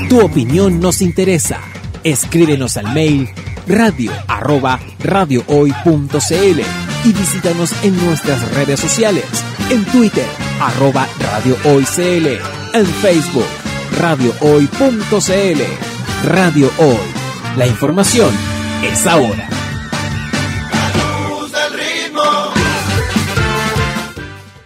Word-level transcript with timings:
Tu 0.09 0.19
opinión 0.19 0.81
nos 0.81 1.01
interesa. 1.01 1.61
Escríbenos 2.03 2.75
al 2.75 2.93
mail 2.93 3.29
radio 3.67 4.11
arroba 4.27 4.77
radiohoy.cl 4.99 6.59
y 7.05 7.13
visítanos 7.13 7.71
en 7.83 7.95
nuestras 8.05 8.53
redes 8.53 8.81
sociales. 8.81 9.23
En 9.69 9.85
Twitter, 9.85 10.25
arroba 10.59 11.07
radiohoycl. 11.19 12.64
En 12.75 12.85
Facebook, 12.85 13.47
radiohoy.cl. 13.99 15.61
Radio 16.25 16.69
Hoy. 16.77 16.97
La 17.55 17.67
información 17.67 18.29
es 18.83 19.07
ahora. 19.07 19.47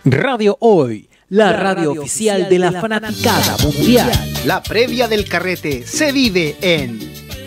Radio 0.06 0.58
Hoy, 0.60 1.08
la 1.30 1.54
radio 1.54 1.92
oficial 1.92 2.50
de 2.50 2.58
la 2.58 2.72
fanaticada 2.82 3.58
mundial. 3.64 4.12
La 4.44 4.64
previa 4.64 5.08
del 5.08 5.30
carrete 5.30 5.86
se 5.86 6.12
vive 6.12 6.58
en 6.62 7.00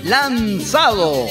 Lanzados. 0.05 1.29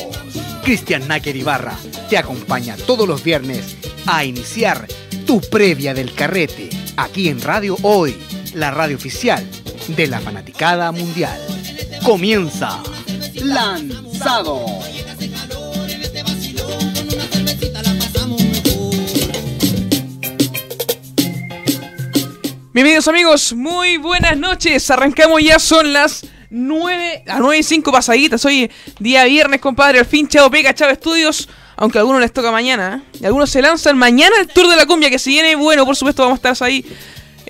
Cristian 0.62 1.08
Náquer 1.08 1.38
Ibarra 1.38 1.78
te 2.10 2.18
acompaña 2.18 2.76
todos 2.86 3.08
los 3.08 3.24
viernes 3.24 3.78
a 4.08 4.26
iniciar 4.26 4.88
tu 5.26 5.40
previa 5.40 5.94
del 5.94 6.14
carrete 6.14 6.70
aquí 6.98 7.30
en 7.30 7.40
Radio 7.40 7.78
Hoy, 7.82 8.18
la 8.54 8.72
radio 8.72 8.96
oficial 8.96 9.48
de 9.88 10.08
la 10.08 10.20
fanaticada 10.20 10.92
mundial. 10.92 11.40
Comienza 12.04 12.82
Lanzado. 13.36 14.66
Bienvenidos 22.74 23.08
amigos, 23.08 23.54
muy 23.54 23.98
buenas 23.98 24.38
noches. 24.38 24.90
Arrancamos 24.90 25.44
ya, 25.44 25.60
son 25.60 25.94
las 25.94 26.26
9, 26.50 27.24
a 27.28 27.40
9 27.40 27.58
y 27.58 27.64
5 27.64 27.92
pasaditas. 27.92 28.44
Hoy 28.46 28.72
día 29.00 29.26
viernes, 29.26 29.60
compadre. 29.60 30.00
Al 30.00 30.06
fin, 30.06 30.28
Chavo 30.28 30.50
Pega, 30.50 30.74
Chavo 30.74 30.92
Estudios. 30.92 31.50
Aunque 31.76 31.98
a 31.98 32.02
algunos 32.02 32.22
les 32.22 32.32
toca 32.32 32.52
mañana. 32.52 33.04
¿eh? 33.14 33.18
Y 33.22 33.26
algunos 33.26 33.50
se 33.50 33.62
lanzan 33.62 33.98
mañana 33.98 34.36
el 34.40 34.48
Tour 34.48 34.68
de 34.70 34.76
la 34.76 34.86
Cumbia, 34.86 35.10
que 35.10 35.20
si 35.20 35.32
viene 35.32 35.56
bueno, 35.56 35.86
por 35.86 35.96
supuesto, 35.96 36.24
vamos 36.24 36.40
a 36.44 36.50
estar 36.50 36.68
ahí 36.68 36.86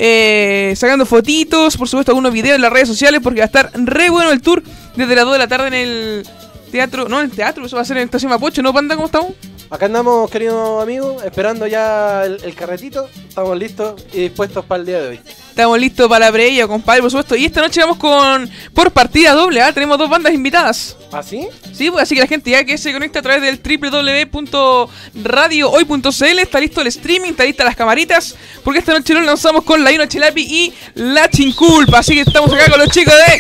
eh, 0.04 0.74
sacando 0.76 1.06
fotitos. 1.06 1.78
Por 1.78 1.88
supuesto, 1.88 2.12
algunos 2.12 2.34
videos 2.34 2.56
en 2.56 2.64
las 2.64 2.74
redes 2.74 2.88
sociales, 2.88 3.22
porque 3.24 3.42
va 3.42 3.44
a 3.44 3.46
estar 3.46 3.70
re 3.76 4.10
bueno 4.10 4.32
el 4.32 4.42
tour 4.42 4.64
desde 4.96 5.16
las 5.16 5.26
2 5.26 5.34
de 5.34 5.38
la 5.38 5.48
tarde 5.48 5.68
en 5.68 5.74
el 5.76 6.28
teatro. 6.72 7.08
No, 7.08 7.20
en 7.20 7.26
el 7.26 7.32
teatro, 7.32 7.64
eso 7.64 7.76
va 7.76 7.84
a 7.84 7.86
ser 7.86 7.98
en 7.98 8.02
el 8.02 8.06
Estación 8.06 8.32
Mapocho, 8.32 8.64
¿no, 8.64 8.74
Panda? 8.74 8.96
¿Cómo 8.96 9.06
estamos? 9.06 9.34
Acá 9.72 9.86
andamos, 9.86 10.30
queridos 10.30 10.84
amigos, 10.84 11.24
esperando 11.24 11.66
ya 11.66 12.26
el, 12.26 12.44
el 12.44 12.54
carretito. 12.56 13.10
Estamos 13.30 13.58
listos 13.58 14.06
y 14.12 14.24
dispuestos 14.24 14.66
para 14.66 14.82
el 14.82 14.86
día 14.86 15.02
de 15.02 15.08
hoy. 15.08 15.22
Estamos 15.48 15.80
listos 15.80 16.10
para 16.10 16.26
la 16.26 16.32
previa, 16.34 16.68
compadre, 16.68 17.02
por 17.02 17.10
supuesto. 17.10 17.38
Y 17.38 17.46
esta 17.46 17.62
noche 17.62 17.80
vamos 17.80 17.96
con 17.96 18.52
por 18.74 18.92
partida 18.92 19.32
doble, 19.32 19.62
¿ah? 19.62 19.72
Tenemos 19.72 19.98
dos 19.98 20.10
bandas 20.10 20.34
invitadas. 20.34 20.98
¿Ah, 21.14 21.24
sí? 21.24 21.48
Sí, 21.72 21.90
pues 21.90 22.04
así 22.04 22.16
que 22.16 22.22
la 22.22 22.28
gente 22.28 22.52
ya 22.52 22.66
que 22.66 22.78
se 22.78 22.92
conecta 22.92 23.20
a 23.20 23.22
través 23.22 23.42
del 23.42 23.62
www.radiohoy.cl 23.64 26.40
está 26.40 26.60
listo 26.60 26.82
el 26.82 26.88
streaming, 26.88 27.30
está 27.30 27.46
lista 27.46 27.64
las 27.64 27.78
camaritas, 27.78 28.36
porque 28.66 28.80
esta 28.80 28.92
noche 28.92 29.14
nos 29.14 29.24
lanzamos 29.24 29.64
con 29.64 29.86
La 29.86 29.92
Vino 29.92 30.06
Chelapi 30.06 30.42
y 30.42 30.74
La 30.96 31.30
Chinculpa. 31.30 32.00
Así 32.00 32.16
que 32.16 32.22
estamos 32.22 32.52
acá 32.52 32.70
con 32.70 32.78
los 32.78 32.90
chicos 32.90 33.14
de 33.14 33.40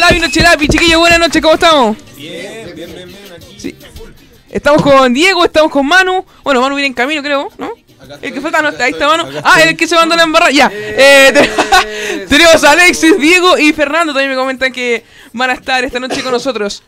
La 0.00 0.10
Vino 0.10 0.28
Chelapi. 0.28 0.66
Chiquillos, 0.66 0.98
buenas 0.98 1.20
noches, 1.20 1.40
¿cómo 1.40 1.54
estamos? 1.54 1.96
Bien, 2.16 2.72
bien, 2.74 2.92
bien, 2.92 3.06
bien. 3.06 3.27
Estamos 4.58 4.82
con 4.82 5.14
Diego, 5.14 5.44
estamos 5.44 5.70
con 5.70 5.86
Manu. 5.86 6.24
Bueno, 6.42 6.60
Manu 6.60 6.74
viene 6.74 6.88
en 6.88 6.92
camino, 6.92 7.22
creo, 7.22 7.48
¿no? 7.58 7.70
El 8.20 8.32
que 8.32 8.40
falta 8.40 8.60
no 8.60 8.70
está, 8.70 8.84
ahí 8.84 8.90
está 8.90 9.06
Manu. 9.06 9.24
Ah, 9.44 9.62
el 9.62 9.76
que 9.76 9.86
se 9.86 9.94
mandó 9.94 10.16
la 10.16 10.24
embarrada. 10.24 10.50
Ya. 10.50 10.68
Eh, 10.74 11.32
te- 11.32 12.26
tenemos 12.26 12.64
a 12.64 12.72
Alexis, 12.72 13.16
Diego 13.20 13.56
y 13.56 13.72
Fernando. 13.72 14.12
También 14.12 14.30
me 14.30 14.36
comentan 14.36 14.72
que 14.72 15.04
van 15.32 15.50
a 15.50 15.52
estar 15.52 15.84
esta 15.84 16.00
noche 16.00 16.24
con 16.24 16.32
nosotros. 16.32 16.82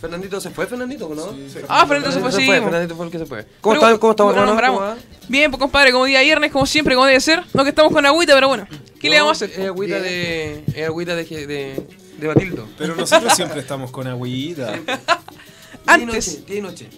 Fernandito 0.00 0.40
se 0.40 0.48
fue, 0.50 0.66
Fernandito, 0.66 1.10
¿no? 1.14 1.28
Ah, 1.68 1.86
Fernando 1.86 2.10
se 2.10 2.20
fue, 2.20 2.32
sí. 2.32 2.46
Fernandito 2.46 2.96
fue 2.96 3.04
el 3.06 3.12
que 3.12 3.18
se 3.18 3.26
fue. 3.26 3.46
¿Cómo 3.60 3.74
Pero- 3.74 3.86
está? 3.88 3.98
¿Cómo 4.00 4.10
estamos, 4.12 4.34
¿cómo? 4.34 4.46
¿Cómo 4.60 4.80
va? 4.80 4.96
Bien, 5.28 5.50
pues 5.50 5.60
compadre, 5.60 5.92
como 5.92 6.06
día 6.06 6.22
viernes, 6.22 6.52
como 6.52 6.64
siempre, 6.64 6.94
como 6.94 7.06
debe 7.06 7.20
ser. 7.20 7.42
No 7.52 7.64
que 7.64 7.70
estamos 7.70 7.92
con 7.92 8.06
agüita, 8.06 8.32
pero 8.34 8.48
bueno. 8.48 8.66
¿Qué 8.98 9.10
le 9.10 9.20
vamos 9.20 9.42
a 9.42 9.44
hacer? 9.44 9.60
Es 9.60 9.66
agüita 9.66 10.00
de. 10.00 10.64
Es 10.74 10.86
agüita 10.86 11.14
de, 11.16 11.24
de, 11.24 11.86
de 12.18 12.26
Batildo. 12.26 12.66
Pero 12.78 12.94
nosotros 12.96 13.34
siempre 13.34 13.60
estamos 13.60 13.90
con 13.90 14.06
agüita. 14.06 14.72
Antes. 15.86 16.42
Y 16.48 16.60
noche. 16.60 16.88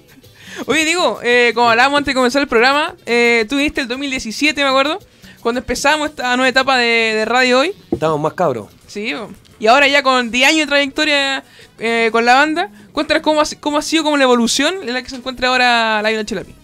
Oye, 0.66 0.84
digo, 0.84 1.20
eh, 1.22 1.52
como 1.54 1.68
hablábamos 1.68 1.98
antes 1.98 2.12
de 2.12 2.14
comenzar 2.14 2.40
el 2.40 2.48
programa, 2.48 2.94
eh, 3.04 3.44
tú 3.48 3.56
viniste 3.56 3.82
el 3.82 3.88
2017, 3.88 4.62
me 4.62 4.68
acuerdo, 4.68 4.98
cuando 5.40 5.60
empezamos 5.60 6.10
esta 6.10 6.34
nueva 6.36 6.48
etapa 6.48 6.78
de, 6.78 6.84
de 7.14 7.24
radio 7.24 7.60
hoy. 7.60 7.74
Estamos 7.90 8.18
más 8.18 8.32
cabros. 8.32 8.68
Sí, 8.86 9.12
y 9.58 9.66
ahora 9.66 9.88
ya 9.88 10.02
con 10.02 10.30
10 10.30 10.48
años 10.48 10.60
de 10.60 10.66
trayectoria 10.66 11.44
eh, 11.78 12.10
con 12.12 12.24
la 12.24 12.34
banda, 12.34 12.70
cuéntanos 12.92 13.22
cómo 13.22 13.40
ha, 13.40 13.44
cómo 13.60 13.78
ha 13.78 13.82
sido 13.82 14.04
como 14.04 14.16
la 14.16 14.24
evolución 14.24 14.74
en 14.82 14.92
la 14.92 15.02
que 15.02 15.08
se 15.08 15.16
encuentra 15.16 15.48
ahora 15.48 16.02
la 16.02 16.10
Noche 16.12 16.34
Lápiz. 16.34 16.54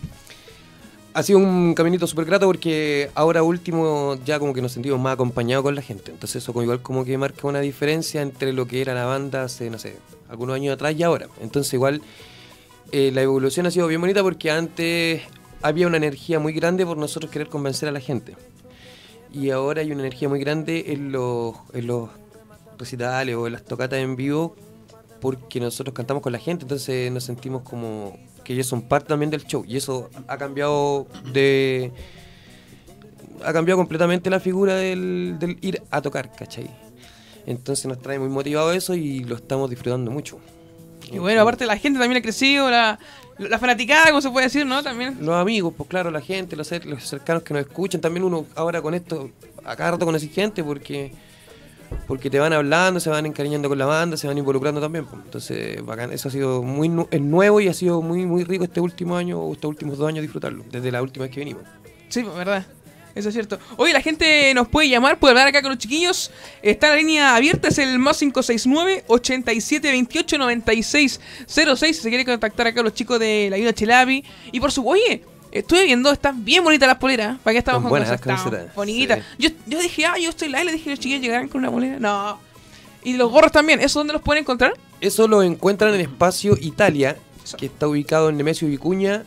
Ha 1.15 1.23
sido 1.23 1.39
un 1.39 1.75
caminito 1.75 2.07
súper 2.07 2.25
grato 2.25 2.47
porque 2.47 3.11
ahora 3.15 3.43
último 3.43 4.19
ya 4.25 4.39
como 4.39 4.55
que 4.55 4.63
nos 4.63 4.73
sentimos 4.73 4.99
más 4.99 5.15
acompañados 5.15 5.63
con 5.63 5.75
la 5.75 5.83
gente. 5.83 6.11
Entonces 6.11 6.43
eso 6.43 6.53
como 6.53 6.63
igual 6.63 6.81
como 6.81 7.05
que 7.05 7.19
marca 7.19 7.47
una 7.47 7.61
diferencia 7.61 8.23
entre 8.23 8.53
lo 8.55 8.67
que 8.67 8.81
era 8.81 8.95
la 8.95 9.05
banda 9.05 9.45
hace, 9.45 9.69
no 9.69 9.79
sé, 9.79 9.97
algunos 10.33 10.57
años 10.57 10.75
atrás 10.75 10.95
y 10.97 11.03
ahora. 11.03 11.29
Entonces 11.41 11.73
igual 11.75 12.03
eh, 12.91 13.11
la 13.13 13.23
evolución 13.23 13.67
ha 13.67 13.71
sido 13.71 13.87
bien 13.87 14.01
bonita 14.01 14.23
porque 14.23 14.51
antes 14.51 15.23
había 15.61 15.87
una 15.87 15.99
energía 15.99 16.39
muy 16.39 16.53
grande 16.53 16.85
por 16.85 16.97
nosotros 16.97 17.31
querer 17.31 17.49
convencer 17.49 17.89
a 17.89 17.93
la 17.93 18.01
gente. 18.01 18.35
Y 19.33 19.51
ahora 19.51 19.83
hay 19.83 19.93
una 19.93 20.01
energía 20.01 20.29
muy 20.29 20.41
grande 20.41 20.87
en 20.89 21.13
los, 21.13 21.55
en 21.73 21.87
los 21.87 22.11
recitales 22.79 23.37
o 23.37 23.47
en 23.47 23.53
las 23.53 23.63
tocatas 23.65 23.99
en 23.99 24.17
vivo 24.17 24.57
porque 25.21 25.61
nosotros 25.61 25.95
cantamos 25.95 26.23
con 26.23 26.33
la 26.33 26.39
gente, 26.39 26.65
entonces 26.65 27.13
nos 27.13 27.23
sentimos 27.23 27.63
como 27.63 28.19
que 28.43 28.55
ellos 28.55 28.67
son 28.67 28.83
parte 28.83 29.09
también 29.09 29.31
del 29.31 29.45
show 29.45 29.65
y 29.67 29.77
eso 29.77 30.11
ha 30.27 30.37
cambiado 30.37 31.07
de 31.33 31.93
ha 33.45 33.53
cambiado 33.53 33.79
completamente 33.79 34.31
la 34.31 34.41
figura 34.41 34.75
del, 34.75 35.37
del 35.39 35.59
ir 35.61 35.81
a 35.91 36.03
tocar, 36.03 36.35
¿cachai? 36.35 36.69
Entonces 37.47 37.87
nos 37.87 38.01
trae 38.01 38.19
muy 38.19 38.29
motivado 38.29 38.73
eso 38.73 38.95
y 38.95 39.21
lo 39.25 39.37
estamos 39.37 39.69
disfrutando 39.71 40.11
mucho. 40.11 40.39
Y 41.11 41.19
bueno, 41.19 41.41
aparte 41.43 41.67
la 41.67 41.77
gente 41.77 41.99
también 41.99 42.19
ha 42.21 42.23
crecido, 42.23 42.71
la, 42.71 42.99
la 43.39 43.59
fanaticada, 43.59 44.07
como 44.09 44.21
se 44.21 44.31
puede 44.31 44.47
decir, 44.47 44.65
¿no? 44.65 44.83
También. 44.83 45.19
Los 45.21 45.35
amigos, 45.35 45.75
pues 45.77 45.89
claro, 45.89 46.11
la 46.11 46.21
gente, 46.21 46.55
los, 46.57 46.71
los 46.87 47.03
cercanos 47.07 47.43
que 47.43 47.53
nos 47.55 47.67
escuchan, 47.67 48.01
también 48.01 48.25
uno 48.25 48.47
ahora 48.55 48.81
con 48.81 48.95
esto, 48.95 49.31
a 49.65 49.75
cada 49.77 49.93
rato 49.93 50.07
conoce 50.07 50.29
gente 50.29 50.63
porque 50.65 51.13
porque 52.07 52.31
te 52.31 52.39
van 52.39 52.55
hablando, 52.55 53.01
se 53.01 53.11
van 53.11 53.27
encariñando 53.27 53.69
con 53.69 53.77
la 53.77 53.85
banda, 53.85 54.17
se 54.17 54.27
van 54.27 54.39
involucrando 54.39 54.81
también. 54.81 55.05
pues. 55.05 55.21
Entonces, 55.25 55.85
bacán, 55.85 56.11
eso 56.13 56.29
ha 56.29 56.33
sido 56.33 56.63
muy 56.63 56.89
nu- 56.89 57.07
es 57.11 57.21
nuevo 57.21 57.61
y 57.61 57.69
ha 57.69 57.75
sido 57.75 58.01
muy 58.01 58.25
muy 58.25 58.45
rico 58.45 58.65
este 58.65 58.81
último 58.81 59.15
año 59.17 59.39
o 59.39 59.53
estos 59.53 59.69
últimos 59.69 59.99
dos 59.99 60.09
años 60.09 60.23
disfrutarlo, 60.23 60.65
desde 60.71 60.91
la 60.91 61.03
última 61.03 61.25
vez 61.25 61.35
que 61.35 61.41
vinimos. 61.41 61.65
Sí, 62.09 62.23
pues, 62.23 62.35
verdad. 62.35 62.65
Eso 63.15 63.29
es 63.29 63.35
cierto. 63.35 63.59
Oye, 63.77 63.93
la 63.93 64.01
gente 64.01 64.53
nos 64.55 64.69
puede 64.69 64.89
llamar, 64.89 65.19
puede 65.19 65.33
hablar 65.33 65.49
acá 65.49 65.61
con 65.63 65.71
los 65.71 65.79
chiquillos. 65.79 66.31
Está 66.63 66.89
la 66.89 66.97
línea 66.97 67.37
abierta, 67.37 67.69
es 67.69 67.79
el 67.79 67.99
más 67.99 68.21
569-8728-9606. 68.23 71.21
Si 71.47 71.95
se 71.95 72.09
quiere 72.09 72.25
contactar 72.25 72.67
acá 72.67 72.83
los 72.83 72.95
chicos 72.95 73.21
de 73.21 73.49
la 73.51 73.57
Ayuda 73.57 73.73
Chelapi. 73.73 74.25
Y 74.53 74.61
por 74.61 74.73
su 74.73 74.87
oye, 74.89 75.25
estuve 75.51 75.85
viendo, 75.85 76.11
están 76.11 76.45
bien 76.45 76.65
bonitas 76.65 76.89
las 76.89 76.99
poleras. 76.99 77.39
¿Para 77.43 77.53
qué 77.53 77.59
estamos 77.59 77.83
con 77.83 77.91
buenas 77.91 78.21
cosas? 78.21 78.47
Están 78.47 78.71
Bonitas. 78.75 79.19
sí. 79.19 79.25
Yo, 79.39 79.51
yo 79.67 79.81
dije, 79.81 80.07
ah, 80.07 80.19
yo 80.19 80.31
estoy 80.31 80.49
live, 80.49 80.65
le 80.65 80.73
dije 80.73 80.91
los 80.91 80.99
chiquillos 80.99 81.23
llegarán 81.23 81.49
con 81.49 81.61
una 81.61 81.71
polera. 81.71 81.99
No. 81.99 82.41
Y 83.05 83.15
los 83.15 83.31
gorros 83.31 83.53
también, 83.53 83.81
¿eso 83.81 84.01
dónde 84.01 84.13
los 84.13 84.23
pueden 84.23 84.43
encontrar? 84.43 84.75
Eso 85.01 85.27
lo 85.27 85.43
encuentran 85.43 85.93
en 85.95 86.01
Espacio 86.01 86.57
Italia, 86.61 87.17
que 87.59 87.67
está 87.67 87.89
ubicado 87.89 88.29
en 88.29 88.37
Nemesio 88.37 88.69
Vicuña. 88.69 89.25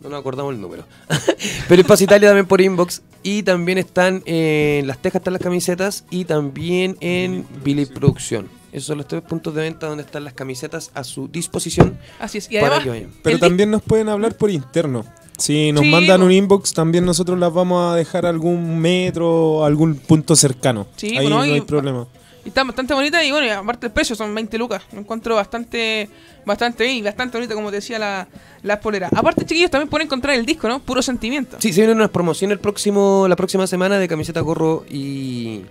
No 0.00 0.08
nos 0.10 0.20
acordamos 0.20 0.54
el 0.54 0.60
número. 0.60 0.84
Pero 1.68 1.80
Espacio 1.80 2.04
Italia 2.04 2.28
también 2.28 2.46
por 2.46 2.60
inbox. 2.60 3.02
Y 3.22 3.42
también 3.42 3.78
están 3.78 4.22
en 4.26 4.86
Las 4.86 4.98
Tejas, 4.98 5.20
están 5.20 5.32
las 5.32 5.42
camisetas. 5.42 6.04
Y 6.10 6.24
también 6.26 6.96
en 7.00 7.46
Billy 7.64 7.86
Producción. 7.86 8.48
Esos 8.72 8.88
son 8.88 8.98
los 8.98 9.08
tres 9.08 9.22
puntos 9.22 9.54
de 9.54 9.62
venta 9.62 9.86
donde 9.86 10.04
están 10.04 10.22
las 10.24 10.34
camisetas 10.34 10.90
a 10.94 11.02
su 11.02 11.28
disposición. 11.28 11.98
Así 12.20 12.38
es. 12.38 12.46
Y 12.50 12.56
para 12.56 12.66
además, 12.76 12.84
que 12.84 12.90
vayan. 12.90 13.10
Pero 13.22 13.38
también 13.38 13.70
nos 13.70 13.82
pueden 13.82 14.08
hablar 14.08 14.36
por 14.36 14.50
interno. 14.50 15.04
Si 15.38 15.72
nos 15.72 15.82
Sí, 15.82 15.90
mandan 15.90 16.22
un 16.22 16.32
inbox, 16.32 16.72
también 16.72 17.04
nosotros 17.04 17.38
las 17.38 17.52
vamos 17.52 17.92
a 17.92 17.96
dejar 17.96 18.26
a 18.26 18.30
algún 18.30 18.78
metro, 18.78 19.64
algún 19.64 19.96
punto 19.96 20.36
cercano. 20.36 20.86
Sí, 20.96 21.08
Ahí 21.08 21.22
bueno, 21.26 21.36
no 21.36 21.42
hay 21.42 21.60
problema. 21.62 22.06
Y 22.46 22.48
está 22.48 22.62
bastante 22.64 22.94
bonita 22.94 23.22
y 23.24 23.30
bueno, 23.32 23.44
y 23.46 23.50
aparte 23.50 23.86
el 23.88 23.92
precio 23.92 24.14
son 24.16 24.32
20 24.34 24.56
lucas. 24.56 24.82
Lo 24.92 25.00
encuentro 25.00 25.34
bastante 25.34 26.08
bastante 26.46 26.84
bien 26.84 26.96
y 26.98 27.02
bastante 27.02 27.36
bonita, 27.36 27.54
como 27.54 27.70
te 27.70 27.76
decía, 27.76 27.98
la, 27.98 28.28
las 28.62 28.78
poleras. 28.78 29.12
Aparte, 29.14 29.44
chiquillos, 29.44 29.68
también 29.70 29.88
pueden 29.88 30.06
encontrar 30.06 30.36
el 30.36 30.46
disco, 30.46 30.68
¿no? 30.68 30.78
Puro 30.78 31.02
sentimiento. 31.02 31.56
Sí, 31.60 31.72
se 31.72 31.80
vienen 31.80 31.96
unas 31.96 32.10
promociones 32.10 32.54
el 32.54 32.60
próximo, 32.60 33.26
la 33.28 33.34
próxima 33.34 33.66
semana 33.66 33.98
de 33.98 34.06
camiseta, 34.06 34.40
gorro 34.42 34.84
y, 34.88 35.62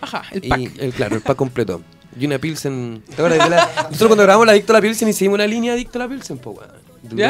Ajá, 0.00 0.24
el 0.32 0.44
y 0.44 0.48
pack. 0.48 0.60
el, 0.80 0.92
claro, 0.92 1.14
el 1.14 1.22
pack 1.22 1.36
completo. 1.36 1.82
Y 2.18 2.26
una 2.26 2.38
Pilsen. 2.40 3.04
¿Te 3.06 3.12
acuerdas 3.14 3.44
de 3.48 3.50
la- 3.54 3.68
Nosotros 3.84 4.08
cuando 4.08 4.24
grabamos 4.24 4.44
la 4.46 4.52
Adicto 4.52 4.72
a 4.72 4.76
la 4.76 4.82
Pilsen 4.82 5.08
hicimos 5.08 5.34
una 5.36 5.46
línea 5.46 5.74
Adicto 5.74 6.00
a 6.00 6.02
la 6.02 6.08
Pilsen, 6.08 6.38
pues, 6.38 6.58
weón. 6.58 6.70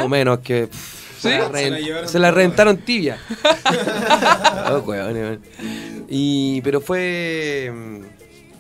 No 0.03 0.09
menos 0.09 0.39
que. 0.39 0.67
pff, 0.69 1.09
¿Sí? 1.21 1.29
Se 1.29 1.39
la, 1.71 2.09
Se 2.09 2.19
la 2.19 2.29
la 2.29 2.31
reventaron 2.31 2.79
tibia. 2.79 3.19
Oh, 4.71 4.79
weón, 4.87 5.13
weón. 5.15 5.41
Y, 6.09 6.63
pero 6.63 6.81
fue. 6.81 7.71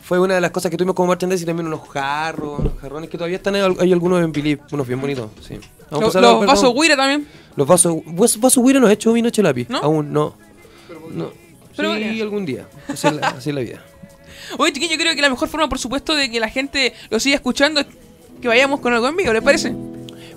Fue 0.08 0.18
una 0.18 0.36
de 0.36 0.40
las 0.40 0.52
cosas 0.52 0.70
que 0.70 0.78
tuvimos 0.78 0.94
como 0.94 1.08
merchandising 1.10 1.44
y 1.44 1.46
también 1.46 1.66
unos 1.66 1.86
jarros, 1.86 2.60
unos 2.60 2.72
jarrones 2.80 3.10
que 3.10 3.18
todavía 3.18 3.36
están, 3.36 3.56
hay 3.56 3.76
hay 3.78 3.92
algunos 3.92 4.24
en 4.24 4.32
Philip, 4.32 4.58
unos 4.72 4.86
bien 4.86 5.02
bonitos, 5.02 5.28
sí. 5.46 5.58
Vamos 5.90 6.16
a 6.16 6.20
Los, 6.22 6.32
los 6.32 6.46
vasos 6.46 6.72
Guira 6.74 6.96
también. 6.96 7.28
Los 7.56 7.66
vasos. 7.66 7.96
¿Vasos 8.40 8.64
Guira 8.64 8.80
no 8.80 8.86
ha 8.86 8.92
hecho 8.94 9.12
vino 9.12 9.28
chelapi? 9.28 9.66
¿No? 9.68 9.80
Aún 9.80 10.10
no. 10.10 10.34
no. 11.10 11.30
Pero 11.76 11.92
sí, 11.92 12.04
bueno. 12.04 12.22
algún 12.22 12.46
día. 12.46 12.66
Así 12.88 13.06
es, 13.06 13.12
la, 13.12 13.28
así 13.36 13.50
es 13.50 13.54
la 13.54 13.60
vida. 13.60 13.84
Oye, 14.56 14.72
chiquillos, 14.72 14.96
yo 14.96 14.98
creo 14.98 15.14
que 15.14 15.20
la 15.20 15.28
mejor 15.28 15.46
forma, 15.46 15.68
por 15.68 15.78
supuesto, 15.78 16.14
de 16.14 16.30
que 16.30 16.40
la 16.40 16.48
gente 16.48 16.94
lo 17.10 17.20
siga 17.20 17.36
escuchando 17.36 17.80
es 17.80 17.86
que 18.40 18.48
vayamos 18.48 18.80
con 18.80 18.94
algo 18.94 19.08
en 19.08 19.16
vivo, 19.16 19.34
¿les 19.34 19.42
parece? 19.42 19.74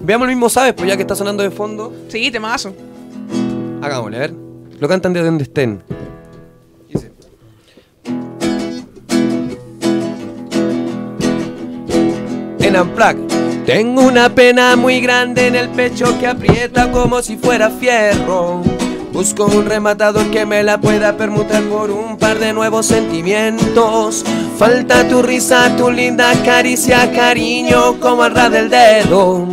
Veamos 0.01 0.27
el 0.27 0.35
mismo 0.35 0.49
sabes, 0.49 0.73
pues 0.73 0.89
ya 0.89 0.97
que 0.97 1.03
está 1.03 1.15
sonando 1.15 1.43
de 1.43 1.49
fondo. 1.49 1.95
Sí, 2.09 2.29
temazo. 2.29 2.75
Hagámosle, 3.81 4.17
a 4.17 4.19
ver. 4.19 4.33
Lo 4.81 4.89
cantan 4.89 5.13
de 5.13 5.23
donde 5.23 5.45
estén. 5.45 5.81
Tengo 13.65 14.01
una 14.01 14.29
pena 14.29 14.77
muy 14.77 15.01
grande 15.01 15.47
en 15.47 15.55
el 15.55 15.67
pecho 15.69 16.17
que 16.19 16.27
aprieta 16.27 16.89
como 16.89 17.21
si 17.21 17.35
fuera 17.35 17.69
fierro. 17.69 18.61
Busco 19.11 19.45
un 19.45 19.65
rematador 19.65 20.31
que 20.31 20.45
me 20.45 20.63
la 20.63 20.79
pueda 20.79 21.17
permutar 21.17 21.63
por 21.63 21.91
un 21.91 22.17
par 22.17 22.39
de 22.39 22.53
nuevos 22.53 22.85
sentimientos. 22.85 24.23
Falta 24.57 25.05
tu 25.09 25.21
risa, 25.21 25.75
tu 25.75 25.91
linda 25.91 26.31
caricia, 26.45 27.11
cariño, 27.11 27.99
como 27.99 28.23
al 28.23 28.33
ras 28.33 28.51
del 28.51 28.69
dedo. 28.69 29.45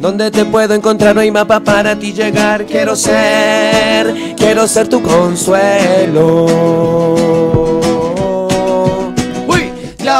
¿Dónde 0.00 0.30
te 0.30 0.46
puedo 0.46 0.72
encontrar? 0.72 1.14
No 1.14 1.20
hay 1.20 1.30
mapa 1.30 1.60
para 1.60 1.94
ti 1.98 2.14
llegar. 2.14 2.64
Quiero 2.64 2.96
ser, 2.96 4.34
quiero 4.34 4.66
ser 4.66 4.88
tu 4.88 5.02
consuelo. 5.02 6.46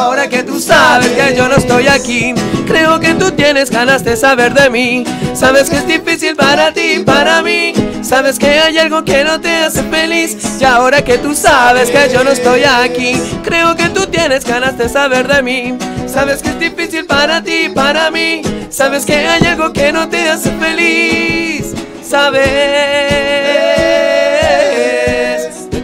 Ahora 0.03 0.29
que 0.29 0.43
tú 0.43 0.59
sabes 0.59 1.11
que 1.11 1.37
yo 1.37 1.49
no 1.49 1.57
estoy 1.57 1.87
aquí, 1.87 2.35
creo 2.67 2.99
que 2.99 3.15
tú 3.15 3.31
tienes 3.31 3.71
ganas 3.71 4.05
de 4.05 4.17
saber 4.17 4.53
de 4.53 4.69
mí. 4.69 5.05
Sabes 5.35 5.71
que 5.71 5.77
es 5.77 5.87
difícil 5.87 6.35
para 6.35 6.73
ti, 6.73 7.03
para 7.07 7.43
mí. 7.43 7.73
Sabes 8.03 8.39
que 8.39 8.59
hay 8.59 8.79
algo 8.79 9.05
que 9.05 9.23
no 9.23 9.41
te 9.41 9.65
hace 9.65 9.83
feliz. 9.85 10.37
Y 10.61 10.65
ahora 10.65 11.03
que 11.03 11.19
tú 11.19 11.35
sabes 11.35 11.91
que 11.91 12.11
yo 12.13 12.25
no 12.25 12.31
estoy 12.31 12.65
aquí, 12.65 13.15
creo 13.45 13.77
que 13.77 13.89
tú 13.91 14.07
tienes 14.07 14.45
ganas 14.45 14.77
de 14.77 14.89
saber 14.89 15.29
de 15.29 15.43
mí. 15.43 15.79
Sabes 16.07 16.43
que 16.43 16.51
es 16.51 16.59
difícil 16.59 17.07
para 17.07 17.43
ti, 17.43 17.69
para 17.73 18.11
mí. 18.11 18.43
Sabes 18.71 19.07
que 19.07 19.15
hay 19.15 19.47
algo 19.47 19.73
que 19.73 19.93
no 19.93 20.09
te 20.09 20.29
hace 20.29 20.51
feliz. 20.53 21.75
Sabes 22.03 23.42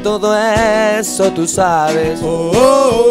todo 0.02 0.36
eso, 0.36 1.32
tú 1.32 1.46
sabes. 1.46 2.20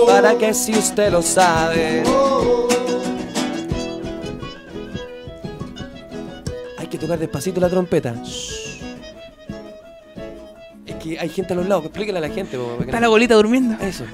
Para 0.07 0.37
que 0.37 0.53
si 0.53 0.73
usted 0.77 1.11
lo 1.11 1.21
sabe. 1.21 2.03
Hay 6.77 6.87
que 6.87 6.97
tocar 6.97 7.19
despacito 7.19 7.59
la 7.59 7.69
trompeta. 7.69 8.15
Es 10.85 10.95
que 10.95 11.19
hay 11.19 11.29
gente 11.29 11.53
a 11.53 11.55
los 11.55 11.67
lados, 11.67 11.85
explíquele 11.85 12.17
a 12.19 12.21
la 12.21 12.29
gente. 12.29 12.57
Está 12.79 12.93
no- 12.93 12.99
la 13.01 13.07
bolita 13.09 13.35
durmiendo. 13.35 13.75
Eso. 13.83 14.05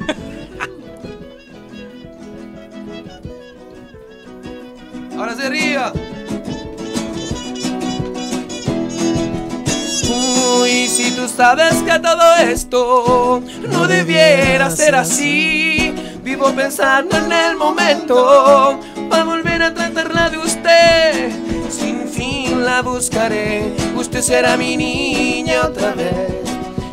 Ahora 5.18 5.34
hacia 5.34 5.48
arriba. 5.48 5.94
Uy, 10.74 10.90
si 10.90 11.12
tú 11.12 11.28
sabes 11.28 11.76
que 11.84 12.00
todo 12.00 12.36
esto 12.38 13.44
no 13.70 13.88
debiera 13.88 14.72
ser 14.72 14.96
así. 14.96 15.94
Vivo 16.24 16.52
pensando 16.52 17.16
en 17.16 17.32
el 17.32 17.58
momento 17.58 18.80
para 19.08 19.24
volver 19.24 19.62
a 19.62 19.72
tratarla 19.72 20.32
de 20.32 20.40
usted. 20.40 21.32
Sin 21.70 22.08
fin 22.10 22.66
la 22.66 22.82
buscaré. 22.82 23.72
Usted 23.96 24.22
será 24.22 24.58
mi 24.58 24.76
niña 24.76 25.68
otra 25.68 25.94
vez. 25.94 26.42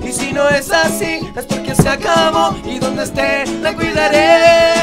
Y 0.06 0.12
si 0.12 0.32
no 0.32 0.46
es 0.50 0.70
así, 0.70 1.20
es 1.34 1.46
porque 1.46 1.74
se 1.74 1.88
acabó 1.88 2.54
y 2.64 2.78
donde 2.78 3.04
esté 3.04 3.46
la 3.62 3.74
cuidaré. 3.74 4.74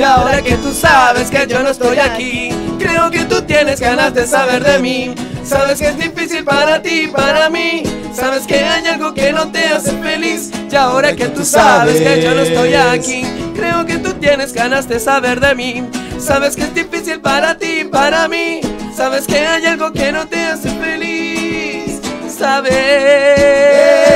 Y 0.00 0.02
ahora 0.02 0.40
que 0.40 0.54
tú 0.54 0.72
sabes 0.72 1.30
que 1.30 1.46
yo 1.46 1.62
no 1.62 1.68
estoy 1.68 1.98
aquí, 1.98 2.48
creo 2.78 3.10
que 3.10 3.26
tú 3.26 3.42
tienes 3.42 3.80
ganas 3.80 4.14
de 4.14 4.26
saber 4.26 4.64
de 4.64 4.78
mí. 4.78 5.14
Sabes 5.44 5.78
que 5.78 5.88
es 5.88 5.98
difícil 5.98 6.42
para 6.42 6.80
ti, 6.80 7.10
para 7.14 7.50
mí. 7.50 7.82
Sabes 8.14 8.46
que 8.46 8.64
hay 8.64 8.86
algo 8.86 9.12
que 9.12 9.30
no 9.30 9.52
te 9.52 9.66
hace 9.66 9.92
feliz. 9.98 10.52
Y 10.72 10.74
ahora 10.74 11.14
que 11.14 11.26
tú 11.26 11.44
sabes 11.44 12.00
que 12.00 12.22
yo 12.22 12.34
no 12.34 12.40
estoy 12.40 12.72
aquí, 12.72 13.26
creo 13.54 13.84
que 13.84 13.98
tú 13.98 14.14
tienes 14.14 14.54
ganas 14.54 14.88
de 14.88 14.98
saber 14.98 15.38
de 15.38 15.54
mí. 15.54 15.86
Sabes 16.18 16.56
que 16.56 16.62
es 16.62 16.74
difícil 16.74 17.20
para 17.20 17.58
ti, 17.58 17.84
para 17.84 18.26
mí. 18.26 18.62
Sabes 18.96 19.26
que 19.26 19.38
hay 19.38 19.66
algo 19.66 19.92
que 19.92 20.12
no 20.12 20.26
te 20.26 20.46
hace 20.46 20.70
feliz. 20.70 22.00
Sabes 22.38 24.09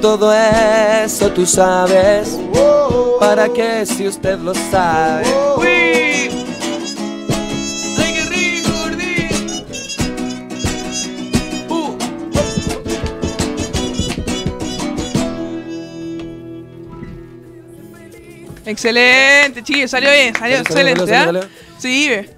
todo 0.00 0.32
eso, 0.32 1.30
tú 1.30 1.46
sabes. 1.46 2.38
Para 3.18 3.48
que 3.48 3.84
si 3.86 4.08
usted 4.08 4.38
lo 4.38 4.54
sabe. 4.54 5.24
Qué. 5.60 5.90
Excelente, 18.70 19.64
chiquillos, 19.64 19.90
salió 19.90 20.12
bien, 20.12 20.32
salió 20.32 20.58
excelente, 20.58 21.00
salió, 21.00 21.16
¿ah? 21.16 21.24
salió. 21.24 21.48
Sí, 21.78 22.08
ve. 22.08 22.30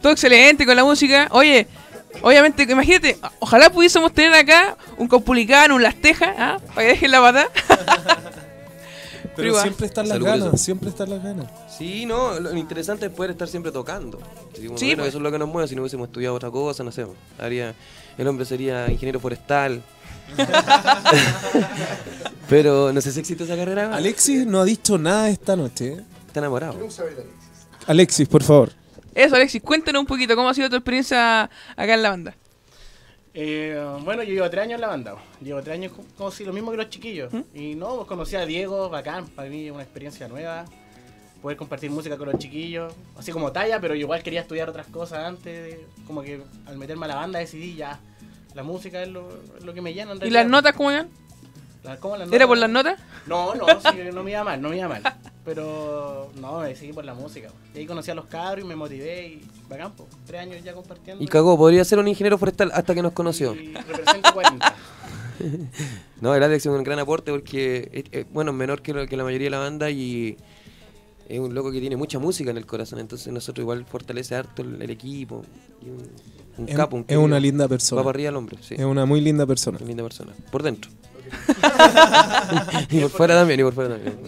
Todo 0.00 0.12
excelente 0.12 0.64
con 0.64 0.76
la 0.76 0.84
música. 0.84 1.26
Oye, 1.32 1.66
obviamente, 2.22 2.62
imagínate, 2.64 3.18
ojalá 3.38 3.70
pudiésemos 3.70 4.12
tener 4.12 4.32
acá 4.34 4.76
un 4.98 5.08
Compulicano, 5.08 5.74
un 5.76 5.82
Las 5.82 5.94
Tejas, 5.96 6.34
¿ah? 6.38 6.58
Para 6.74 6.82
que 6.82 6.92
dejen 6.94 7.10
la 7.10 7.20
pata. 7.20 7.48
Pero 9.36 9.58
siempre 9.62 9.86
están 9.86 10.06
las 10.08 10.16
Salud 10.16 10.26
ganas, 10.26 10.48
eso. 10.48 10.56
siempre 10.56 10.88
están 10.90 11.08
las 11.08 11.22
ganas. 11.22 11.46
Sí, 11.78 12.04
no, 12.04 12.38
lo 12.40 12.54
interesante 12.56 13.06
es 13.06 13.12
poder 13.12 13.30
estar 13.30 13.48
siempre 13.48 13.72
tocando. 13.72 14.18
Sí, 14.54 14.62
bueno, 14.66 14.78
Sí, 14.78 14.86
bueno, 14.86 14.96
pues. 15.02 15.08
eso 15.10 15.18
es 15.18 15.22
lo 15.22 15.32
que 15.32 15.38
nos 15.38 15.48
mueve. 15.48 15.68
Si 15.68 15.74
no 15.74 15.82
hubiésemos 15.82 16.08
estudiado 16.08 16.34
otra 16.34 16.50
cosa, 16.50 16.82
no 16.84 16.92
sé. 16.92 17.06
Haría, 17.38 17.74
el 18.18 18.26
hombre 18.28 18.44
sería 18.44 18.90
ingeniero 18.90 19.18
forestal. 19.20 19.80
Pero 22.48 22.92
no 22.92 23.00
sé 23.00 23.12
si 23.12 23.20
existe 23.20 23.44
esa 23.44 23.56
carrera. 23.56 23.94
Alexis 23.94 24.46
no 24.46 24.60
ha 24.60 24.64
dicho 24.64 24.98
nada 24.98 25.28
esta 25.30 25.56
noche. 25.56 25.92
¿eh? 25.94 26.00
Está 26.26 26.40
enamorado. 26.40 26.76
Alexis, 27.86 28.28
por 28.28 28.42
favor. 28.42 28.72
Eso, 29.14 29.36
Alexis, 29.36 29.62
cuéntanos 29.62 30.00
un 30.00 30.06
poquito 30.06 30.36
cómo 30.36 30.48
ha 30.48 30.54
sido 30.54 30.70
tu 30.70 30.76
experiencia 30.76 31.44
acá 31.44 31.94
en 31.94 32.02
la 32.02 32.10
banda. 32.10 32.34
Eh, 33.32 33.80
bueno, 34.04 34.22
yo 34.22 34.34
llevo 34.34 34.50
tres 34.50 34.64
años 34.64 34.74
en 34.76 34.80
la 34.80 34.88
banda. 34.88 35.14
Llevo 35.40 35.62
tres 35.62 35.74
años 35.74 35.92
co- 35.92 36.04
como 36.16 36.30
si 36.30 36.44
lo 36.44 36.52
mismo 36.52 36.70
que 36.70 36.76
los 36.76 36.88
chiquillos. 36.88 37.32
Y 37.54 37.74
no, 37.74 37.96
pues 37.96 38.08
conocí 38.08 38.36
a 38.36 38.44
Diego, 38.46 38.88
bacán. 38.88 39.26
Para 39.28 39.48
mí 39.48 39.66
es 39.66 39.72
una 39.72 39.82
experiencia 39.82 40.26
nueva. 40.28 40.64
Poder 41.42 41.56
compartir 41.56 41.90
música 41.90 42.16
con 42.18 42.28
los 42.30 42.38
chiquillos. 42.38 42.92
Así 43.16 43.30
como 43.32 43.50
talla, 43.52 43.80
pero 43.80 43.94
yo 43.94 44.00
igual 44.00 44.22
quería 44.22 44.40
estudiar 44.40 44.68
otras 44.68 44.86
cosas 44.88 45.20
antes. 45.26 45.44
de- 45.44 45.86
como 46.06 46.22
que 46.22 46.42
al 46.66 46.76
meterme 46.76 47.04
a 47.06 47.08
la 47.08 47.14
banda 47.16 47.38
decidí 47.38 47.76
ya. 47.76 48.00
La 48.54 48.64
música 48.64 49.00
es 49.02 49.08
lo, 49.08 49.28
es 49.58 49.64
lo 49.64 49.72
que 49.74 49.80
me 49.80 49.94
llena 49.94 50.12
en 50.12 50.26
¿Y 50.26 50.30
las 50.30 50.46
notas 50.46 50.72
cómo 50.74 50.90
eran? 50.90 51.08
La- 51.84 51.96
¿cómo 51.98 52.16
las 52.16 52.30
¿Era 52.32 52.46
por 52.48 52.58
las 52.58 52.68
notas? 52.68 53.00
No, 53.26 53.54
no, 53.54 53.66
sí, 53.80 53.96
no 54.12 54.24
me 54.24 54.32
iba 54.32 54.42
mal, 54.44 54.60
no 54.60 54.70
me 54.70 54.76
iba 54.78 54.88
mal. 54.88 55.02
Pero 55.44 56.30
no, 56.40 56.58
me 56.60 56.68
decidí 56.68 56.92
por 56.92 57.04
la 57.04 57.14
música. 57.14 57.48
Y 57.74 57.78
ahí 57.78 57.86
conocí 57.86 58.10
a 58.10 58.14
los 58.14 58.26
cabros 58.26 58.64
y 58.64 58.68
me 58.68 58.76
motivé 58.76 59.26
y 59.28 59.42
bacán, 59.68 59.92
po. 59.92 60.06
Tres 60.26 60.42
años 60.42 60.62
ya 60.62 60.74
compartiendo. 60.74 61.22
Y 61.24 61.26
cagó, 61.28 61.56
podría 61.56 61.84
ser 61.84 61.98
un 61.98 62.08
ingeniero 62.08 62.36
forestal 62.36 62.70
hasta 62.74 62.94
que 62.94 63.02
nos 63.02 63.12
conoció. 63.12 63.54
Y 63.54 63.72
represento 63.74 64.32
40. 64.34 64.74
No, 66.20 66.34
el 66.34 66.42
Alex 66.42 66.66
es 66.66 66.70
un 66.70 66.82
gran 66.84 66.98
aporte 66.98 67.30
porque, 67.30 68.04
eh, 68.12 68.26
bueno, 68.30 68.50
es 68.50 68.56
menor 68.58 68.82
que, 68.82 68.92
lo- 68.92 69.06
que 69.06 69.16
la 69.16 69.24
mayoría 69.24 69.46
de 69.46 69.50
la 69.50 69.58
banda 69.58 69.88
y 69.88 70.36
es 71.26 71.38
un 71.40 71.54
loco 71.54 71.72
que 71.72 71.80
tiene 71.80 71.96
mucha 71.96 72.18
música 72.18 72.50
en 72.50 72.58
el 72.58 72.66
corazón. 72.66 72.98
Entonces 72.98 73.32
nosotros 73.32 73.62
igual 73.62 73.86
fortalece 73.86 74.34
harto 74.34 74.60
el, 74.60 74.82
el 74.82 74.90
equipo. 74.90 75.42
Y 75.80 75.88
un, 75.88 76.02
un 76.58 76.68
Es, 76.68 76.76
capo, 76.76 76.96
un 76.96 77.06
es 77.08 77.16
una 77.16 77.40
linda 77.40 77.64
Va 77.64 77.68
persona. 77.70 78.02
para 78.02 78.10
arriba 78.10 78.28
el 78.28 78.36
hombre, 78.36 78.58
sí. 78.60 78.74
Es 78.74 78.84
una 78.84 79.06
muy 79.06 79.22
linda 79.22 79.46
persona. 79.46 79.78
Una 79.78 79.86
linda 79.88 80.02
persona. 80.02 80.34
Por 80.52 80.62
dentro. 80.62 80.90
y 82.90 83.00
por 83.00 83.10
fuera 83.10 83.34
también, 83.34 83.60
y 83.60 83.62
por 83.62 83.72
fuera 83.72 83.94
también. 83.96 84.18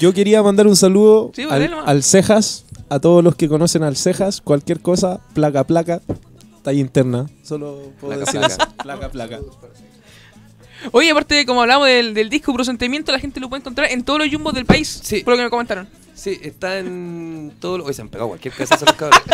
Yo 0.00 0.12
quería 0.12 0.42
mandar 0.42 0.66
un 0.66 0.76
saludo 0.76 1.30
Sí, 1.34 1.42
al, 1.48 2.02
Cejas, 2.02 2.64
a 2.88 2.98
todos 2.98 3.22
los 3.22 3.34
que 3.36 3.48
conocen 3.48 3.82
al 3.82 3.96
Cejas, 3.96 4.40
cualquier 4.40 4.80
cosa, 4.80 5.20
placa, 5.34 5.64
placa, 5.64 6.00
talla 6.62 6.80
interna. 6.80 7.28
Solo 7.42 7.78
puedo 8.00 8.14
Placa, 8.16 8.24
decir 8.32 8.40
placa. 8.40 8.54
eso. 8.64 8.76
Placa, 8.82 9.08
placa. 9.10 9.40
Oye, 10.90 11.10
aparte 11.12 11.36
de 11.36 11.46
como 11.46 11.60
hablamos 11.62 11.86
del, 11.86 12.12
del 12.14 12.28
disco 12.28 12.50
Puro 12.50 12.64
Sentimiento, 12.64 13.12
la 13.12 13.20
gente 13.20 13.38
lo 13.38 13.48
puede 13.48 13.60
encontrar 13.60 13.90
en 13.92 14.02
todos 14.02 14.18
los 14.18 14.28
jumbos 14.28 14.52
del 14.54 14.66
país, 14.66 15.00
Sí. 15.02 15.22
por 15.22 15.32
lo 15.34 15.38
que 15.38 15.44
me 15.44 15.50
comentaron. 15.50 15.88
Sí, 16.14 16.38
está 16.42 16.78
en 16.78 17.52
todos 17.60 17.78
los... 17.78 17.86
Hoy 17.88 17.94
se 17.94 18.02
han 18.02 18.08
pegado 18.08 18.28
cualquier 18.28 18.52
cosa 18.54 18.76
los 18.84 18.94
cabros. 18.94 19.20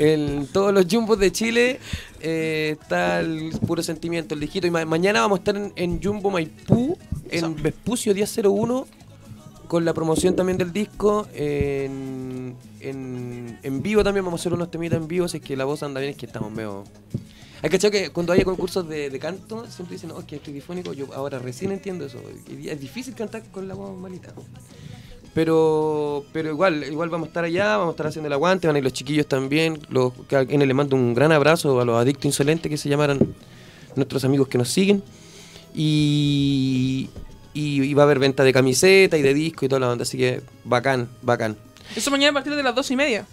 En 0.00 0.46
todos 0.52 0.72
los 0.72 0.86
jumbos 0.88 1.18
de 1.18 1.32
Chile 1.32 1.80
eh, 2.20 2.76
está 2.80 3.18
el 3.18 3.50
puro 3.66 3.82
sentimiento, 3.82 4.34
el 4.34 4.40
disquito. 4.40 4.68
Y 4.68 4.70
ma- 4.70 4.84
mañana 4.84 5.22
vamos 5.22 5.38
a 5.38 5.40
estar 5.40 5.56
en, 5.56 5.72
en 5.74 6.00
Jumbo 6.00 6.30
Maipú, 6.30 6.96
en 7.30 7.60
Vespucio 7.60 8.14
1001, 8.14 8.86
con 9.68 9.84
la 9.84 9.94
promoción 9.94 10.34
también 10.34 10.58
del 10.58 10.72
disco. 10.72 11.28
En, 11.34 12.56
en, 12.80 13.58
en 13.62 13.82
vivo 13.82 14.02
también 14.02 14.24
vamos 14.24 14.40
a 14.40 14.42
hacer 14.42 14.54
unos 14.54 14.70
temitas 14.70 14.98
en 14.98 15.06
vivo, 15.06 15.28
si 15.28 15.36
es 15.36 15.42
que 15.42 15.56
la 15.56 15.64
voz 15.64 15.82
anda 15.82 16.00
bien, 16.00 16.12
es 16.12 16.16
que 16.16 16.26
estamos 16.26 16.50
medio... 16.50 16.84
Hay 17.60 17.70
que 17.70 17.78
que 17.78 18.10
cuando 18.10 18.32
haya 18.32 18.44
concursos 18.44 18.88
de, 18.88 19.10
de 19.10 19.18
canto, 19.18 19.66
siempre 19.66 19.96
dicen, 19.96 20.12
es 20.16 20.24
que 20.26 20.36
estoy 20.36 20.52
difónico. 20.52 20.92
Yo 20.92 21.12
ahora 21.12 21.40
recién 21.40 21.72
entiendo 21.72 22.06
eso. 22.06 22.18
Es 22.48 22.80
difícil 22.80 23.14
cantar 23.16 23.42
con 23.50 23.66
la 23.66 23.74
voz 23.74 23.98
malita. 23.98 24.32
Pero, 25.34 26.24
pero 26.32 26.50
igual, 26.50 26.84
igual 26.84 27.08
vamos 27.08 27.26
a 27.26 27.30
estar 27.30 27.44
allá, 27.44 27.76
vamos 27.76 27.88
a 27.88 27.94
estar 27.94 28.06
haciendo 28.06 28.28
el 28.28 28.32
aguante, 28.32 28.68
van 28.68 28.76
a 28.76 28.78
ir 28.78 28.84
los 28.84 28.92
chiquillos 28.92 29.26
también. 29.26 29.80
Los, 29.88 30.12
que 30.28 30.36
a 30.36 30.46
quienes 30.46 30.68
les 30.68 30.76
mando 30.76 30.94
un 30.94 31.14
gran 31.14 31.32
abrazo 31.32 31.80
a 31.80 31.84
los 31.84 32.00
adictos 32.00 32.26
insolentes 32.26 32.70
que 32.70 32.76
se 32.76 32.88
llamaran 32.88 33.18
nuestros 33.96 34.24
amigos 34.24 34.46
que 34.46 34.56
nos 34.56 34.68
siguen. 34.68 35.02
Y, 35.74 37.10
y, 37.54 37.82
y 37.82 37.94
va 37.94 38.02
a 38.02 38.06
haber 38.06 38.18
venta 38.18 38.42
de 38.44 38.52
camiseta 38.52 39.16
y 39.16 39.22
de 39.22 39.34
disco 39.34 39.64
y 39.64 39.68
toda 39.68 39.80
la 39.80 39.90
onda, 39.90 40.02
así 40.02 40.16
que 40.18 40.42
bacán, 40.64 41.08
bacán. 41.22 41.56
Eso 41.96 42.10
mañana 42.10 42.30
a 42.30 42.34
partir 42.34 42.54
de 42.54 42.62
las 42.62 42.74
dos 42.74 42.90
y 42.90 42.96
media. 42.96 43.24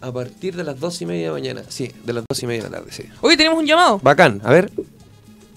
A 0.00 0.12
partir 0.12 0.54
de 0.56 0.62
las 0.64 0.78
dos 0.78 1.00
y 1.02 1.06
media 1.06 1.26
de 1.26 1.32
mañana, 1.32 1.62
sí, 1.68 1.92
de 2.04 2.12
las 2.12 2.24
dos 2.28 2.42
y 2.42 2.46
media 2.46 2.62
de 2.64 2.70
la 2.70 2.76
tarde, 2.78 2.92
sí. 2.92 3.08
Hoy 3.20 3.36
tenemos 3.36 3.58
un 3.58 3.66
llamado. 3.66 3.98
Bacán, 4.02 4.40
a 4.44 4.50
ver, 4.50 4.70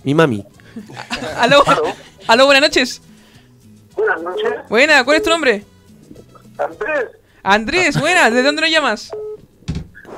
mi 0.04 0.14
mami. 0.14 0.46
Aló, 1.38 1.64
aló, 2.28 2.46
buenas 2.46 2.62
noches. 2.64 3.02
Buenas 3.96 4.22
noches, 4.22 4.50
Buena, 4.70 5.04
¿cuál 5.04 5.18
es 5.18 5.24
tu 5.24 5.30
nombre? 5.30 5.64
Andrés. 6.58 7.06
Andrés, 7.44 8.00
buena, 8.00 8.30
¿de 8.30 8.42
dónde 8.44 8.62
nos 8.62 8.72
llamas? 8.72 9.12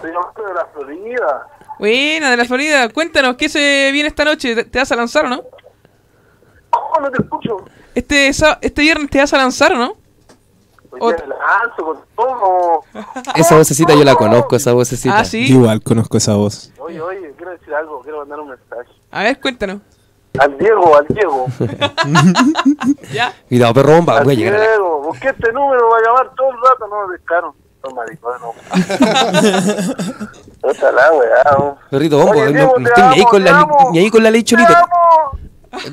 Soy 0.01 0.12
de 0.12 0.53
la 0.53 0.65
Florida. 0.73 1.47
Buena, 1.79 2.31
de 2.31 2.38
la 2.38 2.45
Florida. 2.45 2.89
Cuéntanos, 2.89 3.35
¿qué 3.35 3.50
se 3.50 3.89
viene 3.91 4.09
esta 4.09 4.23
noche? 4.25 4.53
¿Te- 4.55 4.63
¿Te 4.65 4.79
vas 4.79 4.91
a 4.91 4.95
lanzar 4.95 5.25
o 5.25 5.29
no? 5.29 5.43
¿Cómo 6.69 7.00
no 7.07 7.12
te 7.12 7.21
escucho? 7.23 7.65
Este, 7.95 8.27
este 8.29 8.81
viernes 8.81 9.09
te 9.09 9.19
vas 9.19 9.33
a 9.33 9.38
lanzar 9.38 9.75
no? 9.75 9.95
Día 10.93 11.15
me 11.27 11.35
lanzo 11.35 11.83
con 11.83 12.00
todo. 12.15 12.83
Esa 13.35 13.57
vocecita 13.57 13.93
yo 13.95 14.03
la 14.03 14.15
conozco, 14.15 14.55
esa 14.55 14.73
vocecita. 14.73 15.17
Ah, 15.19 15.25
sí. 15.25 15.47
Yo 15.47 15.55
igual 15.55 15.81
conozco 15.81 16.17
esa 16.17 16.35
voz. 16.35 16.71
Oye, 16.77 17.01
oye, 17.01 17.33
quiero 17.35 17.51
decir 17.51 17.73
algo, 17.73 18.01
quiero 18.01 18.19
mandar 18.19 18.39
un 18.39 18.50
mensaje. 18.50 18.89
A 19.12 19.23
ver, 19.23 19.39
cuéntanos. 19.39 19.81
Al 20.39 20.57
Diego, 20.57 20.95
al 20.95 21.07
Diego. 21.07 21.45
Ya. 23.12 23.33
Cuidado, 23.47 23.73
perro 23.73 23.93
bomba, 23.93 24.17
al 24.17 24.23
voy 24.23 24.33
a 24.33 24.38
llegar 24.38 24.55
a 24.55 24.57
la- 24.59 24.67
Diego. 24.67 25.01
Busqué 25.03 25.29
este 25.29 25.51
número, 25.51 25.89
va 25.89 25.97
a 25.97 26.01
llamar 26.01 26.35
todo 26.35 26.50
el 26.51 26.57
rato, 26.57 26.88
no 26.88 27.07
me 27.07 27.17
pescaron. 27.17 27.53
No, 27.83 27.89
maricón, 27.95 28.33
no. 28.41 28.53
La 30.93 31.12
weá. 31.12 31.75
Perrito 31.89 32.17
bombo, 32.17 32.33
no, 32.35 32.51
no 32.51 32.88
estoy 32.88 33.03
ni 33.03 33.15
ahí 33.15 33.23
con 33.25 33.43
la, 33.43 33.67
ni 33.91 34.00
ahí 34.00 34.09
con 34.09 34.23
la 34.23 34.31
ley 34.31 34.43
¡Te 34.43 34.50
cholita. 34.51 34.88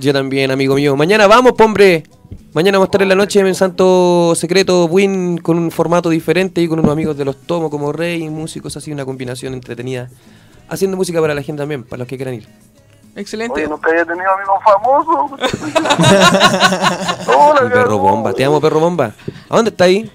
Yo 0.01 0.13
también, 0.13 0.51
amigo 0.51 0.75
mío. 0.75 0.97
Mañana 0.97 1.27
vamos, 1.27 1.55
hombre. 1.59 2.05
Mañana 2.53 2.79
vamos 2.79 2.87
a 2.87 2.91
estar 2.91 3.03
en 3.03 3.09
la 3.09 3.15
noche 3.15 3.41
en 3.41 3.55
Santo 3.55 4.35
Secreto 4.35 4.87
Win 4.87 5.39
con 5.39 5.57
un 5.57 5.71
formato 5.71 6.11
diferente 6.11 6.61
y 6.61 6.69
con 6.69 6.81
unos 6.81 6.93
amigos 6.93 7.17
de 7.17 7.25
los 7.25 7.37
tomos 7.37 7.71
como 7.71 7.93
Rey, 7.93 8.29
músicos, 8.29 8.77
así 8.77 8.91
una 8.93 9.05
combinación 9.05 9.55
entretenida. 9.55 10.09
Haciendo 10.69 10.97
música 10.97 11.21
para 11.21 11.35
la 11.35 11.43
gente 11.43 11.63
también, 11.63 11.85
para 11.85 11.99
los 11.99 12.09
que 12.09 12.17
quieran 12.17 12.35
ir. 12.35 12.49
Excelente. 13.17 13.61
Oye, 13.61 13.69
nunca 13.69 13.91
había 13.91 14.05
tenido 14.05 14.31
amigos 14.31 14.61
famosos. 14.65 15.41
Hola, 17.37 17.69
perro 17.69 17.99
bomba, 17.99 18.33
te 18.33 18.45
amo, 18.45 18.61
perro 18.61 18.81
bomba. 18.81 19.13
¿A 19.49 19.57
dónde 19.57 19.71
está 19.71 19.85
ahí? 19.85 20.11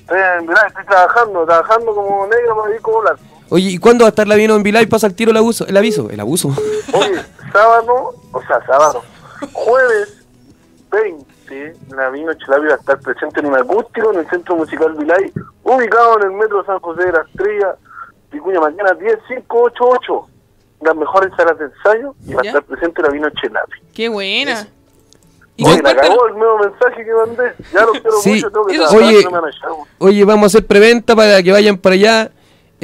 Estoy, 0.00 0.18
mirá, 0.46 0.66
estoy 0.66 0.84
trabajando, 0.84 1.44
trabajando 1.46 1.94
como 1.94 2.26
negro 2.26 2.62
para 2.62 2.74
ir 2.74 2.82
como 2.82 3.00
blanco. 3.00 3.22
Oye, 3.50 3.70
¿y 3.70 3.78
cuándo 3.78 4.04
va 4.04 4.08
a 4.08 4.10
estar 4.10 4.26
la 4.26 4.34
Vino 4.36 4.54
en 4.56 4.62
Vilay? 4.62 4.86
Pasa 4.86 5.06
el 5.06 5.14
tiro 5.14 5.30
el 5.30 5.36
abuso, 5.36 5.66
el 5.66 5.76
aviso, 5.76 6.08
el 6.10 6.20
abuso. 6.20 6.48
Oye, 6.92 7.20
sábado, 7.52 8.14
o 8.32 8.42
sea, 8.42 8.64
sábado, 8.66 9.02
jueves 9.52 10.24
20, 10.90 11.76
la 11.94 12.10
Vino 12.10 12.32
Chelavi 12.34 12.68
va 12.68 12.74
a 12.74 12.76
estar 12.78 12.98
presente 13.00 13.40
en 13.40 13.46
un 13.46 13.54
acústico 13.56 14.12
en 14.12 14.20
el 14.20 14.30
Centro 14.30 14.56
Musical 14.56 14.94
Vilay, 14.94 15.32
ubicado 15.62 16.18
en 16.20 16.24
el 16.24 16.32
Metro 16.32 16.64
San 16.64 16.78
José 16.80 17.04
de 17.04 17.12
la 17.12 17.20
Estrella, 17.22 17.76
Vicuña 18.32 18.60
Mañana 18.60 18.94
10588. 18.94 20.28
Las 20.80 20.96
mejores 20.96 21.32
salas 21.36 21.58
de 21.58 21.64
ensayo 21.66 22.14
y 22.26 22.34
va 22.34 22.42
a 22.42 22.46
estar 22.46 22.62
presente 22.64 23.00
la 23.02 23.08
Vino 23.08 23.30
Chelavi. 23.30 23.72
Qué 23.94 24.08
buena. 24.08 24.68
Y 25.56 25.64
Oye, 25.64 25.82
la 25.82 25.94
cagó 25.94 26.26
el 26.26 26.34
nuevo 26.34 26.58
mensaje 26.58 27.04
que 27.04 27.12
mandé. 27.12 27.52
Ya 27.72 27.82
lo 27.84 27.92
quiero 27.92 28.18
Sí, 28.20 28.34
mucho, 28.34 28.50
tengo 28.50 28.66
que 28.66 28.80
oye, 28.80 29.24
no 29.24 29.30
me 29.30 29.38
van 29.38 29.44
a 29.44 29.56
echar. 29.56 29.70
Oye, 29.98 30.24
vamos 30.24 30.42
a 30.42 30.46
hacer 30.46 30.66
preventa 30.66 31.14
para 31.14 31.42
que 31.42 31.52
vayan 31.52 31.78
para 31.78 31.94
allá. 31.94 32.32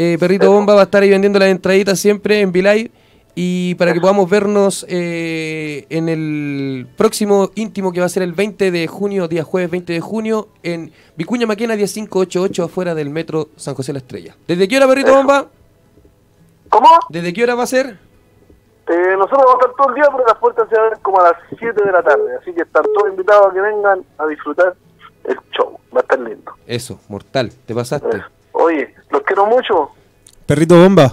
Eh, 0.03 0.17
Perrito 0.19 0.51
Bomba 0.51 0.75
va 0.75 0.81
a 0.81 0.85
estar 0.85 1.03
ahí 1.03 1.11
vendiendo 1.11 1.39
las 1.39 1.51
entraditas 1.51 2.01
siempre 2.01 2.41
en 2.41 2.53
Vilay. 2.53 2.91
Y 3.35 3.75
para 3.75 3.93
que 3.93 4.01
podamos 4.01 4.31
vernos 4.31 4.87
eh, 4.89 5.85
en 5.91 6.09
el 6.09 6.89
próximo 6.97 7.51
íntimo 7.55 7.93
que 7.93 8.01
va 8.01 8.07
a 8.07 8.09
ser 8.09 8.23
el 8.23 8.33
20 8.33 8.71
de 8.71 8.87
junio, 8.87 9.29
día 9.29 9.45
jueves 9.45 9.71
20 9.71 9.93
de 9.93 10.01
junio, 10.01 10.49
en 10.63 10.91
Vicuña 11.17 11.47
Maquena 11.47 11.77
10588 11.77 12.65
afuera 12.65 12.95
del 12.95 13.11
metro 13.11 13.51
San 13.57 13.75
José 13.75 13.93
la 13.93 13.99
Estrella. 13.99 14.35
¿Desde 14.49 14.67
qué 14.69 14.79
hora, 14.79 14.89
Perrito 14.89 15.15
Bomba? 15.15 15.49
¿Cómo? 16.71 16.89
¿Desde 17.11 17.35
qué 17.35 17.43
hora 17.43 17.55
va 17.55 17.65
a 17.65 17.67
ser? 17.67 17.99
Eh, 18.89 19.17
nosotros 19.19 19.43
vamos 19.45 19.55
a 19.55 19.59
estar 19.59 19.77
todo 19.77 19.89
el 19.91 19.95
día, 19.97 20.05
pero 20.11 20.25
las 20.27 20.39
puertas 20.39 20.67
se 20.71 20.81
abren 20.81 20.99
como 21.03 21.21
a 21.21 21.25
las 21.25 21.37
7 21.59 21.85
de 21.85 21.93
la 21.93 22.03
tarde. 22.03 22.37
Así 22.41 22.55
que 22.55 22.63
están 22.63 22.85
todos 22.95 23.11
invitados 23.11 23.51
a 23.51 23.53
que 23.53 23.61
vengan 23.61 24.03
a 24.17 24.27
disfrutar 24.27 24.75
el 25.25 25.37
show. 25.51 25.79
Va 25.95 25.99
a 25.99 26.01
estar 26.01 26.19
lindo. 26.19 26.53
Eso, 26.67 26.99
mortal, 27.11 27.53
te 27.67 27.75
pasaste. 27.75 28.17
Eh, 28.17 28.23
Oye, 28.53 28.95
los 29.11 29.23
quiero 29.23 29.47
mucho. 29.47 29.91
Perrito 30.47 30.77
bomba, 30.77 31.13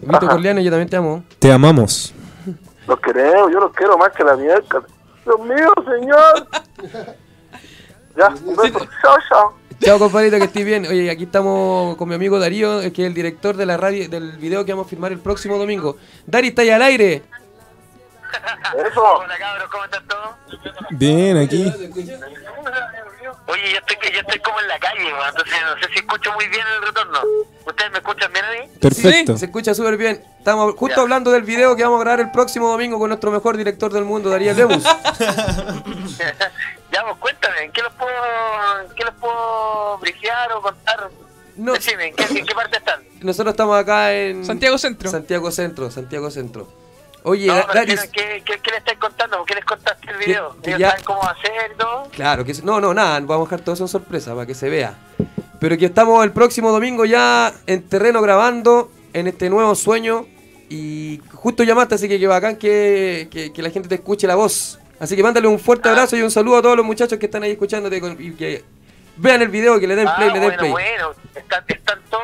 Vito. 0.00 0.28
Corleano, 0.28 0.60
yo 0.60 0.70
también 0.70 0.88
te 0.88 0.96
amo. 0.96 1.24
te 1.38 1.52
amamos. 1.52 2.14
Los 2.86 2.98
queremos, 3.00 3.52
yo 3.52 3.60
los 3.60 3.72
quiero 3.72 3.96
más 3.98 4.08
que 4.10 4.24
la 4.24 4.34
mierda. 4.34 4.82
Dios 5.24 5.40
mío, 5.40 5.72
señor. 5.84 6.48
ya, 8.16 8.28
un 8.44 8.56
beso. 8.56 8.78
Chao, 9.00 9.16
chao. 9.28 9.54
Chao, 9.80 9.98
compadrito, 9.98 10.38
que 10.38 10.44
estés 10.44 10.64
bien. 10.64 10.86
Oye, 10.86 11.10
aquí 11.10 11.24
estamos 11.24 11.96
con 11.96 12.08
mi 12.08 12.16
amigo 12.16 12.40
Darío, 12.40 12.80
eh, 12.80 12.92
que 12.92 13.02
es 13.02 13.08
el 13.08 13.14
director 13.14 13.56
de 13.56 13.64
la 13.64 13.76
radio, 13.76 14.08
del 14.08 14.32
video 14.38 14.64
que 14.64 14.72
vamos 14.72 14.86
a 14.86 14.90
filmar 14.90 15.12
el 15.12 15.20
próximo 15.20 15.56
domingo. 15.56 15.98
Dari, 16.26 16.48
está 16.48 16.62
ahí 16.62 16.70
al 16.70 16.82
aire. 16.82 17.22
Eso. 18.90 19.20
Bien, 20.90 21.36
aquí. 21.38 21.72
Oye, 23.50 23.72
yo 23.72 23.78
estoy, 23.78 23.96
yo 24.12 24.20
estoy 24.20 24.38
como 24.40 24.60
en 24.60 24.68
la 24.68 24.78
calle, 24.78 25.08
entonces 25.08 25.54
no 25.64 25.74
sé 25.80 25.92
si 25.92 25.98
escucho 25.98 26.32
muy 26.34 26.46
bien 26.48 26.64
el 26.76 26.86
retorno. 26.86 27.20
¿Ustedes 27.66 27.90
me 27.90 27.98
escuchan 27.98 28.32
bien 28.32 28.44
a 28.44 28.50
mí? 28.52 28.78
Perfecto. 28.80 29.36
Se 29.36 29.46
escucha 29.46 29.74
súper 29.74 29.96
bien. 29.96 30.22
Estamos 30.38 30.74
justo 30.76 30.96
Ya. 30.96 31.02
hablando 31.02 31.30
del 31.32 31.42
video 31.42 31.74
que 31.76 31.82
vamos 31.82 32.00
a 32.00 32.04
grabar 32.04 32.20
el 32.20 32.30
próximo 32.30 32.70
domingo 32.70 32.98
con 32.98 33.08
nuestro 33.08 33.30
mejor 33.30 33.56
director 33.56 33.92
del 33.92 34.04
mundo, 34.04 34.30
Darío 34.30 34.54
Lemus. 34.54 34.84
ya, 36.92 37.04
pues 37.04 37.16
cuéntame, 37.18 37.64
¿en 37.64 37.72
qué 37.72 37.82
los 37.82 37.92
puedo, 37.94 38.80
en 38.88 38.94
qué 38.94 39.04
los 39.04 39.14
puedo 39.14 39.98
brigear 39.98 40.52
o 40.52 40.62
contar? 40.62 41.10
No. 41.56 41.72
Decime, 41.74 42.08
¿en 42.08 42.16
qué, 42.16 42.24
en 42.38 42.46
qué 42.46 42.54
parte 42.54 42.76
están? 42.78 43.02
Nosotros 43.20 43.52
estamos 43.52 43.78
acá 43.78 44.12
en 44.14 44.44
Santiago 44.44 44.78
Centro. 44.78 45.10
Santiago 45.10 45.50
Centro, 45.50 45.90
Santiago 45.90 46.30
Centro. 46.30 46.68
Oye, 47.22 47.46
No, 47.48 47.54
Daris, 47.74 48.00
¿qué, 48.06 48.08
qué, 48.10 48.42
qué, 48.44 48.60
qué 48.62 48.70
le 48.70 48.76
estáis 48.78 48.98
contando? 48.98 49.36
¿Por 49.38 49.46
qué 49.46 49.54
les 49.56 49.64
contaste 49.64 50.10
el 50.10 50.16
video? 50.16 50.56
que 50.62 50.70
¿Ellos 50.70 50.80
ya- 50.80 50.90
saben 50.90 51.04
cómo 51.04 51.22
hacer 51.28 51.72
y 51.74 51.78
todo? 51.78 52.08
claro 52.12 52.44
que 52.44 52.54
no, 52.62 52.80
no, 52.80 52.94
nada, 52.94 53.20
vamos 53.20 53.46
a 53.46 53.50
dejar 53.50 53.60
todo 53.64 53.74
eso 53.74 53.84
en 53.84 53.88
sorpresa 53.88 54.34
para 54.34 54.46
que 54.46 54.54
se 54.54 54.68
vea. 54.70 54.94
Pero 55.60 55.76
que 55.76 55.86
estamos 55.86 56.24
el 56.24 56.32
próximo 56.32 56.70
domingo 56.72 57.04
ya 57.04 57.52
en 57.66 57.82
terreno 57.86 58.22
grabando 58.22 58.90
en 59.12 59.26
este 59.26 59.50
nuevo 59.50 59.74
sueño 59.74 60.26
y 60.70 61.20
justo 61.34 61.62
llamaste, 61.64 61.96
así 61.96 62.08
que 62.08 62.18
qué 62.18 62.26
bacán 62.26 62.56
que, 62.56 63.28
que, 63.30 63.52
que 63.52 63.62
la 63.62 63.70
gente 63.70 63.88
te 63.88 63.96
escuche 63.96 64.26
la 64.26 64.36
voz. 64.36 64.78
Así 64.98 65.16
que 65.16 65.22
mándale 65.22 65.46
un 65.48 65.58
fuerte 65.58 65.88
Ah. 65.88 65.92
abrazo 65.92 66.16
y 66.16 66.22
un 66.22 66.30
saludo 66.30 66.58
a 66.58 66.62
todos 66.62 66.76
los 66.76 66.86
muchachos 66.86 67.18
que 67.18 67.26
están 67.26 67.42
ahí 67.42 67.50
escuchándote 67.52 68.00
con- 68.00 68.16
y 68.18 68.32
que 68.32 68.64
vean 69.16 69.42
el 69.42 69.48
video, 69.48 69.78
que 69.78 69.86
le 69.86 69.96
den 69.96 70.08
play, 70.16 70.28
Ah, 70.30 70.32
le 70.32 70.40
den 70.40 70.42
bueno, 70.48 70.58
play. 70.58 70.70
bueno, 70.70 71.10
están, 71.34 71.64
están 71.68 71.98
todos 72.08 72.22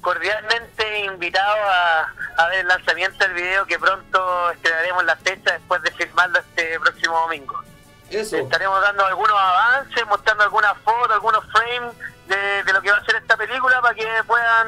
cordialmente 0.00 1.00
invitados 1.00 1.58
a, 1.58 2.14
a 2.38 2.48
ver 2.48 2.60
el 2.60 2.68
lanzamiento 2.68 3.18
del 3.24 3.34
video 3.34 3.66
que 3.66 3.78
pronto 3.78 4.50
estrenaremos 4.50 5.04
la 5.04 5.16
fecha 5.16 5.52
después 5.52 5.82
de 5.82 5.90
filmarlo 5.92 6.38
este 6.38 6.78
próximo 6.80 7.18
domingo. 7.20 7.62
Eso. 8.10 8.36
Estaremos 8.36 8.80
dando 8.82 9.06
algunos 9.06 9.38
avances, 9.38 10.06
mostrando 10.06 10.44
algunas 10.44 10.76
fotos, 10.78 11.12
algunos 11.12 11.44
frames 11.52 11.94
de, 12.26 12.64
de 12.64 12.72
lo 12.72 12.82
que 12.82 12.90
va 12.90 12.98
a 12.98 13.04
ser 13.04 13.16
esta 13.16 13.36
película 13.36 13.80
para 13.80 13.94
que 13.94 14.08
puedan 14.26 14.66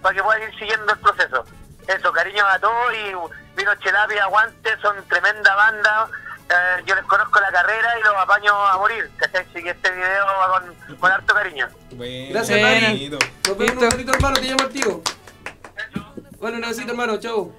para 0.00 0.14
que 0.14 0.22
puedan 0.22 0.42
ir 0.42 0.58
siguiendo 0.58 0.92
el 0.92 0.98
proceso. 0.98 1.44
Eso, 1.86 2.12
cariño 2.12 2.44
a 2.46 2.58
todos 2.58 2.94
y 2.94 3.12
Vino 3.56 3.74
Chelapi, 3.76 4.18
aguante, 4.18 4.76
son 4.80 4.96
tremenda 5.08 5.54
banda. 5.54 6.08
Eh, 6.52 6.82
yo 6.86 6.94
les 6.94 7.04
conozco 7.04 7.40
la 7.40 7.50
carrera 7.50 7.88
y 7.98 8.02
los 8.04 8.14
apaño 8.16 8.52
a 8.54 8.76
morir. 8.76 9.10
¿cachai? 9.16 9.46
Así 9.50 9.62
que 9.62 9.70
este 9.70 9.90
video 9.90 10.26
va 10.26 10.60
con, 10.60 10.96
con 10.98 11.10
harto 11.10 11.34
cariño. 11.34 11.66
Gracias. 12.30 13.10
Nos 13.48 13.58
vemos 13.58 13.82
un 13.82 13.90
ratito, 13.90 14.12
hermano, 14.12 14.36
te 14.36 14.46
llamo 14.46 14.62
el 14.64 14.68
tío. 14.68 15.02
Bueno, 16.38 16.56
un 16.58 16.62
besito, 16.62 16.90
hermano, 16.90 17.16
chau. 17.18 17.52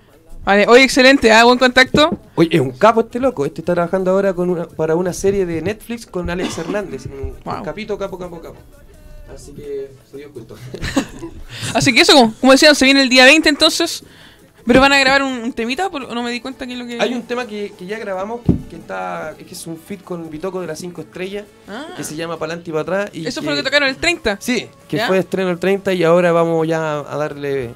Vale, 0.44 0.66
oye, 0.68 0.84
excelente, 0.84 1.32
¿ah? 1.32 1.46
buen 1.46 1.58
contacto. 1.58 2.20
Oye, 2.36 2.50
es 2.52 2.60
un 2.60 2.72
capo 2.72 3.00
este 3.02 3.20
loco. 3.20 3.46
Este 3.46 3.62
está 3.62 3.74
trabajando 3.74 4.12
ahora 4.12 4.34
con 4.34 4.50
una, 4.50 4.66
para 4.68 4.96
una 4.96 5.14
serie 5.14 5.46
de 5.46 5.62
Netflix 5.62 6.06
con 6.06 6.30
Alex 6.30 6.58
Hernández. 6.58 7.06
Un, 7.06 7.38
Wow. 7.46 7.58
un 7.60 7.64
capito, 7.64 7.98
capo, 7.98 8.20
capo, 8.20 8.42
capo. 8.42 8.58
Así 9.34 9.54
que 9.54 9.90
soy 10.12 10.22
yo 10.24 10.32
culto. 10.34 10.58
Así 11.74 11.94
que 11.94 12.02
eso, 12.02 12.14
como, 12.14 12.34
como 12.42 12.52
decían, 12.52 12.76
se 12.76 12.86
viene 12.86 13.02
el 13.02 13.10
día 13.10 13.24
20 13.26 13.48
entonces. 13.50 14.04
Pero 14.66 14.80
van 14.80 14.94
a 14.94 15.00
grabar 15.00 15.24
un, 15.24 15.34
un 15.34 15.54
temita, 15.54 15.88
¿o 15.88 16.00
no 16.00 16.24
me 16.24 16.32
di 16.32 16.40
cuenta 16.40 16.66
que 16.66 16.74
es 16.74 16.80
lo 16.80 16.86
que... 16.86 16.98
Hay 17.02 17.14
un 17.14 17.24
tema 17.24 17.46
que, 17.46 17.74
que 17.78 17.86
ya 17.86 18.00
grabamos 18.00 18.42
que 18.70 18.76
está 18.78 19.36
es 19.38 19.46
que 19.46 19.54
es 19.54 19.68
un 19.68 19.78
fit 19.78 20.02
con 20.04 20.30
Bitoco 20.30 20.62
de 20.62 20.68
las 20.68 20.80
5 20.80 21.02
estrellas 21.02 21.46
Ah. 21.68 21.88
que 21.98 22.04
se 22.04 22.16
llama 22.16 22.38
Palante 22.38 22.70
y 22.70 22.74
para 22.74 22.82
atrás. 22.82 23.10
Y 23.14 23.28
Eso 23.28 23.42
fue 23.42 23.52
lo 23.52 23.58
que 23.58 23.64
tocaron 23.64 23.90
el 23.90 23.98
30. 23.98 24.38
Sí, 24.40 24.68
que 24.88 24.98
¿Ya? 24.98 25.08
fue 25.08 25.18
estreno 25.20 25.50
el 25.50 25.60
30 25.60 25.94
y 25.94 26.04
ahora 26.04 26.32
vamos 26.32 26.68
ya 26.68 27.00
a 27.00 27.18
darle 27.18 27.74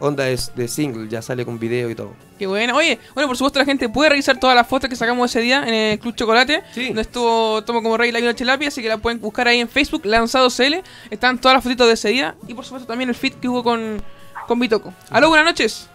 onda 0.00 0.24
de, 0.24 0.38
de 0.54 0.68
single. 0.68 1.08
Ya 1.08 1.22
sale 1.22 1.44
con 1.44 1.58
video 1.58 1.90
y 1.90 1.94
todo. 1.96 2.12
Qué 2.38 2.46
bueno. 2.46 2.76
Oye, 2.76 3.00
bueno, 3.14 3.26
por 3.26 3.36
supuesto 3.36 3.58
la 3.58 3.64
gente 3.64 3.88
puede 3.88 4.10
revisar 4.10 4.38
todas 4.38 4.54
las 4.54 4.66
fotos 4.66 4.88
que 4.88 4.94
sacamos 4.94 5.28
ese 5.28 5.40
día 5.40 5.64
en 5.66 5.74
el 5.74 5.98
Club 5.98 6.14
Chocolate. 6.14 6.62
Sí. 6.72 6.86
Donde 6.86 7.02
estuvo 7.02 7.64
Tomo 7.64 7.82
como 7.82 7.96
Rey 7.96 8.12
la 8.12 8.20
Vino 8.20 8.32
Chelapi, 8.32 8.66
así 8.66 8.80
que 8.80 8.88
la 8.88 8.98
pueden 8.98 9.20
buscar 9.20 9.48
ahí 9.48 9.58
en 9.58 9.68
Facebook, 9.68 10.02
Lanzado 10.06 10.48
CL. 10.50 10.82
Están 11.10 11.40
todas 11.40 11.56
las 11.56 11.64
fotitos 11.64 11.88
de 11.88 11.94
ese 11.94 12.10
día. 12.10 12.36
Y 12.46 12.54
por 12.54 12.64
supuesto 12.64 12.86
también 12.86 13.08
el 13.10 13.16
fit 13.16 13.34
que 13.40 13.48
hubo 13.48 13.64
con, 13.64 14.00
con 14.46 14.60
Bitoco. 14.60 14.94
Aló, 15.10 15.30
buenas 15.30 15.46
noches. 15.46 15.88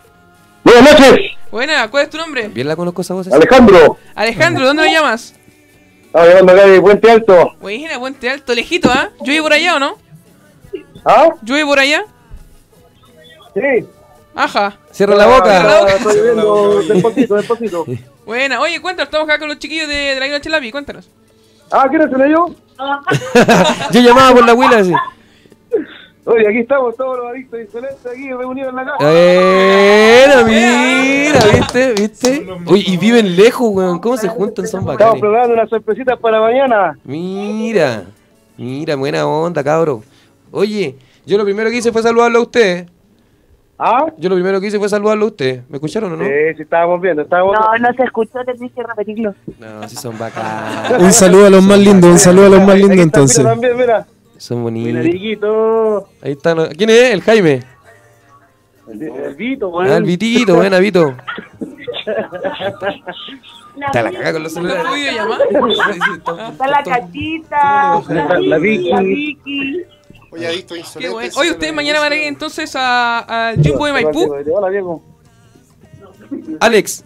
Buenas 0.63 0.83
noches, 0.99 1.19
Buena, 1.51 1.87
¿cuál 1.89 2.03
es 2.03 2.09
tu 2.09 2.17
nombre? 2.17 2.47
Bien 2.47 2.67
la 2.67 2.75
conozco 2.75 3.01
esa 3.01 3.13
voz. 3.13 3.27
así. 3.27 3.35
Alejandro. 3.35 3.97
Alejandro, 4.15 4.65
¿dónde 4.65 4.83
me 4.83 4.93
llamas? 4.93 5.33
Estamos 6.05 6.27
llegando 6.29 6.51
acá 6.53 6.65
de 6.65 6.81
Puente 6.81 7.11
Alto. 7.11 7.55
Buena, 7.59 7.99
Puente 7.99 8.29
Alto, 8.29 8.53
lejito, 8.55 8.89
¿ah? 8.91 9.09
¿Llueve 9.23 9.41
por 9.41 9.53
allá 9.53 9.75
o 9.75 9.79
no? 9.79 9.97
¿Ah? 11.05 11.27
¿Llueve 11.43 11.65
por 11.65 11.79
allá? 11.79 12.05
Sí. 13.53 13.85
Ajá. 14.35 14.77
Cierra 14.91 15.15
la 15.15 15.27
boca. 15.27 15.61
Ah, 15.61 15.87
Estoy 15.89 16.21
viendo 16.21 16.81
despacito, 16.87 17.35
despacito. 17.35 17.85
Buena, 18.25 18.59
oye, 18.59 18.81
cuéntanos, 18.81 19.07
estamos 19.09 19.27
acá 19.29 19.37
con 19.37 19.49
los 19.49 19.59
chiquillos 19.59 19.87
de, 19.87 19.95
de 20.15 20.19
la 20.29 20.41
Chelapi, 20.41 20.71
cuéntanos. 20.71 21.09
Ah, 21.71 21.85
¿quiénes 21.89 22.09
son 22.09 22.23
ellos? 22.23 22.51
Yo 23.91 24.01
llamaba 24.01 24.33
por 24.33 24.45
la 24.45 24.53
huila 24.53 24.77
así. 24.77 24.93
Oye, 26.25 26.47
aquí 26.47 26.59
estamos 26.59 26.95
todos 26.95 27.17
los 27.17 27.27
adictos 27.31 27.59
insolentes 27.59 28.05
aquí 28.05 28.31
reunidos 28.31 28.69
en 28.69 28.75
la 28.77 28.85
casa. 28.85 30.43
Mira, 30.45 31.39
¿viste? 31.51 31.93
¿Viste? 31.93 32.47
Oye, 32.67 32.83
y 32.87 32.97
viven 32.97 33.35
lejos, 33.35 33.69
weón. 33.71 33.99
¿Cómo 33.99 34.15
se 34.15 34.29
juntan? 34.29 34.65
Son 34.67 34.79
Estamos 34.81 34.97
bacanes. 34.97 35.19
programando 35.19 35.53
unas 35.55 35.69
sorpresitas 35.69 36.17
para 36.19 36.39
mañana. 36.39 36.97
Mira, 37.03 38.05
mira, 38.57 38.95
buena 38.95 39.27
onda, 39.27 39.61
cabro. 39.63 40.01
Oye, 40.51 40.95
yo 41.25 41.37
lo 41.37 41.43
primero 41.43 41.69
que 41.69 41.77
hice 41.77 41.91
fue 41.91 42.01
saludarlo 42.01 42.39
a 42.39 42.43
usted. 42.43 42.87
¿Ah? 43.77 44.05
Yo 44.17 44.29
lo 44.29 44.35
primero 44.35 44.61
que 44.61 44.67
hice 44.67 44.79
fue 44.79 44.87
saludarlo 44.87 45.25
a 45.25 45.27
usted. 45.27 45.63
¿Me 45.67 45.75
escucharon 45.75 46.13
o 46.13 46.15
no? 46.15 46.23
Sí, 46.23 46.31
sí, 46.55 46.61
estábamos 46.61 47.01
viendo, 47.01 47.23
estábamos 47.23 47.53
No, 47.59 47.77
no 47.79 47.93
se 47.95 48.03
escuchó, 48.03 48.39
tenés 48.45 48.71
que 48.71 48.81
repetirlo. 48.83 49.33
No, 49.59 49.89
sí 49.89 49.95
son 49.97 50.17
bacanes. 50.17 51.01
Un 51.01 51.11
saludo 51.11 51.47
a 51.47 51.49
los 51.49 51.63
más 51.63 51.79
lindos, 51.79 52.09
un 52.11 52.19
saludo 52.19 52.45
a 52.45 52.49
los 52.49 52.61
más 52.63 52.77
lindos 52.77 52.99
entonces. 52.99 53.43
También, 53.43 53.75
mira. 53.75 54.05
Son 54.43 54.61
bonitos. 54.61 56.03
Ahí 56.21 56.33
están. 56.33 56.67
¿Quién 56.75 56.89
es? 56.89 57.11
El 57.13 57.21
Jaime. 57.21 57.63
El, 58.89 59.01
el 59.01 59.35
Vito, 59.35 59.69
weón. 59.69 59.89
Ah, 59.89 59.95
el 59.95 60.03
Vitito, 60.03 60.55
buena, 60.55 60.79
Vito. 60.79 61.15
Te 63.93 64.03
la 64.03 64.11
caga 64.11 64.33
con 64.33 64.43
los 64.43 64.53
celulares. 64.53 64.85
Está 66.51 66.67
la 66.67 66.83
cachita, 66.83 68.01
La- 68.09 68.57
Vicky. 68.57 69.81
Oye, 70.29 70.47
adicto 70.47 70.73
Qué 70.73 70.79
insolente. 70.81 71.31
Oye, 71.37 71.51
ustedes 71.51 71.73
mañana 71.73 72.01
van 72.01 72.11
a 72.11 72.15
ir 72.17 72.23
entonces 72.23 72.75
a- 72.75 73.47
al 73.47 73.63
Jumbo 73.65 73.85
de 73.85 73.93
Maipú. 73.93 74.29
Hola, 74.53 74.69
Diego. 74.69 75.01
Alex, 76.59 77.05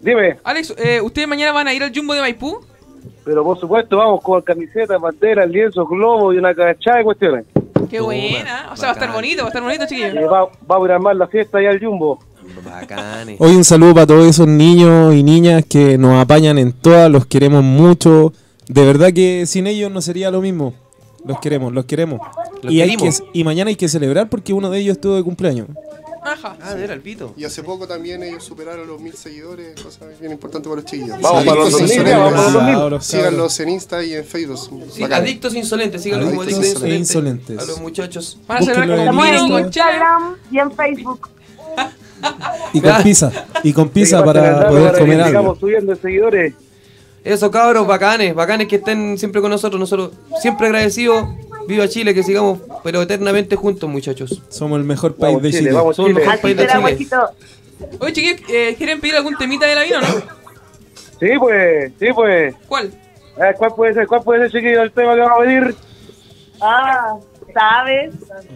Dime, 0.00 0.38
Alex, 0.42 0.74
eh, 0.78 1.00
¿ustedes 1.00 1.28
mañana 1.28 1.52
van 1.52 1.68
a 1.68 1.74
ir 1.74 1.84
al 1.84 1.92
Jumbo 1.94 2.12
de 2.14 2.20
Maipú? 2.22 2.58
Pero 3.24 3.44
por 3.44 3.58
supuesto 3.58 3.96
vamos 3.98 4.20
con 4.22 4.40
camiseta, 4.42 4.98
bandera, 4.98 5.46
lienzo, 5.46 5.86
globo 5.86 6.32
y 6.32 6.38
una 6.38 6.54
cachada 6.54 6.98
de 6.98 7.04
cuestiones. 7.04 7.44
Qué 7.88 7.98
Toma, 7.98 8.06
buena. 8.08 8.68
O 8.72 8.76
sea, 8.76 8.86
va 8.86 8.90
a 8.90 8.94
estar 8.94 9.12
bonito, 9.12 9.42
va 9.42 9.46
a 9.46 9.48
estar 9.48 9.62
bonito, 9.62 9.84
Eh, 9.84 9.86
chiquillos. 9.88 10.14
va, 10.32 10.48
vamos 10.66 10.84
a 10.84 10.86
ir 10.86 10.92
a 10.92 10.94
armar 10.96 11.16
la 11.16 11.26
fiesta 11.28 11.58
allá 11.58 11.70
al 11.70 11.80
Jumbo. 11.80 12.18
bacanes. 12.64 13.36
Hoy 13.40 13.56
un 13.56 13.64
saludo 13.64 13.94
para 13.94 14.06
todos 14.06 14.26
esos 14.26 14.46
niños 14.46 15.14
y 15.14 15.22
niñas 15.22 15.64
que 15.68 15.96
nos 15.98 16.20
apañan 16.20 16.58
en 16.58 16.72
todas, 16.72 17.10
los 17.10 17.26
queremos 17.26 17.62
mucho. 17.64 18.32
De 18.68 18.84
verdad 18.84 19.12
que 19.12 19.44
sin 19.46 19.66
ellos 19.66 19.90
no 19.90 20.00
sería 20.00 20.30
lo 20.30 20.40
mismo. 20.40 20.74
Los 21.24 21.38
queremos, 21.40 21.72
los 21.72 21.84
queremos. 21.84 22.20
Los 22.62 22.72
y, 22.72 22.80
hay 22.80 22.96
que, 22.96 23.10
y 23.32 23.44
mañana 23.44 23.68
hay 23.68 23.76
que 23.76 23.88
celebrar 23.88 24.28
porque 24.28 24.52
uno 24.52 24.70
de 24.70 24.78
ellos 24.78 24.96
estuvo 24.96 25.16
de 25.16 25.22
cumpleaños. 25.22 25.68
Ah, 26.42 26.74
era 26.78 26.94
el 26.94 27.00
Vito. 27.00 27.32
Y 27.36 27.44
hace 27.44 27.62
poco 27.62 27.86
también 27.86 28.22
ellos 28.22 28.44
superaron 28.44 28.86
los 28.86 29.00
mil 29.00 29.14
seguidores, 29.14 29.80
cosa 29.80 30.06
bien 30.20 30.32
importante 30.32 30.68
para 30.68 30.80
los 30.82 30.90
chiquillos. 30.90 31.20
Vamos 31.20 31.44
para 31.44 31.60
los 31.60 31.74
Adictos 31.74 31.80
2000, 31.80 31.96
insolentes. 31.96 32.18
vamos 32.18 32.32
para 32.32 32.44
los 32.44 32.52
2000. 32.52 32.66
Cabros, 32.74 32.80
cabros. 32.82 33.06
Síganlos 33.06 33.60
en 33.60 33.68
Insta 33.68 34.02
y 34.04 34.14
en 34.14 34.24
Facebook. 34.24 34.84
Sí, 34.92 35.02
adictos 35.04 35.54
insolentes, 35.54 36.02
síganlos 36.02 36.28
como 36.30 36.42
Adictos 36.42 36.64
adictos 36.64 36.82
e 36.84 36.88
insolentes. 36.94 37.50
insolentes. 37.50 37.58
A 37.58 37.64
los 37.70 37.80
muchachos. 37.80 38.38
Van 38.46 38.58
a 38.58 38.60
celebrar 38.60 38.86
Búsquenlo 39.14 39.48
con 39.48 39.58
en 39.58 39.64
Instagram. 39.66 40.36
y 40.50 40.58
en 40.58 40.72
Facebook. 40.72 41.28
Y 42.74 42.80
con 42.82 43.02
pizza. 43.02 43.32
Y 43.62 43.72
con 43.72 43.88
pizza 43.88 44.22
para 44.24 44.68
poder 44.68 44.98
comer 44.98 45.20
algo. 45.22 45.28
Sigamos 45.28 45.58
subiendo 45.58 45.94
de 45.94 46.00
seguidores. 46.00 46.54
Eso, 47.24 47.50
cabros, 47.50 47.86
bacanes, 47.86 48.34
bacanes 48.34 48.68
que 48.68 48.76
estén 48.76 49.16
siempre 49.18 49.40
con 49.40 49.50
nosotros. 49.50 49.80
Nosotros 49.80 50.10
siempre 50.40 50.66
agradecidos. 50.66 51.26
Viva 51.70 51.88
Chile, 51.88 52.12
que 52.14 52.22
sigamos, 52.22 52.58
pero 52.82 53.00
eternamente 53.02 53.56
juntos, 53.56 53.88
muchachos. 53.88 54.42
Somos 54.48 54.78
el 54.78 54.84
mejor 54.84 55.14
país 55.14 55.34
Vamos 55.34 55.42
de 55.42 55.48
Chile, 55.50 55.60
Chile. 55.62 55.72
vamos 55.72 55.96
Somos 55.96 56.10
el 56.10 56.16
mejor 56.16 56.40
país 56.40 56.56
de 56.56 56.66
Chile. 56.66 56.80
guachito. 56.80 57.30
Oye, 58.00 58.12
chiquillos, 58.12 58.40
eh, 58.50 58.74
¿quieren 58.76 59.00
pedir 59.00 59.16
algún 59.16 59.36
temita 59.36 59.66
de 59.66 59.74
la 59.74 59.82
vino 59.84 59.98
o 59.98 60.00
no? 60.02 60.08
Sí, 61.20 61.28
pues, 61.38 61.92
sí, 61.98 62.06
pues. 62.14 62.54
¿Cuál? 62.68 62.90
¿Cuál 63.56 63.74
puede 63.74 63.94
ser, 63.94 64.06
cuál 64.06 64.22
puede 64.22 64.40
ser, 64.42 64.50
chiquillo, 64.60 64.82
el 64.82 64.92
tema 64.92 65.14
que 65.14 65.20
vamos 65.20 65.38
a 65.38 65.40
pedir? 65.44 65.74
Ah, 66.60 67.14
¿sabes? 67.54 68.12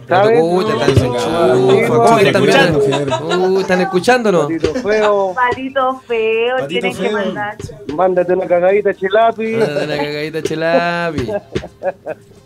¿Sabes? 0.07 0.39
Uy, 0.43 0.65
te 0.65 0.71
están, 0.73 0.95
Sí, 0.95 1.81
pues, 1.87 2.23
están 2.23 2.43
escuchando. 2.43 3.47
Uy, 3.49 3.61
están 3.61 3.81
escuchándonos. 3.81 4.43
Patito 4.45 4.73
feo, 4.75 5.33
Patito 5.33 6.01
feo, 6.07 6.55
Patito 6.57 6.67
tienen 6.67 6.95
que 6.95 7.09
mandar. 7.09 7.57
mándate 7.95 8.33
una 8.33 8.45
cagadita 8.45 8.93
chilapi. 8.93 9.55
Ah, 9.55 9.85
La 9.87 9.97
cagadita 9.97 10.43
chelapi. 10.43 11.27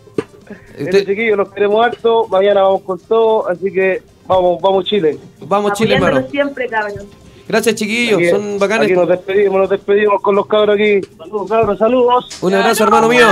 Este 0.72 0.84
Usted- 0.84 1.06
chiquillo, 1.06 1.36
los 1.36 1.50
queremos 1.52 1.84
harto. 1.84 2.26
Mañana 2.28 2.62
vamos 2.62 2.82
con 2.82 2.98
todo, 3.00 3.48
así 3.48 3.70
que 3.72 4.02
vamos, 4.26 4.60
vamos 4.60 4.84
Chile. 4.84 5.18
Vamos 5.40 5.72
Chile, 5.74 5.94
hermano. 5.94 6.26
Siempre, 6.30 6.68
cabrón. 6.68 7.06
Gracias, 7.48 7.74
chiquillos, 7.74 8.18
Aquí- 8.18 8.30
son 8.30 8.58
bacanes. 8.60 8.84
Aquí 8.86 8.94
nos 8.94 9.08
despedimos, 9.08 9.58
nos 9.58 9.70
despedimos 9.70 10.22
con 10.22 10.36
los 10.36 10.46
cabros 10.46 10.76
aquí. 10.76 11.00
Saludos, 11.18 11.48
cabros, 11.48 11.78
saludos. 11.78 12.38
Un 12.42 12.54
abrazo, 12.54 12.84
hermano 12.84 13.08
mío. 13.08 13.26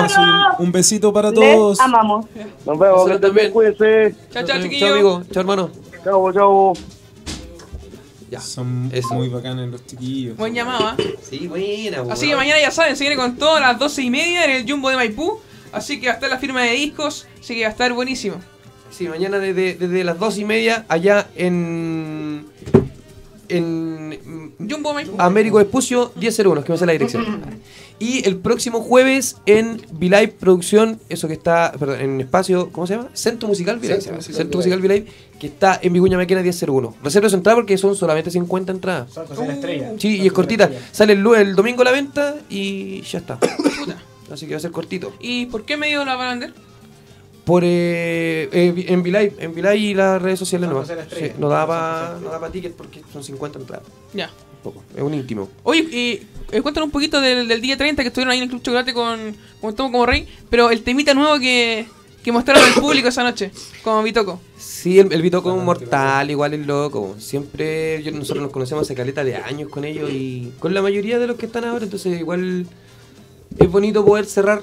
Un 0.59 0.73
besito 0.73 1.13
para 1.13 1.31
Les 1.31 1.39
todos. 1.39 1.79
amamos. 1.81 2.27
Nos 2.67 2.79
vemos, 2.79 3.35
bien, 3.35 3.53
cuídense. 3.53 4.15
Chao, 4.31 4.43
chao, 4.43 4.57
Chao, 4.57 4.63
chiquillos. 4.63 4.91
amigo. 4.91 5.23
Chao, 5.31 5.41
hermano. 5.43 5.71
Chao, 6.03 6.33
chao. 6.33 6.73
Ya. 8.31 8.41
Son 8.41 8.91
Eso. 8.93 9.15
muy 9.15 9.29
bacanes 9.29 9.71
los 9.71 9.87
chiquillos. 9.87 10.37
Buen 10.37 10.53
llamado, 10.53 10.85
¿ah? 10.85 10.97
Sí, 11.23 11.47
buena, 11.49 12.03
Así 12.11 12.29
que 12.29 12.37
mañana 12.37 12.61
ya 12.61 12.71
saben, 12.71 12.95
se 12.97 13.05
viene 13.05 13.17
con 13.17 13.37
todo 13.37 13.55
a 13.55 13.61
las 13.61 13.79
12 13.79 14.03
y 14.03 14.11
media 14.11 14.45
en 14.45 14.51
el 14.51 14.71
Jumbo 14.71 14.91
de 14.91 14.97
Maipú. 14.97 15.39
Así 15.73 16.01
que 16.01 16.07
va 16.07 16.13
a 16.13 16.15
estar 16.17 16.31
la 16.31 16.39
firma 16.39 16.63
de 16.63 16.73
discos, 16.73 17.27
así 17.41 17.55
que 17.55 17.63
va 17.63 17.69
a 17.69 17.71
estar 17.73 17.93
buenísimo. 17.93 18.37
Sí, 18.91 19.09
mañana 19.09 19.39
desde, 19.39 19.75
desde 19.75 20.05
las 20.05 20.19
dos 20.19 20.39
y 20.39 20.45
media 20.45 20.87
allá 20.89 21.29
en. 21.37 22.47
En. 23.49 24.55
Jumbo 24.59 24.93
Maipú. 24.93 25.15
Américo 25.19 25.61
Espucio 25.61 26.13
1001, 26.17 26.65
que 26.65 26.73
me 26.73 26.79
sé 26.79 26.87
la 26.87 26.93
dirección. 26.93 27.43
Y 28.01 28.25
el 28.29 28.37
próximo 28.37 28.81
jueves 28.81 29.39
en 29.45 29.83
Vilive 29.91 30.29
Producción, 30.29 31.01
eso 31.09 31.27
que 31.27 31.35
está, 31.35 31.73
perdón, 31.77 32.01
en 32.01 32.21
espacio, 32.21 32.71
¿cómo 32.71 32.87
se 32.87 32.95
llama? 32.95 33.09
Centro 33.13 33.49
Musical 33.49 33.81
Vilive. 33.81 34.01
Centro 34.01 34.17
Musical 34.17 34.37
Centro 34.37 34.61
Vilive. 34.61 34.77
Musical 34.77 34.99
Vilive, 35.01 35.13
que 35.41 35.47
está 35.49 35.81
en 35.83 35.93
Vicuña 35.93 36.17
Maquena 36.17 36.43
1001. 36.43 36.95
Reserva 37.03 37.29
su 37.29 37.35
entrada 37.35 37.57
porque 37.57 37.77
son 37.77 37.97
solamente 37.97 38.31
50 38.31 38.71
entradas. 38.71 39.13
Son 39.13 39.27
la 39.49 39.53
Estrella. 39.53 39.95
Sí, 39.99 40.21
y 40.21 40.29
es 40.29 40.33
cortita. 40.33 40.71
Sale 40.93 41.15
el, 41.15 41.27
el 41.27 41.57
domingo 41.57 41.83
a 41.83 41.87
la 41.87 41.91
venta 41.91 42.37
y 42.49 43.03
ya 43.03 43.19
está. 43.19 43.39
Así 44.31 44.47
que 44.47 44.53
va 44.55 44.59
a 44.59 44.61
ser 44.61 44.71
cortito. 44.71 45.12
¿Y 45.21 45.47
por 45.47 45.64
qué 45.64 45.77
medio 45.77 46.05
la 46.05 46.17
van 46.17 46.27
a 46.27 46.31
vender? 46.31 46.55
Por 47.45 47.62
eh, 47.64 48.49
eh, 48.53 48.85
en 48.88 49.03
Vilive, 49.03 49.35
en 49.38 49.55
Vilive 49.55 49.77
y 49.77 49.95
las 49.95 50.21
redes 50.21 50.38
sociales 50.38 50.67
San 50.69 50.75
no. 50.75 50.81
José 50.83 50.97
la 50.97 51.03
Estrella. 51.03 51.27
Sí, 51.29 51.33
no 51.38 51.49
da 51.49 51.67
para 51.67 52.19
no 52.21 52.31
da 52.31 52.38
pa 52.38 52.51
ticket 52.51 52.75
porque 52.75 53.01
son 53.12 53.25
50 53.25 53.59
entradas. 53.61 53.87
Ya. 54.12 54.31
Poco. 54.62 54.83
Es 54.95 55.03
un 55.03 55.14
íntimo. 55.14 55.49
Oye, 55.62 55.81
y 55.81 56.27
eh, 56.53 56.61
cuéntanos 56.61 56.88
un 56.88 56.91
poquito 56.91 57.21
del, 57.23 57.49
del 57.49 57.61
día 57.62 57.77
30 57.79 58.03
que 58.03 58.09
estuvieron 58.09 58.33
ahí 58.33 58.38
en 58.38 58.45
el 58.45 58.51
Club 58.51 58.61
Chocolate 58.62 58.93
con, 58.93 59.35
con 59.62 59.75
Tomo 59.75 59.93
como 59.93 60.05
Rey, 60.05 60.29
pero 60.51 60.71
el 60.71 60.83
temita 60.83 61.14
nuevo 61.14 61.38
que, 61.38 61.87
que 62.23 62.33
mostraron 62.33 62.62
al 62.64 62.75
público 62.75 63.09
esa 63.09 63.23
noche, 63.23 63.51
con 63.83 64.05
Bitoco. 64.05 64.41
Sí, 64.59 64.99
el, 64.99 65.11
el 65.12 65.23
Bitoco 65.23 65.51
es 65.53 65.57
un 65.57 65.64
mortal, 65.64 66.31
igual 66.31 66.53
es 66.53 66.67
loco. 66.67 67.14
Siempre 67.19 68.03
yo- 68.03 68.11
nosotros 68.12 68.43
nos 68.43 68.53
conocemos 68.53 68.83
hace 68.83 68.95
caleta 68.95 69.25
de 69.25 69.37
años 69.37 69.71
con 69.71 69.85
ellos 69.87 70.11
y 70.12 70.53
con 70.59 70.75
la 70.75 70.83
mayoría 70.83 71.19
de 71.19 71.29
los 71.29 71.37
que 71.38 71.47
están 71.47 71.64
ahora, 71.64 71.85
entonces 71.85 72.19
igual 72.21 72.67
es 73.57 73.71
bonito 73.71 74.05
poder 74.05 74.27
cerrar 74.27 74.63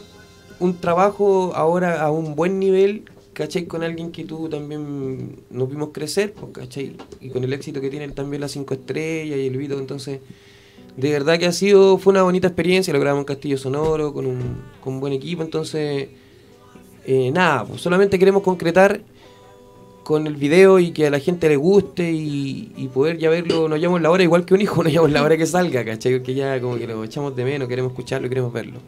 un 0.59 0.77
trabajo 0.79 1.53
ahora 1.55 2.01
a 2.01 2.11
un 2.11 2.35
buen 2.35 2.59
nivel, 2.59 3.05
¿cachai? 3.33 3.65
Con 3.65 3.83
alguien 3.83 4.11
que 4.11 4.23
tú 4.23 4.49
también 4.49 5.43
nos 5.49 5.69
vimos 5.69 5.89
crecer, 5.91 6.33
pues, 6.33 6.51
¿cachai? 6.53 6.95
Y 7.19 7.29
con 7.29 7.43
el 7.43 7.53
éxito 7.53 7.81
que 7.81 7.89
tienen 7.89 8.13
también 8.13 8.41
las 8.41 8.51
cinco 8.51 8.73
estrellas 8.73 9.37
y 9.37 9.47
el 9.47 9.57
Bitoco, 9.57 9.81
entonces 9.81 10.19
de 10.97 11.11
verdad 11.11 11.37
que 11.37 11.45
ha 11.45 11.51
sido, 11.51 11.97
fue 11.97 12.11
una 12.11 12.23
bonita 12.23 12.47
experiencia, 12.47 12.93
lo 12.93 12.99
grabamos 12.99 13.23
en 13.23 13.25
Castillo 13.25 13.57
Sonoro 13.57 14.13
con 14.13 14.25
un, 14.25 14.61
con 14.81 15.01
buen 15.01 15.11
equipo, 15.11 15.43
entonces 15.43 16.07
eh, 17.05 17.31
nada, 17.31 17.65
pues 17.65 17.81
solamente 17.81 18.17
queremos 18.17 18.43
concretar 18.43 19.01
con 20.05 20.27
el 20.27 20.35
video 20.35 20.77
y 20.79 20.91
que 20.91 21.07
a 21.07 21.09
la 21.09 21.19
gente 21.19 21.49
le 21.49 21.55
guste 21.57 22.11
y, 22.11 22.71
y 22.77 22.87
poder 22.89 23.17
ya 23.17 23.29
verlo, 23.31 23.67
nos 23.67 23.81
llamamos 23.81 24.01
la 24.03 24.11
hora 24.11 24.21
igual 24.21 24.45
que 24.45 24.53
un 24.53 24.61
hijo, 24.61 24.83
nos 24.83 24.93
llamamos 24.93 25.11
la 25.11 25.23
hora 25.23 25.35
que 25.35 25.47
salga, 25.47 25.83
¿cachai? 25.83 26.21
Que 26.21 26.35
ya 26.35 26.61
como 26.61 26.77
que 26.77 26.85
lo 26.85 27.03
echamos 27.03 27.35
de 27.35 27.43
menos, 27.43 27.67
queremos 27.67 27.91
escucharlo 27.91 28.27
y 28.27 28.29
queremos 28.29 28.53
verlo. 28.53 28.79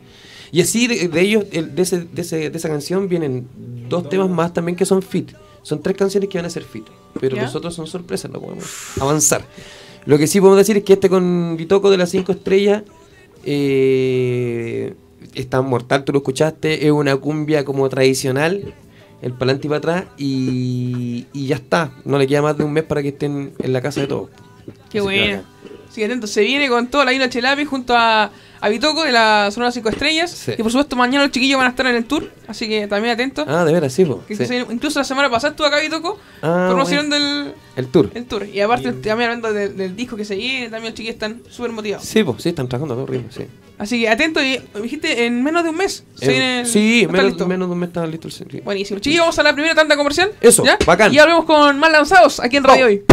Y 0.52 0.62
así 0.62 0.86
de, 0.88 1.08
de 1.08 1.22
ellos, 1.22 1.46
el- 1.52 1.74
de, 1.76 1.82
ese- 1.82 2.06
de, 2.06 2.22
ese- 2.22 2.50
de 2.52 2.58
esa 2.58 2.70
canción 2.70 3.10
vienen 3.10 3.48
dos 3.90 4.08
temas 4.10 4.30
más 4.30 4.54
también 4.54 4.76
que 4.78 4.86
son 4.86 5.02
fit. 5.02 5.32
Son 5.64 5.82
tres 5.82 5.98
canciones 5.98 6.30
que 6.30 6.38
van 6.38 6.46
a 6.46 6.50
ser 6.52 6.64
fit, 6.64 6.86
pero 7.20 7.36
¿Ya? 7.36 7.42
los 7.44 7.56
otros 7.56 7.74
son 7.74 7.88
sorpresas, 7.88 8.30
no 8.32 8.40
podemos 8.40 8.66
avanzar. 9.02 9.44
Lo 10.06 10.18
que 10.20 10.28
sí 10.28 10.40
podemos 10.40 10.60
decir 10.60 10.78
es 10.78 10.84
que 10.84 10.94
este 10.94 11.10
con 11.10 11.58
Bitoco 11.58 11.90
de 11.90 11.98
las 11.98 12.10
cinco 12.12 12.32
estrellas 12.32 12.84
eh, 13.44 14.94
es 15.34 15.50
tan 15.50 15.66
mortal, 15.68 16.04
tú 16.06 16.12
lo 16.14 16.20
escuchaste, 16.20 16.86
es 16.86 16.92
una 16.92 17.16
cumbia 17.18 17.66
como 17.66 17.90
tradicional, 17.90 18.74
el 19.22 19.34
palante 19.34 19.68
y 19.68 19.70
para 19.70 19.78
atrás, 19.80 20.04
y, 20.18 21.26
y 21.34 21.48
ya 21.48 21.56
está. 21.56 21.92
No 22.06 22.18
le 22.18 22.28
queda 22.28 22.42
más 22.42 22.58
de 22.58 22.64
un 22.64 22.72
mes 22.74 22.84
para 22.84 23.02
que 23.02 23.10
estén 23.10 23.54
en 23.60 23.74
la 23.74 23.82
casa 23.82 24.02
de 24.02 24.08
todos. 24.08 24.30
Qué. 24.90 25.00
Así 25.90 26.02
que 26.02 26.06
atento, 26.06 26.28
se 26.28 26.42
viene 26.42 26.68
con 26.70 26.88
toda 26.88 27.06
la 27.06 27.14
Isla 27.14 27.30
Chelapi 27.30 27.64
junto 27.66 27.96
a, 27.96 28.30
a 28.60 28.70
Bitoco 28.70 29.04
de 29.04 29.12
la 29.14 29.50
Sonora 29.52 29.72
5 29.72 29.90
Estrellas. 29.90 30.30
Sí. 30.30 30.52
Y 30.58 30.62
por 30.62 30.72
supuesto, 30.72 30.96
mañana 30.96 31.24
los 31.24 31.32
chiquillos 31.32 31.58
van 31.58 31.68
a 31.68 31.70
estar 31.70 31.88
en 31.88 31.96
el 31.96 32.06
tour, 32.06 32.30
así 32.48 32.68
que 32.68 32.86
también 32.88 33.14
atentos. 33.14 33.46
Ah, 33.48 33.64
de 33.66 33.74
veras, 33.74 33.94
sí, 33.94 34.04
po. 34.06 34.24
Que 34.28 34.36
Sí. 34.36 34.46
se- 34.46 34.66
incluso 34.70 35.00
la 35.00 35.06
semana 35.06 35.30
pasada 35.30 35.52
estuvo 35.52 35.66
acá 35.66 35.80
Bitoco 35.80 36.20
Ah, 36.42 36.68
promocionando 36.70 37.16
bueno. 37.18 37.52
el, 37.78 37.86
El 37.86 37.88
tour. 37.88 38.12
el 38.14 38.26
tour. 38.26 38.46
Y 38.46 38.60
aparte, 38.60 38.92
también 38.92 39.22
hablando 39.32 39.54
del, 39.54 39.76
del 39.78 39.96
disco 39.96 40.16
que 40.18 40.26
se 40.26 40.36
viene, 40.36 40.66
también 40.70 40.92
los 40.92 40.94
chiquillos 40.94 41.14
están 41.16 41.42
súper 41.50 41.72
motivados. 41.72 42.06
Sí, 42.06 42.24
pues, 42.24 42.44
sí, 42.44 42.50
están 42.50 42.68
trabajando 42.68 42.94
a 42.94 42.98
todo 42.98 43.08
ritmo, 43.08 43.30
sí. 43.32 43.46
Así 43.80 44.00
que 44.02 44.10
atento, 44.10 44.42
y 44.44 44.60
dijiste 44.82 45.26
en 45.26 45.44
menos 45.44 45.64
de 45.64 45.70
un 45.70 45.78
mes. 45.78 46.04
Eh, 46.22 46.28
viene 46.28 46.60
el- 46.62 46.66
sí, 46.68 47.08
menos, 47.12 47.48
menos 47.48 47.68
de 47.68 47.74
un 47.74 47.80
mes 47.80 47.88
está 47.90 48.08
listo 48.08 48.28
el 48.28 48.34
sí. 48.34 48.44
Buenísimo. 48.64 49.00
Chiquillos, 49.00 49.22
vamos 49.22 49.38
a 49.40 49.44
la 49.44 49.54
primera 49.54 49.76
tanda 49.76 49.96
comercial. 49.96 50.32
Eso, 50.42 50.66
¿ya? 50.66 50.78
bacán. 50.86 51.14
Y 51.14 51.20
ahora 51.20 51.34
vemos 51.34 51.46
con 51.46 51.78
más 51.78 51.92
lanzados 51.92 52.40
aquí 52.40 52.58
en 52.58 52.64
Radio 52.64 52.88
Hoy. 52.88 53.04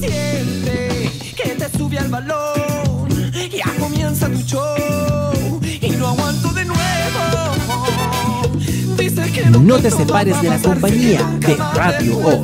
Siente 0.00 1.10
que 1.36 1.48
te 1.58 1.78
sube 1.78 1.98
al 1.98 2.08
balón, 2.08 3.08
ya 3.50 3.64
comienza 3.80 4.28
tu 4.28 4.38
show 4.42 5.60
y 5.80 5.90
no 5.90 6.08
aguanto 6.08 6.52
de 6.52 6.64
nuevo. 6.66 6.80
Dices 8.98 9.30
que 9.32 9.44
No 9.46 9.78
te 9.78 9.90
separes 9.90 10.40
de 10.42 10.48
la 10.50 10.58
compañía 10.58 11.22
de 11.40 11.56
Radio 11.74 12.18
O. 12.18 12.42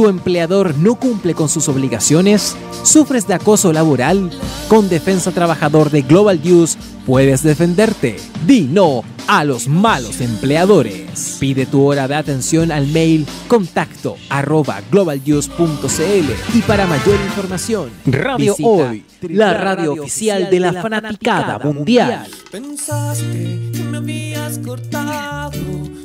¿Tu 0.00 0.08
empleador 0.08 0.78
no 0.78 0.94
cumple 0.94 1.34
con 1.34 1.50
sus 1.50 1.68
obligaciones? 1.68 2.56
¿Sufres 2.84 3.26
de 3.26 3.34
acoso 3.34 3.70
laboral? 3.70 4.30
Con 4.66 4.88
Defensa 4.88 5.30
Trabajador 5.30 5.90
de 5.90 6.00
Global 6.00 6.40
News 6.42 6.78
puedes 7.04 7.42
defenderte. 7.42 8.16
Di 8.46 8.62
no 8.62 9.04
a 9.26 9.44
los 9.44 9.68
malos 9.68 10.22
empleadores. 10.22 11.36
Pide 11.38 11.66
tu 11.66 11.84
hora 11.84 12.08
de 12.08 12.14
atención 12.14 12.72
al 12.72 12.86
mail 12.86 13.26
contacto 13.46 14.16
arroba 14.30 14.80
globalnews.cl 14.90 16.56
y 16.56 16.62
para 16.62 16.86
mayor 16.86 17.16
información, 17.26 17.90
Radio 18.06 18.56
Hoy, 18.62 19.04
la 19.20 19.52
radio 19.52 19.92
oficial 19.92 20.48
de 20.48 20.60
la 20.60 20.80
fanaticada 20.80 21.58
mundial. 21.58 22.26
pensaste 22.50 23.70
que 23.70 23.82
me 23.82 23.98
habías 23.98 24.58
cortado. 24.60 25.99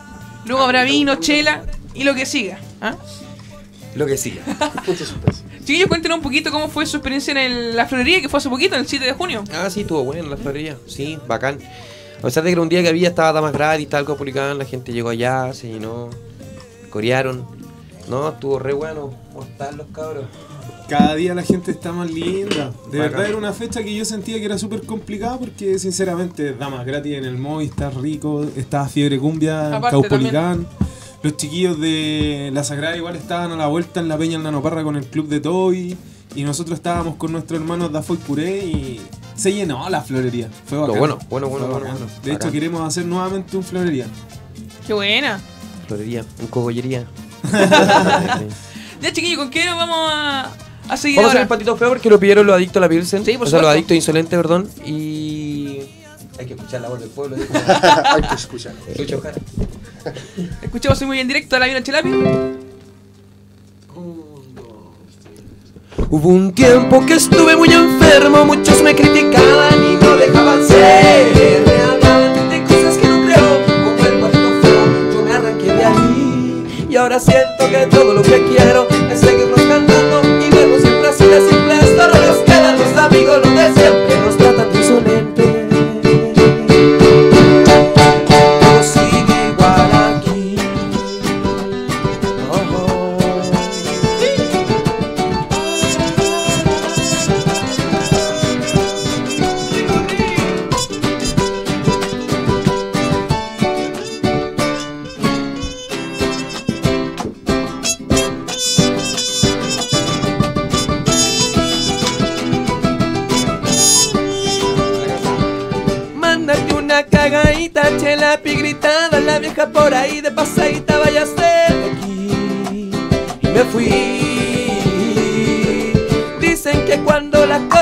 luego 0.45 0.61
habrá 0.63 0.83
vino, 0.83 1.15
chela 1.15 1.63
y 1.93 2.03
lo 2.03 2.13
que 2.13 2.25
siga. 2.25 2.59
¿ah? 2.81 2.97
Lo 3.95 4.05
que 4.05 4.17
siga. 4.17 4.41
Chiquillos, 5.65 5.87
cuéntenos 5.87 6.17
un 6.17 6.23
poquito 6.23 6.51
cómo 6.51 6.67
fue 6.67 6.85
su 6.85 6.97
experiencia 6.97 7.31
en 7.31 7.37
el- 7.37 7.75
la 7.77 7.85
florería 7.85 8.19
que 8.21 8.27
fue 8.27 8.39
hace 8.39 8.49
poquito, 8.49 8.75
el 8.75 8.87
7 8.87 9.05
de 9.05 9.13
junio. 9.13 9.43
Ah, 9.53 9.69
sí, 9.69 9.81
estuvo 9.81 10.03
bueno 10.03 10.27
la 10.29 10.35
florería. 10.37 10.75
Sí, 10.87 11.17
bacán. 11.27 11.59
A 12.19 12.23
pesar 12.23 12.43
de 12.43 12.49
que 12.49 12.51
era 12.51 12.61
un 12.61 12.67
día 12.69 12.81
que 12.81 12.89
había, 12.89 13.07
estaba 13.07 13.31
damas 13.31 13.53
gratis, 13.53 13.85
estaba 13.85 14.01
el 14.01 14.05
Copulicán, 14.05 14.57
la 14.57 14.65
gente 14.65 14.91
llegó 14.91 15.07
allá, 15.07 15.53
se 15.53 15.69
llenó, 15.69 16.09
corearon. 16.89 17.45
No, 18.09 18.27
estuvo 18.27 18.59
re 18.59 18.73
bueno. 18.73 19.13
Mortal 19.33 19.77
los 19.77 19.87
cabros. 19.87 20.25
Cada 20.89 21.15
día 21.15 21.33
la 21.33 21.43
gente 21.43 21.71
está 21.71 21.93
más 21.93 22.11
linda. 22.11 22.73
De 22.91 22.97
Bacán. 22.97 23.11
verdad 23.11 23.25
era 23.27 23.37
una 23.37 23.53
fecha 23.53 23.83
que 23.83 23.95
yo 23.95 24.03
sentía 24.03 24.37
que 24.37 24.45
era 24.45 24.57
súper 24.57 24.81
complicada 24.81 25.37
porque 25.37 25.79
sinceramente 25.79 26.53
damas 26.53 26.85
gratis 26.85 27.13
en 27.13 27.23
el 27.23 27.37
Moy, 27.37 27.65
está 27.65 27.89
rico, 27.89 28.43
estaba 28.57 28.89
fiebre 28.89 29.17
cumbia, 29.17 29.77
Aparte 29.77 29.91
Caupolicán. 29.91 30.67
Los 31.23 31.37
chiquillos 31.37 31.79
de 31.79 32.49
la 32.53 32.63
Sagrada 32.65 32.97
igual 32.97 33.15
estaban 33.15 33.51
a 33.51 33.55
la 33.55 33.67
vuelta 33.67 34.01
en 34.01 34.09
la 34.09 34.17
Peña 34.17 34.35
en 34.35 34.43
Nanoparra 34.43 34.83
con 34.83 34.97
el 34.97 35.05
club 35.05 35.27
de 35.27 35.39
Toy. 35.39 35.97
Y 36.35 36.43
nosotros 36.43 36.77
estábamos 36.77 37.15
con 37.15 37.31
nuestros 37.31 37.59
hermanos 37.59 37.91
Dafoy 37.91 38.17
Puré 38.17 38.57
y 38.65 39.01
se 39.35 39.53
llenó 39.53 39.89
la 39.89 40.01
florería. 40.01 40.49
Fue 40.65 40.77
Lo 40.77 40.87
bueno, 40.95 41.17
bueno, 41.29 41.49
bueno, 41.49 41.67
bueno. 41.67 41.85
De 42.23 42.31
hecho 42.31 42.33
Bacán. 42.33 42.51
queremos 42.51 42.87
hacer 42.87 43.05
nuevamente 43.05 43.57
un 43.57 43.63
florería. 43.63 44.05
Qué 44.85 44.93
buena. 44.93 45.39
Florería, 45.87 46.25
un 46.39 46.47
cogollería. 46.47 47.05
Ya, 49.01 49.13
chiquillos, 49.13 49.37
¿con 49.37 49.49
qué 49.49 49.63
nos 49.63 49.77
vamos 49.77 50.11
a, 50.11 50.51
a 50.89 50.97
seguir 50.97 51.15
Vamos 51.19 51.29
a 51.29 51.31
hacer 51.31 51.41
el 51.43 51.47
patito 51.47 51.77
feo 51.77 51.87
porque 51.87 52.09
lo 52.09 52.19
pidieron 52.19 52.45
los 52.45 52.53
adictos 52.53 52.77
a 52.77 52.79
la 52.81 52.89
Pilsen. 52.89 53.23
Sí, 53.23 53.37
por 53.37 53.47
o 53.47 53.49
sea, 53.49 53.61
los 53.61 53.69
adictos 53.69 53.95
insolentes, 53.95 54.37
perdón. 54.37 54.69
Y. 54.85 55.83
Hay 56.37 56.45
que 56.45 56.53
escuchar 56.53 56.81
la 56.81 56.89
voz 56.89 56.99
del 56.99 57.09
pueblo. 57.09 57.37
Hay 58.05 58.21
que. 59.05 59.17
Escuchamos 60.63 61.01
muy 61.03 61.19
en 61.19 61.29
directo 61.29 61.55
a 61.55 61.59
Lavino 61.59 61.79
Chelapi. 61.79 62.09
Hubo 66.09 66.29
un 66.29 66.53
tiempo 66.53 67.05
que 67.05 67.15
estuve 67.15 67.55
muy 67.55 67.69
enfermo, 67.69 68.45
muchos 68.45 68.81
me 68.81 68.95
criticaban 68.95 69.83
y 69.83 70.03
no 70.03 70.15
dejaban 70.15 70.65
ser. 70.65 71.63
Realmente 71.65 72.63
cosas 72.67 72.97
que 72.97 73.07
no 73.07 73.25
creo, 73.25 73.59
como 73.83 74.07
el 74.07 74.19
patito 74.19 74.49
feo, 74.61 75.11
yo 75.13 75.21
me 75.23 75.33
arranqué 75.33 75.73
de 75.73 75.85
ahí. 75.85 76.87
Y 76.89 76.95
ahora 76.95 77.19
siento 77.19 77.69
que 77.69 77.85
todo 77.87 78.13
lo 78.13 78.21
que 78.21 78.43
quiero 78.55 78.87
es 79.11 79.19
seguirnos 79.19 79.61
cantando 79.61 80.21
y 80.45 80.49
verlo 80.49 80.79
siempre 80.79 81.09
así 81.09 81.25
de. 81.25 81.69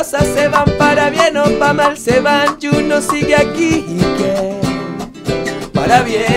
Se 0.10 0.48
van 0.48 0.66
para 0.78 1.10
bien 1.10 1.36
o 1.36 1.44
para 1.60 1.74
mal 1.74 1.98
se 1.98 2.22
van 2.22 2.58
y 2.62 2.68
uno 2.68 3.02
sigue 3.02 3.36
aquí 3.36 3.86
y 3.90 4.00
que 4.18 4.62
para 5.74 6.02
bien. 6.02 6.28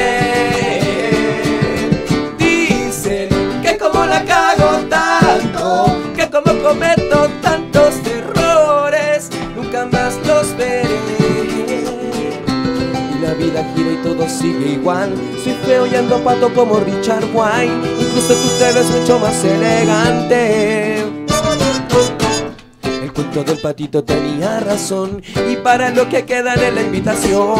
Dicen 2.36 3.28
que 3.62 3.78
como 3.78 4.06
la 4.06 4.24
cago 4.24 4.80
tanto, 4.88 5.96
que 6.16 6.28
como 6.28 6.60
cometo 6.62 7.30
tantos 7.40 7.94
errores, 8.06 9.30
nunca 9.54 9.86
más 9.86 10.18
los 10.26 10.56
veré. 10.56 11.84
Y 13.14 13.18
la 13.22 13.34
vida 13.34 13.64
gira 13.76 13.92
y 13.92 14.02
todo 14.02 14.28
sigue 14.28 14.72
igual. 14.72 15.14
Soy 15.44 15.54
feo 15.64 15.86
y 15.86 15.94
ando 15.94 16.18
pato 16.24 16.52
como 16.52 16.80
Richard 16.80 17.24
Wine. 17.32 18.00
Incluso 18.00 18.34
tú 18.34 18.48
te 18.58 18.72
ves 18.72 18.90
mucho 18.90 19.20
más 19.20 19.44
elegante. 19.44 20.89
El 23.30 23.34
cuento 23.34 23.52
del 23.52 23.62
patito 23.62 24.02
tenía 24.02 24.58
razón. 24.58 25.22
Y 25.48 25.54
para 25.56 25.90
lo 25.90 26.08
que 26.08 26.24
quedan 26.24 26.58
la 26.74 26.82
invitación 26.82 27.54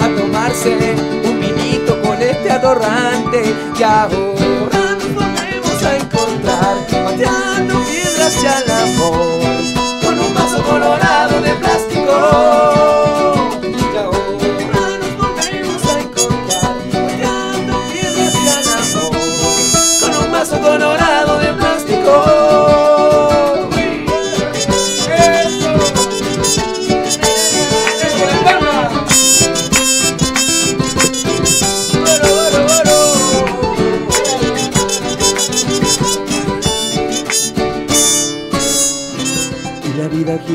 a 0.00 0.08
tomarse 0.08 0.96
un 1.24 1.38
vinito 1.38 2.02
con 2.02 2.20
este 2.20 2.50
atorrante. 2.50 3.54
Y 3.78 3.82
ahora 3.84 4.96
nos 4.98 5.14
volvemos 5.14 5.84
a 5.84 5.96
encontrar 5.96 6.76
pateando 6.90 7.74
piedras 7.84 8.42
y 8.42 8.46
al 8.46 8.70
amor 8.70 9.40
con 10.04 10.18
un 10.18 10.34
vaso 10.34 10.60
colorado 10.64 11.40
de 11.40 11.54
plástico. 11.54 12.71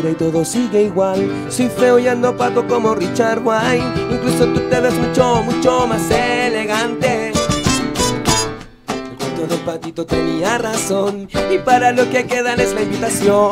Y 0.05 0.13
todo 0.13 0.45
sigue 0.45 0.83
igual. 0.83 1.27
Soy 1.49 1.69
feo 1.69 1.97
y 1.97 2.07
ando 2.07 2.38
pato 2.38 2.67
como 2.67 2.93
Richard 2.93 3.41
Wine. 3.43 3.83
Incluso 4.12 4.45
tú 4.45 4.60
te 4.69 4.79
ves 4.79 4.93
mucho, 4.93 5.41
mucho 5.43 5.88
más 5.88 6.12
elegante. 6.12 7.29
El 7.29 9.15
cuento 9.17 9.47
del 9.47 9.60
patito 9.62 10.05
tenía 10.05 10.60
razón. 10.60 11.27
Y 11.51 11.57
para 11.60 11.91
lo 11.93 12.07
que 12.10 12.27
quedan 12.27 12.60
es 12.60 12.73
la 12.73 12.81
invitación 12.83 13.51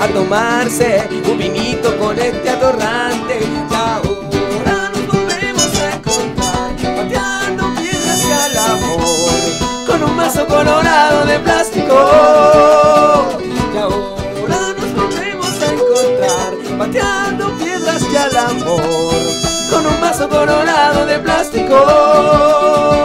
a 0.00 0.08
tomarse 0.12 1.08
un 1.30 1.38
vinito 1.38 1.96
con 1.98 2.18
este 2.18 2.50
atorrante. 2.50 3.38
Y 3.40 3.74
ahora 3.74 4.90
nos 4.90 5.06
volvemos 5.06 5.80
a 5.80 5.94
encontrar 5.94 6.70
pateando 6.96 7.74
piedras 7.80 8.24
y 8.24 8.32
al 8.32 8.56
amor 8.58 9.86
con 9.86 10.02
un 10.02 10.16
mazo 10.16 10.46
colorado 10.46 11.26
de 11.26 11.38
plástico. 11.38 13.03
Con 18.64 19.86
un 19.86 20.00
vaso 20.00 20.28
colorado 20.28 21.04
de 21.06 21.18
plástico. 21.18 23.03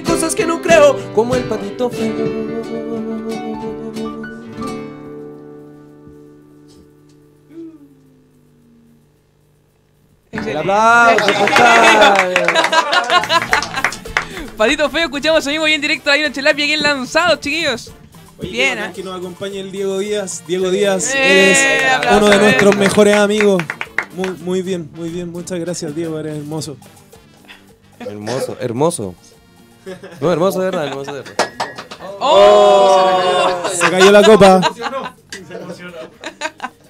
De 0.00 0.10
cosas 0.10 0.34
que 0.34 0.46
no 0.46 0.62
creo, 0.62 0.96
como 1.14 1.34
el 1.34 1.44
patito 1.44 1.90
feo. 1.90 2.50
El 10.32 10.56
aplauso, 10.56 11.24
Patito 14.56 14.90
feo, 14.90 15.04
escuchamos 15.04 15.46
ahí 15.46 15.58
muy 15.58 15.72
en 15.72 15.80
directo 15.80 16.10
ahí 16.10 16.22
en 16.22 16.32
Chelapia 16.32 16.64
aquí 16.64 16.74
en 16.74 16.82
lanzado, 16.82 17.36
chiquillos. 17.36 17.92
Oye, 18.38 18.50
Bien, 18.50 18.78
¿eh? 18.78 18.92
que 18.94 19.02
nos 19.02 19.18
acompañe 19.18 19.60
el 19.60 19.70
Diego 19.70 19.98
Díaz. 19.98 20.42
Diego 20.46 20.70
Díaz, 20.70 21.14
Eh, 21.14 21.76
eres 21.78 21.92
aplauso, 21.92 22.18
uno 22.18 22.28
de 22.30 22.38
nuestros 22.38 22.76
mejores 22.76 23.16
amigos. 23.16 23.62
Muy, 24.14 24.30
muy 24.40 24.62
bien, 24.62 24.90
muy 24.94 25.08
bien. 25.10 25.30
Muchas 25.30 25.58
gracias, 25.60 25.94
Diego, 25.94 26.18
eres 26.18 26.36
hermoso. 26.38 26.76
Hermoso, 27.98 28.56
hermoso. 28.60 29.14
No, 30.20 30.32
hermoso 30.32 30.60
de 30.60 30.66
verdad, 30.66 30.86
hermoso 30.86 31.12
de 31.12 31.22
verdad. 31.22 31.50
¡Oh! 32.20 33.62
Se 33.72 33.90
cayó 33.90 34.10
la 34.10 34.22
copa. 34.22 34.60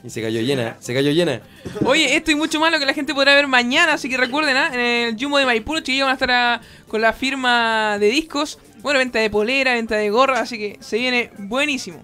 Y 0.03 0.11
se 0.11 0.23
cayó 0.23 0.41
llena, 0.41 0.77
se 0.81 0.95
cayó 0.95 1.11
llena. 1.11 1.43
Oye, 1.85 2.17
esto 2.17 2.31
y 2.31 2.35
mucho 2.35 2.59
más 2.59 2.73
lo 2.73 2.79
que 2.79 2.87
la 2.87 2.95
gente 2.95 3.15
podrá 3.15 3.35
ver 3.35 3.47
mañana, 3.47 3.95
así 3.95 4.09
que 4.09 4.17
recuerden, 4.17 4.57
¿ah? 4.57 4.71
en 4.73 4.81
el 4.81 5.17
Jumbo 5.21 5.39
de 5.39 5.45
Maipú, 5.45 5.75
los 5.75 5.83
chiquillos 5.83 6.07
van 6.07 6.13
a 6.13 6.15
estar 6.15 6.31
ah, 6.31 6.61
con 6.89 7.03
la 7.03 7.13
firma 7.13 7.99
de 7.99 8.09
discos, 8.09 8.59
bueno, 8.83 8.99
venta 8.99 9.19
de 9.19 9.29
polera, 9.29 9.75
venta 9.75 9.97
de 9.97 10.09
gorra, 10.09 10.41
así 10.41 10.57
que 10.57 10.79
se 10.81 10.97
viene 10.97 11.31
buenísimo. 11.37 12.03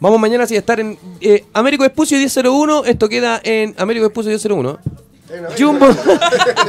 Vamos 0.00 0.18
mañana 0.18 0.46
sí 0.46 0.56
a 0.56 0.58
estar 0.58 0.80
en 0.80 0.98
eh, 1.20 1.44
Américo 1.52 1.84
Espucio 1.84 2.16
1001. 2.16 2.86
Esto 2.86 3.08
queda 3.08 3.38
en 3.44 3.74
Américo 3.76 4.06
Espucio 4.06 4.30
1001. 4.30 4.78
Jumbo, 5.58 5.86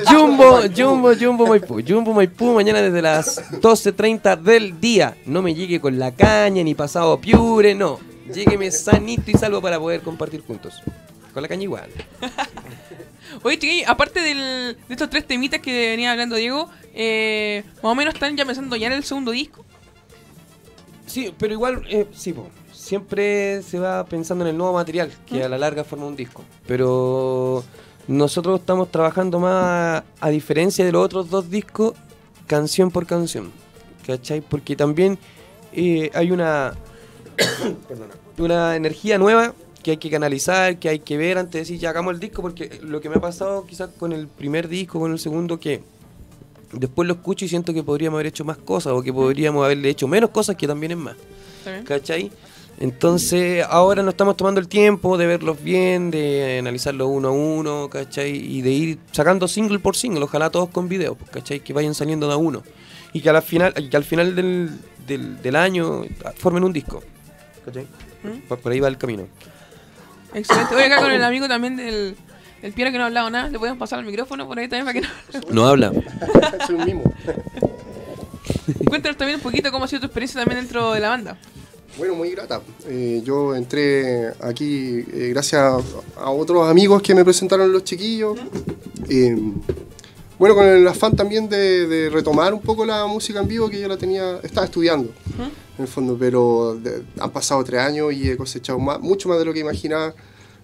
Jumbo, 0.10 0.60
Jumbo, 0.76 1.16
Jumbo 1.16 1.48
Maipú. 1.48 1.82
Jumbo 1.88 2.14
Maipú 2.14 2.54
mañana 2.54 2.82
desde 2.82 3.02
las 3.02 3.52
12.30 3.62 4.38
del 4.40 4.80
día. 4.80 5.16
No 5.26 5.42
me 5.42 5.54
llegue 5.56 5.80
con 5.80 5.98
la 5.98 6.12
caña 6.14 6.64
ni 6.64 6.76
pasado 6.76 7.20
piure, 7.20 7.74
no. 7.76 8.00
Llégueme 8.34 8.70
sanito 8.72 9.32
y 9.32 9.34
salvo 9.34 9.62
para 9.62 9.80
poder 9.80 10.02
compartir 10.02 10.44
juntos. 10.46 10.82
Con 11.34 11.42
la 11.42 11.50
caña 11.50 11.64
igual. 11.64 11.90
Oye, 13.44 13.58
chiquillos, 13.58 13.90
aparte 13.90 14.20
del- 14.20 14.76
de 14.88 14.94
estos 14.94 15.10
tres 15.10 15.26
temitas 15.26 15.60
que 15.62 15.90
venía 15.92 16.12
hablando 16.12 16.36
Diego, 16.36 16.70
eh, 16.94 17.64
más 17.82 17.92
o 17.92 17.96
menos 17.96 18.14
están 18.14 18.36
ya 18.36 18.46
pensando 18.46 18.76
ya 18.76 18.88
en 18.88 18.94
el 18.94 19.04
segundo 19.04 19.32
disco. 19.32 19.64
Sí, 21.08 21.34
pero 21.38 21.54
igual, 21.54 21.84
eh, 21.90 22.08
sí, 22.14 22.34
po. 22.34 22.50
siempre 22.74 23.62
se 23.64 23.80
va 23.80 24.06
pensando 24.06 24.44
en 24.46 24.52
el 24.52 24.58
nuevo 24.58 24.74
material, 24.74 25.12
que 25.26 25.44
a 25.44 25.50
la 25.50 25.58
larga 25.58 25.84
forma 25.84 26.06
un 26.06 26.16
disco. 26.16 26.44
Pero 26.68 27.64
nosotros 28.12 28.60
estamos 28.60 28.92
trabajando 28.92 29.40
más, 29.40 30.04
a 30.20 30.30
diferencia 30.30 30.84
de 30.84 30.92
los 30.92 31.06
otros 31.06 31.30
dos 31.30 31.50
discos, 31.50 31.94
canción 32.46 32.92
por 32.92 33.06
canción. 33.06 33.52
¿Cachai? 34.06 34.42
Porque 34.42 34.76
también 34.76 35.18
eh, 35.72 36.12
hay 36.14 36.32
una, 36.32 36.74
una 38.38 38.76
energía 38.76 39.18
nueva 39.18 39.54
que 39.82 39.92
hay 39.92 39.98
que 39.98 40.10
canalizar, 40.10 40.78
que 40.78 40.90
hay 40.90 41.00
que 41.00 41.16
ver 41.16 41.38
antes 41.38 41.54
de 41.54 41.60
decir 41.60 41.80
ya 41.80 41.92
hagamos 41.92 42.14
el 42.14 42.20
disco, 42.20 42.42
porque 42.42 42.82
lo 42.84 43.00
que 43.00 43.10
me 43.10 43.16
ha 43.16 43.22
pasado 43.22 43.66
quizás 43.66 43.90
con 43.98 44.12
el 44.12 44.28
primer 44.28 44.68
disco, 44.68 45.00
con 45.00 45.14
el 45.14 45.20
segundo, 45.20 45.58
que 45.58 45.82
después 46.74 47.08
lo 47.08 47.14
escucho 47.14 47.46
y 47.46 47.48
siento 47.48 47.74
que 47.74 47.82
podríamos 47.82 48.18
haber 48.18 48.28
hecho 48.28 48.44
más 48.44 48.58
cosas 48.58 48.92
o 48.92 49.02
que 49.02 49.14
podríamos 49.14 49.64
haberle 49.64 49.90
hecho 49.90 50.10
menos 50.10 50.32
cosas 50.32 50.58
que 50.58 50.68
también 50.68 50.92
es 50.92 50.98
más. 50.98 51.16
¿Cachai? 51.86 52.30
Entonces 52.82 53.64
ahora 53.70 54.02
nos 54.02 54.16
estamos 54.16 54.36
tomando 54.36 54.60
el 54.60 54.68
tiempo 54.68 55.16
de 55.16 55.28
verlos 55.28 55.62
bien, 55.62 56.10
de 56.10 56.58
analizarlos 56.58 57.10
uno 57.12 57.28
a 57.28 57.32
uno, 57.32 57.90
¿cachai? 57.92 58.32
Y 58.36 58.64
de 58.64 58.72
ir 58.72 58.98
sacando 59.12 59.48
single 59.48 59.78
por 59.78 59.96
single, 59.96 60.24
ojalá 60.24 60.50
todos 60.50 60.70
con 60.70 60.90
videos, 60.90 61.16
pues, 61.16 61.30
¿cachai? 61.30 61.60
Que 61.60 61.74
vayan 61.74 61.94
saliendo 61.94 62.28
de 62.28 62.34
a 62.34 62.38
uno. 62.38 62.64
Y 63.14 63.22
que 63.22 63.30
al 63.30 63.40
final, 63.44 63.76
y 63.78 63.88
que 63.88 63.98
al 63.98 64.04
final 64.04 64.36
del, 64.36 64.72
del, 65.06 65.40
del 65.44 65.56
año 65.56 66.06
formen 66.38 66.64
un 66.64 66.74
disco. 66.74 67.04
¿Cachai? 67.64 67.86
Por, 68.50 68.58
por 68.58 68.72
ahí 68.72 68.80
va 68.80 68.88
el 68.88 68.98
camino. 68.98 69.28
Excelente. 70.34 70.74
Oye, 70.74 70.86
acá 70.86 71.02
con 71.02 71.12
el 71.12 71.24
amigo 71.24 71.48
también 71.48 71.76
del, 71.76 72.16
del 72.64 72.74
piano 72.74 72.92
que 72.92 72.98
no 72.98 73.04
ha 73.04 73.08
hablado 73.08 73.30
nada, 73.30 73.50
le 73.50 73.60
podemos 73.60 73.78
pasar 73.78 74.00
el 74.00 74.08
micrófono 74.08 74.48
por 74.48 74.58
ahí 74.58 74.68
también 74.68 74.86
para 74.86 75.00
que 75.00 75.02
no... 75.02 75.54
No 75.54 75.68
habla. 75.68 75.92
Soy 76.66 76.78
un 76.78 76.86
mimo. 76.86 77.04
Cuéntanos 78.88 79.18
también 79.18 79.38
un 79.38 79.44
poquito 79.44 79.72
cómo 79.72 79.86
ha 79.86 79.88
sido 79.88 80.00
tu 80.00 80.06
experiencia 80.08 80.42
también 80.42 80.62
dentro 80.62 80.94
de 80.94 81.00
la 81.00 81.10
banda. 81.10 81.38
Bueno, 81.98 82.16
muy 82.16 82.32
grata. 82.32 82.62
Eh, 82.88 83.22
yo 83.24 83.54
entré 83.56 84.30
aquí 84.42 85.04
eh, 85.14 85.30
gracias 85.34 85.62
a, 85.62 85.78
a 86.22 86.30
otros 86.32 86.68
amigos 86.70 87.02
que 87.02 87.14
me 87.14 87.24
presentaron 87.24 87.72
los 87.72 87.84
chiquillos. 87.84 88.38
Eh, 89.10 89.36
Bueno, 90.40 90.56
con 90.56 90.66
el 90.66 90.88
afán 90.88 91.16
también 91.16 91.48
de, 91.50 91.86
de 91.86 92.10
retomar 92.10 92.52
un 92.52 92.62
poco 92.62 92.84
la 92.84 93.06
música 93.06 93.40
en 93.42 93.48
vivo 93.48 93.70
que 93.70 93.80
yo 93.80 93.88
la 93.88 93.96
tenía, 93.98 94.40
estaba 94.42 94.66
estudiando 94.66 95.12
en 95.78 95.84
el 95.84 95.88
fondo, 95.88 96.18
pero 96.20 96.76
de- 96.82 97.04
han 97.20 97.30
pasado 97.30 97.64
tres 97.64 97.80
años 97.82 98.12
y 98.12 98.28
he 98.32 98.36
cosechado 98.38 98.80
más- 98.80 99.00
mucho 99.00 99.30
más 99.30 99.38
de 99.38 99.46
lo 99.46 99.54
que 99.54 99.60
imaginaba. 99.60 100.16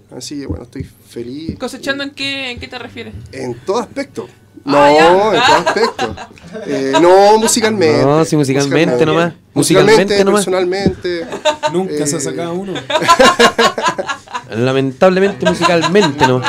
Así 0.09 0.39
que 0.39 0.47
bueno, 0.47 0.63
estoy 0.63 0.83
feliz 0.83 1.59
¿Cosechando 1.59 2.03
en 2.03 2.09
qué, 2.11 2.49
en 2.51 2.59
qué 2.59 2.67
te 2.67 2.79
refieres? 2.79 3.13
en 3.31 3.53
todo 3.67 3.77
aspecto. 3.77 4.27
No, 4.67 4.77
Ah, 4.77 4.91
en 4.91 5.07
todo 5.07 5.31
aspecto. 5.69 6.15
Eh, 6.65 6.93
no 7.01 7.37
musicalmente. 7.37 8.03
No, 8.03 8.25
sí, 8.25 8.35
musicalmente 8.35 9.05
nomás. 9.05 9.33
Musicalmente, 9.53 10.01
Musicalmente 10.03 10.23
nomás. 10.25 10.45
personalmente. 10.45 11.27
Nunca 11.71 12.07
se 12.07 12.15
ha 12.15 12.19
Eh, 12.19 12.21
sacado 12.21 12.53
uno. 12.53 12.73
Lamentablemente 14.55 15.45
musicalmente, 15.45 16.25
¿no? 16.27 16.41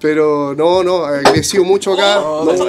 Pero 0.00 0.54
no, 0.56 0.82
no, 0.82 1.04
ha 1.04 1.20
crecido 1.22 1.64
mucho 1.64 1.92
acá. 1.94 2.20
Oh, 2.20 2.44
No, 2.44 2.66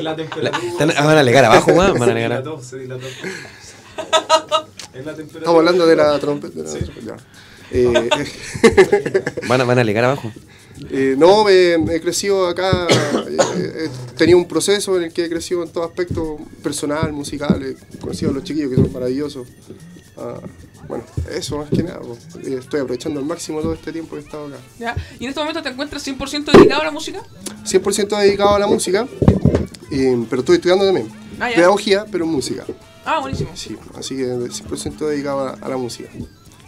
La 0.00 0.14
temperatura. 0.16 0.60
Ah, 0.96 1.04
van 1.04 1.16
a 1.16 1.20
alegar 1.20 1.44
abajo, 1.46 1.72
weón. 1.72 1.94
Van 1.94 2.02
a 2.02 2.04
Se 2.06 2.10
alegar 2.12 2.30
dilató, 2.42 2.62
se 2.62 2.78
dilató. 2.78 3.06
Es 3.06 5.04
la 5.04 5.14
temperatura. 5.14 5.38
Estamos 5.40 5.58
hablando 5.58 5.86
de 5.86 5.96
la 5.96 6.18
trompeta. 6.20 6.62
de 6.62 6.64
la 6.64 6.70
trompeta, 6.70 7.00
ya. 7.06 7.16
Eh, 7.76 8.10
Van 9.48 9.60
a, 9.60 9.64
van 9.64 9.78
a 9.78 9.80
alegar 9.80 10.04
abajo. 10.04 10.30
eh, 10.90 11.14
no, 11.18 11.44
me- 11.44 11.74
he 11.94 12.00
crecido 12.00 12.46
acá, 12.46 12.86
eh, 12.86 13.88
he 13.88 14.16
tenido 14.16 14.38
un 14.38 14.46
proceso 14.46 14.96
en 14.96 15.04
el 15.04 15.12
que 15.12 15.24
he 15.24 15.28
crecido 15.28 15.62
en 15.64 15.68
todo 15.70 15.84
aspecto 15.84 16.38
personal, 16.62 17.12
musical, 17.12 17.60
he 17.62 17.98
conocido 17.98 18.30
a 18.30 18.34
los 18.34 18.44
chiquillos 18.44 18.70
que 18.70 18.76
son 18.76 18.92
maravillosos. 18.92 19.48
Ah, 20.16 20.38
bueno, 20.86 21.02
eso 21.34 21.58
más 21.58 21.68
que 21.70 21.82
nada, 21.82 22.00
pues. 22.00 22.46
Estoy 22.46 22.80
aprovechando 22.80 23.18
al 23.18 23.26
máximo 23.26 23.60
todo 23.60 23.72
este 23.74 23.90
tiempo 23.92 24.14
que 24.14 24.22
he 24.22 24.24
estado 24.24 24.46
acá. 24.46 24.58
¿Ya? 24.78 24.94
¿Y 25.18 25.24
en 25.24 25.30
este 25.30 25.40
momento 25.40 25.62
te 25.62 25.70
encuentras 25.70 26.06
100% 26.06 26.52
dedicado 26.52 26.82
a 26.82 26.84
la 26.84 26.90
música? 26.92 27.22
100% 27.64 28.20
dedicado 28.20 28.54
a 28.54 28.58
la 28.60 28.66
música, 28.68 29.08
pero 29.90 30.40
estoy 30.40 30.56
estudiando 30.56 30.84
también. 30.84 31.08
Ah. 31.40 31.50
Pedagogía, 31.54 32.06
pero 32.12 32.24
música. 32.26 32.64
Ah, 33.04 33.18
buenísimo. 33.20 33.50
Sí, 33.54 33.76
así 33.98 34.16
que 34.16 34.24
100% 34.26 34.98
dedicado 35.08 35.40
a, 35.48 35.50
a 35.54 35.68
la 35.68 35.76
música. 35.76 36.08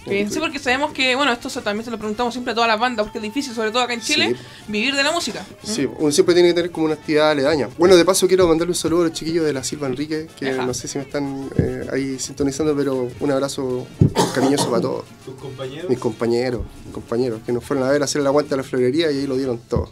Bien, 0.06 0.30
sí, 0.30 0.38
porque 0.38 0.58
sabemos 0.58 0.92
que, 0.92 1.14
bueno, 1.16 1.32
esto 1.32 1.50
se- 1.50 1.60
también 1.62 1.84
se 1.84 1.90
lo 1.90 1.98
preguntamos 1.98 2.32
siempre 2.32 2.52
a 2.52 2.54
todas 2.54 2.68
las 2.68 2.78
bandas, 2.78 3.04
porque 3.06 3.18
es 3.18 3.22
difícil, 3.22 3.54
sobre 3.54 3.70
todo 3.70 3.82
acá 3.82 3.92
en 3.94 4.00
Chile, 4.00 4.36
vivir 4.68 4.94
de 4.94 5.02
la 5.02 5.10
música. 5.12 5.44
Sí, 5.62 5.86
uno 5.98 6.12
siempre 6.12 6.34
tiene 6.34 6.50
que 6.50 6.54
tener 6.54 6.70
como 6.70 6.86
una 6.86 6.94
actividad 6.94 7.30
aledaña. 7.30 7.68
Bueno, 7.76 7.96
de 7.96 8.04
paso 8.04 8.28
quiero 8.28 8.46
mandarle 8.46 8.70
un 8.70 8.76
saludo 8.76 9.00
a 9.02 9.04
los 9.08 9.12
chiquillos 9.12 9.44
de 9.44 9.52
la 9.52 9.64
Silva 9.64 9.88
Enrique, 9.88 10.28
que 10.38 10.52
no 10.52 10.72
sé 10.74 10.86
si 10.88 10.98
me 10.98 11.04
están 11.04 11.50
eh, 11.58 11.86
ahí 11.92 12.18
sintonizando, 12.18 12.74
pero 12.76 13.08
un 13.20 13.30
abrazo 13.32 13.86
cariñoso 14.34 14.70
para 14.70 14.82
todos. 14.82 15.04
¿Tus 15.24 15.34
compañeros? 15.34 15.90
Mis 15.90 15.98
compañeros, 15.98 16.62
mis 16.84 16.94
compañeros, 16.94 17.40
que 17.44 17.52
nos 17.52 17.64
fueron 17.64 17.86
a 17.86 17.90
ver 17.90 18.02
a 18.02 18.04
hacer 18.04 18.20
el 18.20 18.26
aguante 18.26 18.54
a 18.54 18.56
la 18.58 18.62
florería 18.62 19.10
y 19.10 19.18
ahí 19.18 19.26
lo 19.26 19.36
dieron 19.36 19.58
todo. 19.68 19.90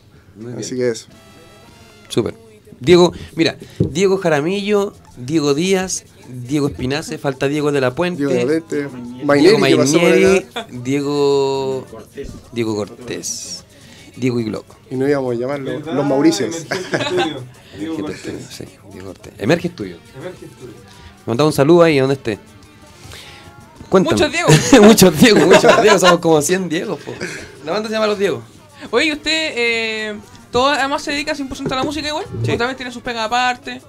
Así 0.58 0.76
que 0.76 0.90
eso. 0.90 1.06
Súper. 2.08 2.34
Diego, 2.80 3.12
mira, 3.36 3.56
Diego 3.78 4.18
Jaramillo, 4.18 4.94
Diego 5.16 5.54
Díaz, 5.54 6.04
Diego 6.28 6.68
Espinace, 6.68 7.18
falta 7.18 7.48
Diego 7.48 7.72
de 7.72 7.80
la 7.80 7.94
Puente, 7.94 8.18
Diego 8.26 8.32
de 8.32 8.38
la 8.40 8.46
Puente, 8.46 8.76
Diego 8.76 9.58
por 9.58 9.60
Mainieri, 9.60 10.36
acá. 10.36 10.66
Diego 10.70 11.86
Diego 12.52 12.76
Cortés, 12.76 13.64
Diego 14.16 14.40
Igloc. 14.40 14.64
Y 14.90 14.96
no 14.96 15.08
íbamos 15.08 15.34
a 15.34 15.38
llamarlo 15.38 15.70
¿Verdad? 15.70 15.94
los 15.94 16.06
Mauricios. 16.06 16.66
Diego 17.78 17.96
Cortés. 17.96 18.24
Estudio, 18.24 18.38
sí, 18.50 18.64
Diego 18.92 19.06
Cortés. 19.08 19.32
Emerge 19.38 19.68
Estudio. 19.68 19.96
Emerge 20.18 20.46
Estudio. 20.46 20.74
Mandaba 21.26 21.48
un 21.48 21.52
saludo 21.52 21.82
ahí 21.82 21.98
donde 21.98 22.14
esté. 22.14 22.38
Cuéntame. 23.88 24.16
Muchos 24.16 24.32
Diego. 24.32 24.48
muchos 24.86 25.20
Diego, 25.20 25.46
muchos 25.46 25.82
Diego, 25.82 25.98
somos 25.98 26.18
como 26.20 26.40
100 26.42 26.68
Diego. 26.68 26.96
po. 26.96 27.12
La 27.64 27.72
banda 27.72 27.88
se 27.88 27.94
llama 27.94 28.06
Los 28.06 28.18
Diego. 28.18 28.42
Oye, 28.90 29.06
¿y 29.06 29.12
usted, 29.12 29.52
eh, 29.56 30.18
todo 30.50 30.68
además 30.68 31.02
se 31.02 31.12
dedica 31.12 31.34
100% 31.34 31.72
a 31.72 31.76
la 31.76 31.84
música 31.84 32.08
igual? 32.08 32.24
Sí. 32.44 32.52
¿O 32.52 32.58
también 32.58 32.76
tiene 32.76 32.92
sus 32.92 33.02
pegas 33.02 33.26
aparte? 33.26 33.80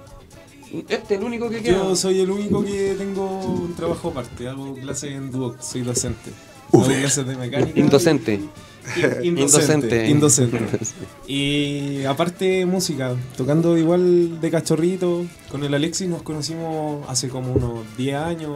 Este 0.88 1.14
es 1.14 1.20
el 1.20 1.24
único 1.26 1.48
que 1.48 1.62
Yo 1.62 1.94
soy 1.96 2.20
el 2.20 2.30
único 2.30 2.64
que 2.64 2.94
tengo 2.98 3.40
un 3.44 3.74
trabajo 3.74 4.08
aparte. 4.08 4.48
Hago 4.48 4.74
clases 4.74 5.12
en 5.12 5.30
Duoc, 5.30 5.60
soy 5.60 5.82
docente. 5.82 6.30
Hago 6.72 6.84
clases 6.84 7.26
de 7.26 7.36
mecánica. 7.36 7.78
Indocente. 7.78 8.34
In- 8.34 8.50
Indocente. 9.38 10.08
Indocente. 10.08 10.58
Indocente. 10.58 10.78
Y 11.28 12.04
aparte 12.04 12.66
música, 12.66 13.16
tocando 13.36 13.76
igual 13.76 14.40
de 14.40 14.50
cachorrito. 14.50 15.24
Con 15.50 15.64
el 15.64 15.74
Alexis 15.74 16.08
nos 16.08 16.22
conocimos 16.22 17.04
hace 17.08 17.28
como 17.28 17.52
unos 17.52 17.84
10 17.96 18.16
años, 18.16 18.52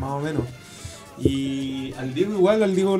más 0.00 0.10
o 0.12 0.20
menos. 0.20 0.42
Y 1.20 1.92
al 1.98 2.14
Diego 2.14 2.32
igual, 2.34 2.62
al 2.62 2.74
Diego 2.74 2.98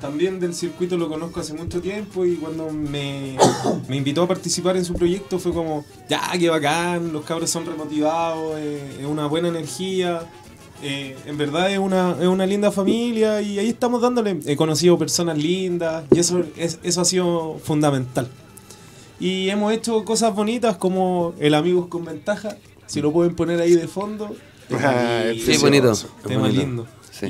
también 0.00 0.38
del 0.40 0.54
circuito 0.54 0.96
lo 0.96 1.08
conozco 1.08 1.40
hace 1.40 1.54
mucho 1.54 1.80
tiempo 1.80 2.24
y 2.24 2.36
cuando 2.36 2.70
me, 2.70 3.36
me 3.88 3.96
invitó 3.96 4.22
a 4.22 4.28
participar 4.28 4.76
en 4.76 4.84
su 4.84 4.94
proyecto 4.94 5.38
fue 5.38 5.52
como, 5.52 5.84
ya, 6.08 6.20
qué 6.38 6.48
bacán, 6.48 7.12
los 7.12 7.24
cabros 7.24 7.50
son 7.50 7.66
remotivados, 7.66 8.58
eh, 8.58 8.98
es 9.00 9.06
una 9.06 9.26
buena 9.26 9.48
energía. 9.48 10.20
eh, 10.82 11.16
en 11.26 11.38
verdad 11.38 11.70
es 11.72 11.78
una, 11.78 12.16
es 12.20 12.26
una 12.26 12.44
linda 12.46 12.70
familia 12.70 13.40
y 13.40 13.58
ahí 13.58 13.68
estamos 13.68 14.02
dándole. 14.02 14.38
He 14.46 14.56
conocido 14.56 14.98
personas 14.98 15.38
lindas 15.38 16.04
y 16.14 16.18
eso, 16.18 16.44
es, 16.56 16.78
eso 16.82 17.00
ha 17.00 17.04
sido 17.04 17.58
fundamental. 17.62 18.28
Y 19.18 19.48
hemos 19.48 19.72
hecho 19.72 20.04
cosas 20.04 20.34
bonitas 20.34 20.76
como 20.76 21.32
el 21.38 21.54
Amigos 21.54 21.86
con 21.88 22.04
Ventaja, 22.04 22.56
si 22.86 23.00
lo 23.00 23.12
pueden 23.12 23.34
poner 23.34 23.60
ahí 23.60 23.72
de 23.72 23.88
fondo. 23.88 24.34
Ah, 24.70 25.22
Sí, 25.44 25.56
bonito. 25.58 25.92
Tema 26.26 26.42
bonito. 26.42 26.60
lindo. 26.60 26.86
Sí. 27.10 27.26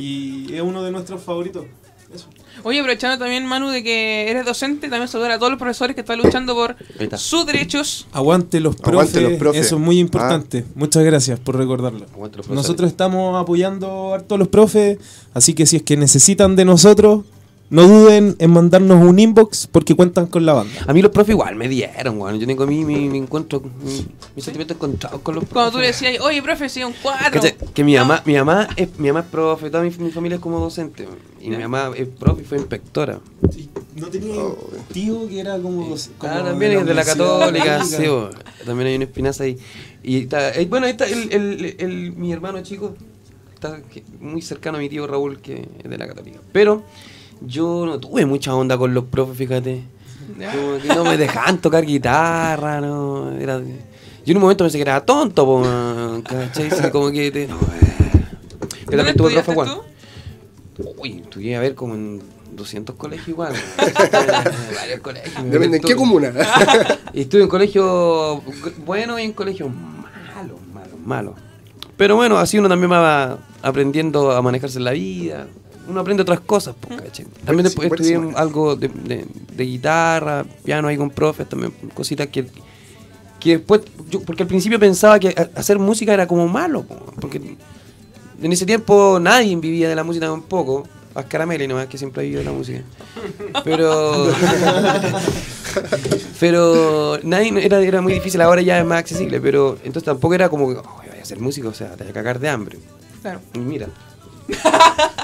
Y 0.50 0.54
es 0.56 0.62
uno 0.62 0.82
de 0.82 0.90
nuestros 0.90 1.22
favoritos. 1.22 1.64
Eso. 2.12 2.26
Oye, 2.62 2.80
aprovechando 2.80 3.18
también, 3.18 3.46
Manu, 3.46 3.68
de 3.68 3.82
que 3.82 4.30
eres 4.30 4.44
docente, 4.44 4.88
también 4.88 5.08
saludar 5.08 5.32
a 5.32 5.38
todos 5.38 5.50
los 5.50 5.58
profesores 5.58 5.94
que 5.94 6.00
están 6.00 6.18
luchando 6.18 6.54
por 6.54 6.76
sus 7.18 7.46
derechos. 7.46 8.06
Aguante 8.12 8.60
los 8.60 8.76
profes, 8.76 8.92
Aguante 8.92 9.20
los 9.20 9.32
profes. 9.38 9.66
eso 9.66 9.76
es 9.76 9.80
muy 9.82 9.98
importante. 9.98 10.64
Muchas 10.74 11.04
gracias 11.04 11.38
por 11.38 11.56
recordarlo. 11.56 12.06
Aguante 12.12 12.38
los 12.38 12.46
profesores. 12.46 12.56
Nosotros 12.56 12.90
estamos 12.90 13.40
apoyando 13.40 14.14
a 14.14 14.20
todos 14.20 14.38
los 14.38 14.48
profes, 14.48 14.98
así 15.34 15.54
que 15.54 15.66
si 15.66 15.76
es 15.76 15.82
que 15.82 15.96
necesitan 15.96 16.56
de 16.56 16.64
nosotros, 16.64 17.24
no 17.68 17.82
duden 17.88 18.36
en 18.38 18.50
mandarnos 18.50 19.02
un 19.02 19.18
inbox 19.18 19.66
porque 19.66 19.94
cuentan 19.96 20.26
con 20.26 20.46
la 20.46 20.52
banda. 20.52 20.72
A 20.86 20.92
mí 20.92 21.02
los 21.02 21.10
profes 21.10 21.30
igual 21.32 21.56
me 21.56 21.68
dieron, 21.68 22.20
weón. 22.20 22.38
Yo 22.38 22.46
tengo 22.46 22.66
mí 22.66 22.84
mi, 22.84 23.08
mi 23.08 23.18
encuentro, 23.18 23.60
mi, 23.82 24.06
mis 24.36 24.44
sentimientos 24.44 24.76
encontrados 24.76 25.20
con 25.22 25.34
los 25.34 25.44
profes. 25.44 25.52
Cuando 25.54 25.72
tú 25.72 25.78
le 25.78 25.88
decías, 25.88 26.20
oye, 26.20 26.42
profe, 26.42 26.68
si 26.68 26.84
un 26.84 26.94
cuatro. 27.02 27.32
¿Cachai? 27.32 27.56
Que 27.74 27.82
mi 27.84 27.96
mamá, 27.96 28.22
mi 28.24 28.34
mamá 28.34 28.68
es, 28.76 28.96
mi 28.98 29.08
mamá 29.08 29.20
es 29.20 29.26
profe, 29.26 29.68
toda 29.70 29.82
mi, 29.82 29.90
mi 29.90 30.10
familia 30.10 30.36
es 30.36 30.40
como 30.42 30.60
docente. 30.60 31.08
Y 31.40 31.50
mi 31.50 31.56
mamá 31.58 31.90
es 31.96 32.06
profe 32.08 32.42
y 32.42 32.44
fue 32.44 32.58
inspectora. 32.58 33.20
No 33.96 34.08
tenía 34.08 34.34
Oh, 34.36 34.58
un 34.72 34.84
tío 34.92 35.26
que 35.26 35.40
era 35.40 35.58
como... 35.58 35.94
Ah, 36.20 36.42
también 36.44 36.72
es 36.72 36.84
de 36.86 36.94
la 36.94 37.04
católica, 37.04 37.82
sí, 37.84 38.02
weón. 38.02 38.30
También 38.66 38.88
hay 38.88 38.96
una 38.96 39.04
espinaza 39.06 39.44
ahí. 39.44 39.56
Y 40.02 40.18
está, 40.22 40.50
eh, 40.54 40.66
bueno, 40.66 40.84
ahí 40.86 40.92
está 40.92 41.06
el, 41.06 41.32
el- 41.32 41.76
el- 41.78 42.12
mi 42.12 42.30
hermano 42.32 42.62
chico, 42.62 42.94
está 43.54 43.80
que- 43.82 44.04
muy 44.20 44.42
cercano 44.42 44.76
a 44.76 44.80
mi 44.80 44.88
tío 44.90 45.06
Raúl, 45.06 45.38
que 45.40 45.66
es 45.82 45.90
de 45.90 45.96
la 45.98 46.06
católica. 46.06 46.38
Pero 46.52 46.82
yo 47.40 47.84
no 47.86 47.98
tuve 48.00 48.26
mucha 48.26 48.54
onda 48.54 48.76
con 48.78 48.94
los 48.94 49.04
profes, 49.04 49.36
fíjate. 49.36 49.82
Como 50.36 50.78
que 50.78 50.88
no 50.88 51.04
me 51.04 51.16
dejaban 51.16 51.58
tocar 51.58 51.84
guitarra, 51.84 52.80
no. 52.80 53.32
Era, 53.38 53.60
yo 53.60 54.32
en 54.32 54.36
un 54.36 54.42
momento 54.42 54.64
pensé 54.64 54.78
que 54.78 54.82
era 54.82 55.04
tonto, 55.04 55.44
po, 55.44 55.62
¿cachai? 56.24 56.70
Sí, 56.70 56.90
como 56.90 57.10
que 57.10 57.30
te, 57.30 57.46
¿Dónde 57.46 58.96
también 58.96 59.16
tuve 59.16 59.32
profe 59.32 59.52
igual. 59.52 59.80
Uy, 60.98 61.20
estudié 61.22 61.56
a 61.56 61.60
ver 61.60 61.74
como 61.74 61.94
en 61.94 62.20
200 62.52 62.96
colegios 62.96 63.28
igual. 63.28 63.54
Varios 64.74 65.00
colegios. 65.00 65.44
me 65.44 65.50
Depende 65.50 65.76
en 65.78 65.82
qué 65.82 65.96
comuna. 65.96 66.32
y 67.12 67.22
estuve 67.22 67.42
en 67.42 67.48
colegios 67.48 68.42
buenos 68.84 69.20
y 69.20 69.22
en 69.24 69.32
colegios 69.32 69.70
malos, 69.70 70.58
malos, 70.72 71.00
malos. 71.04 71.34
Pero 71.96 72.16
bueno, 72.16 72.38
así 72.38 72.58
uno 72.58 72.68
también 72.68 72.92
va 72.92 73.38
aprendiendo 73.62 74.32
a 74.32 74.42
manejarse 74.42 74.78
en 74.78 74.84
la 74.84 74.92
vida. 74.92 75.46
Uno 75.88 76.00
aprende 76.00 76.22
otras 76.22 76.40
cosas, 76.40 76.74
po, 76.74 76.88
¿cachai? 76.88 77.26
También 77.44 77.64
después 77.64 77.90
estudié 77.90 78.16
buenísimo. 78.16 78.38
algo 78.38 78.76
de, 78.76 78.88
de- 78.88 79.26
de 79.54 79.64
guitarra, 79.64 80.44
piano 80.64 80.88
ahí 80.88 80.96
con 80.96 81.10
profes, 81.10 81.48
también 81.48 81.72
cositas 81.94 82.26
que, 82.28 82.46
que 83.40 83.58
después, 83.58 83.82
yo- 84.10 84.20
porque 84.22 84.42
al 84.42 84.48
principio 84.48 84.78
pensaba 84.80 85.18
que 85.20 85.28
hacer 85.54 85.78
música 85.78 86.12
era 86.12 86.26
como 86.26 86.48
malo, 86.48 86.82
po, 86.84 86.96
porque 87.20 87.56
en 88.42 88.52
ese 88.52 88.66
tiempo 88.66 89.18
nadie 89.20 89.54
vivía 89.56 89.88
de 89.88 89.94
la 89.94 90.02
música 90.04 90.26
tampoco. 90.26 90.86
Ascarameli 91.14 91.66
nomás 91.66 91.86
que 91.86 91.96
siempre 91.96 92.20
ha 92.20 92.24
vivido 92.24 92.40
de 92.40 92.44
la 92.44 92.52
música. 92.52 92.82
Pero. 93.64 94.30
pero 96.40 97.18
nadie 97.22 97.64
era, 97.64 97.80
era 97.80 98.00
muy 98.00 98.12
difícil, 98.12 98.40
ahora 98.42 98.62
ya 98.62 98.78
es 98.78 98.84
más 98.84 98.98
accesible. 98.98 99.40
Pero 99.40 99.78
entonces 99.84 100.04
tampoco 100.04 100.34
era 100.34 100.48
como 100.48 100.68
que, 100.68 100.76
oh, 100.78 100.82
voy 101.08 101.18
a 101.18 101.22
hacer 101.22 101.38
música, 101.40 101.68
o 101.68 101.74
sea, 101.74 101.90
te 101.96 102.04
voy 102.04 102.10
a 102.10 102.14
cagar 102.14 102.38
de 102.38 102.48
hambre. 102.48 102.78
Claro. 103.22 103.40
Y 103.54 103.58
mira. 103.58 103.88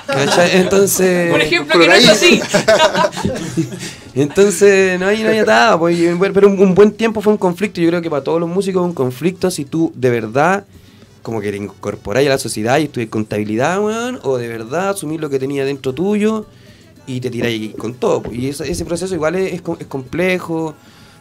¿Cachai? 0.06 0.56
Entonces. 0.56 1.30
Por 1.30 1.40
ejemplo, 1.40 1.78
que 1.80 1.86
no 1.86 1.92
es 1.94 2.08
así. 2.08 2.40
Entonces, 4.14 5.00
no 5.00 5.06
hay, 5.06 5.22
no 5.22 5.30
hay 5.30 5.38
atado, 5.38 5.78
pues, 5.78 5.98
pero 6.34 6.48
un, 6.48 6.58
un 6.58 6.74
buen 6.74 6.92
tiempo 6.92 7.20
fue 7.22 7.32
un 7.32 7.38
conflicto. 7.38 7.80
Yo 7.80 7.88
creo 7.88 8.02
que 8.02 8.10
para 8.10 8.22
todos 8.22 8.38
los 8.40 8.48
músicos 8.48 8.82
es 8.82 8.86
un 8.88 8.94
conflicto 8.94 9.50
si 9.50 9.64
tú 9.64 9.90
de 9.94 10.10
verdad, 10.10 10.64
como 11.22 11.40
que 11.40 11.50
te 11.50 11.56
incorporáis 11.56 12.26
a 12.28 12.30
la 12.32 12.38
sociedad 12.38 12.78
y 12.78 12.84
estudias 12.84 13.08
contabilidad, 13.10 13.82
weón, 13.82 14.18
o 14.22 14.36
de 14.36 14.48
verdad 14.48 14.90
asumir 14.90 15.20
lo 15.20 15.30
que 15.30 15.38
tenía 15.38 15.64
dentro 15.64 15.94
tuyo 15.94 16.46
y 17.06 17.20
te 17.20 17.30
tiráis 17.30 17.74
con 17.74 17.94
todo. 17.94 18.22
po. 18.22 18.32
Y 18.32 18.48
ese 18.48 18.84
proceso 18.84 19.14
igual 19.14 19.36
es, 19.36 19.54
es 19.54 19.62
com- 19.62 19.76
es 19.80 19.86
complejo, 19.86 20.74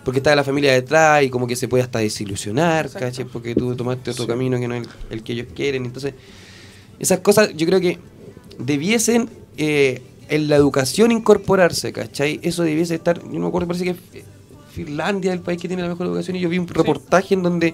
porque 0.04 0.20
está 0.20 0.36
la 0.36 0.43
familia 0.43 0.74
detrás 0.74 1.24
y 1.24 1.30
como 1.30 1.47
que 1.47 1.56
se 1.56 1.68
puede 1.70 1.84
hasta 1.84 1.99
desilusionar, 1.99 2.89
¿cachai? 2.89 3.24
Porque 3.26 3.56
tú 3.56 3.74
tomaste 3.76 4.12
otro 4.12 4.28
camino 4.28 4.60
que 4.60 4.68
no 4.68 4.76
es 4.76 4.82
el, 4.84 4.89
el 5.12 5.24
que 5.24 5.32
ellos 5.34 5.47
quieren. 5.56 5.86
Entonces, 5.86 6.14
esas 7.02 7.20
cosas 7.20 7.49
yo 7.56 7.66
creo 7.66 7.80
que 7.82 7.97
debiesen 8.60 9.30
eh, 9.58 10.02
en 10.30 10.47
la 10.47 10.56
educación 10.56 11.12
incorporarse, 11.12 11.91
¿cachai? 11.91 12.39
Eso 12.43 12.64
debiese 12.64 12.95
estar, 12.95 13.20
yo 13.22 13.28
no 13.34 13.39
me 13.41 13.47
acuerdo, 13.47 13.68
parece 13.68 13.86
que 13.86 13.95
Finlandia 14.72 15.32
es 15.32 15.38
el 15.38 15.43
país 15.43 15.60
que 15.62 15.68
tiene 15.68 15.84
la 15.84 15.89
mejor 15.89 16.08
educación 16.08 16.38
y 16.38 16.39
yo 16.39 16.47
vi 16.49 16.58
un 16.58 16.68
reportaje 16.68 17.34
en 17.34 17.43
donde 17.43 17.74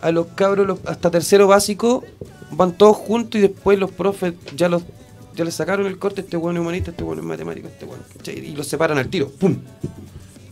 a 0.00 0.10
los 0.10 0.26
cabros 0.34 0.66
los- 0.66 0.80
hasta 0.86 1.10
tercero 1.10 1.46
básico 1.46 2.02
van 2.50 2.72
todos 2.72 2.96
juntos 2.96 3.38
y 3.38 3.42
después 3.42 3.78
los 3.78 3.90
profes 3.92 4.34
ya 4.56 4.68
los 4.68 4.82
ya 5.36 5.44
les 5.44 5.54
sacaron 5.54 5.86
el 5.86 5.98
corte, 5.98 6.20
este 6.20 6.36
bueno 6.36 6.60
es 6.60 6.62
humanista, 6.62 6.90
este 6.92 7.02
bueno 7.02 7.20
es 7.22 7.26
matemático, 7.26 7.66
este 7.66 7.84
bueno, 7.86 8.04
¿cachai? 8.16 8.38
Y 8.38 8.52
los 8.54 8.68
separan 8.68 8.98
al 8.98 9.08
tiro, 9.08 9.28
¡pum! 9.30 9.56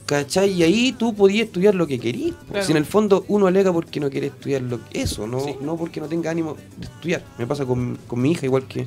¿Cachai? 0.06 0.50
Y 0.50 0.62
ahí 0.62 0.92
tú 0.92 1.14
podías 1.14 1.46
estudiar 1.46 1.74
lo 1.74 1.86
que 1.86 1.98
querías. 1.98 2.34
po. 2.34 2.52
Claro. 2.52 2.66
Si 2.66 2.72
en 2.72 2.78
el 2.78 2.84
fondo 2.84 3.24
uno 3.28 3.46
alega 3.46 3.72
porque 3.72 4.00
no 4.00 4.10
quiere 4.10 4.28
estudiar 4.28 4.62
lo 4.62 4.80
eso, 4.92 5.26
no, 5.26 5.44
no 5.60 5.76
porque 5.76 6.00
no 6.00 6.08
tenga 6.08 6.30
ánimo 6.30 6.56
de 6.76 6.86
estudiar. 6.86 7.22
Me 7.38 7.46
pasa 7.46 7.64
con, 7.64 7.98
con 8.06 8.20
mi 8.20 8.32
hija 8.32 8.46
igual 8.46 8.66
que. 8.66 8.86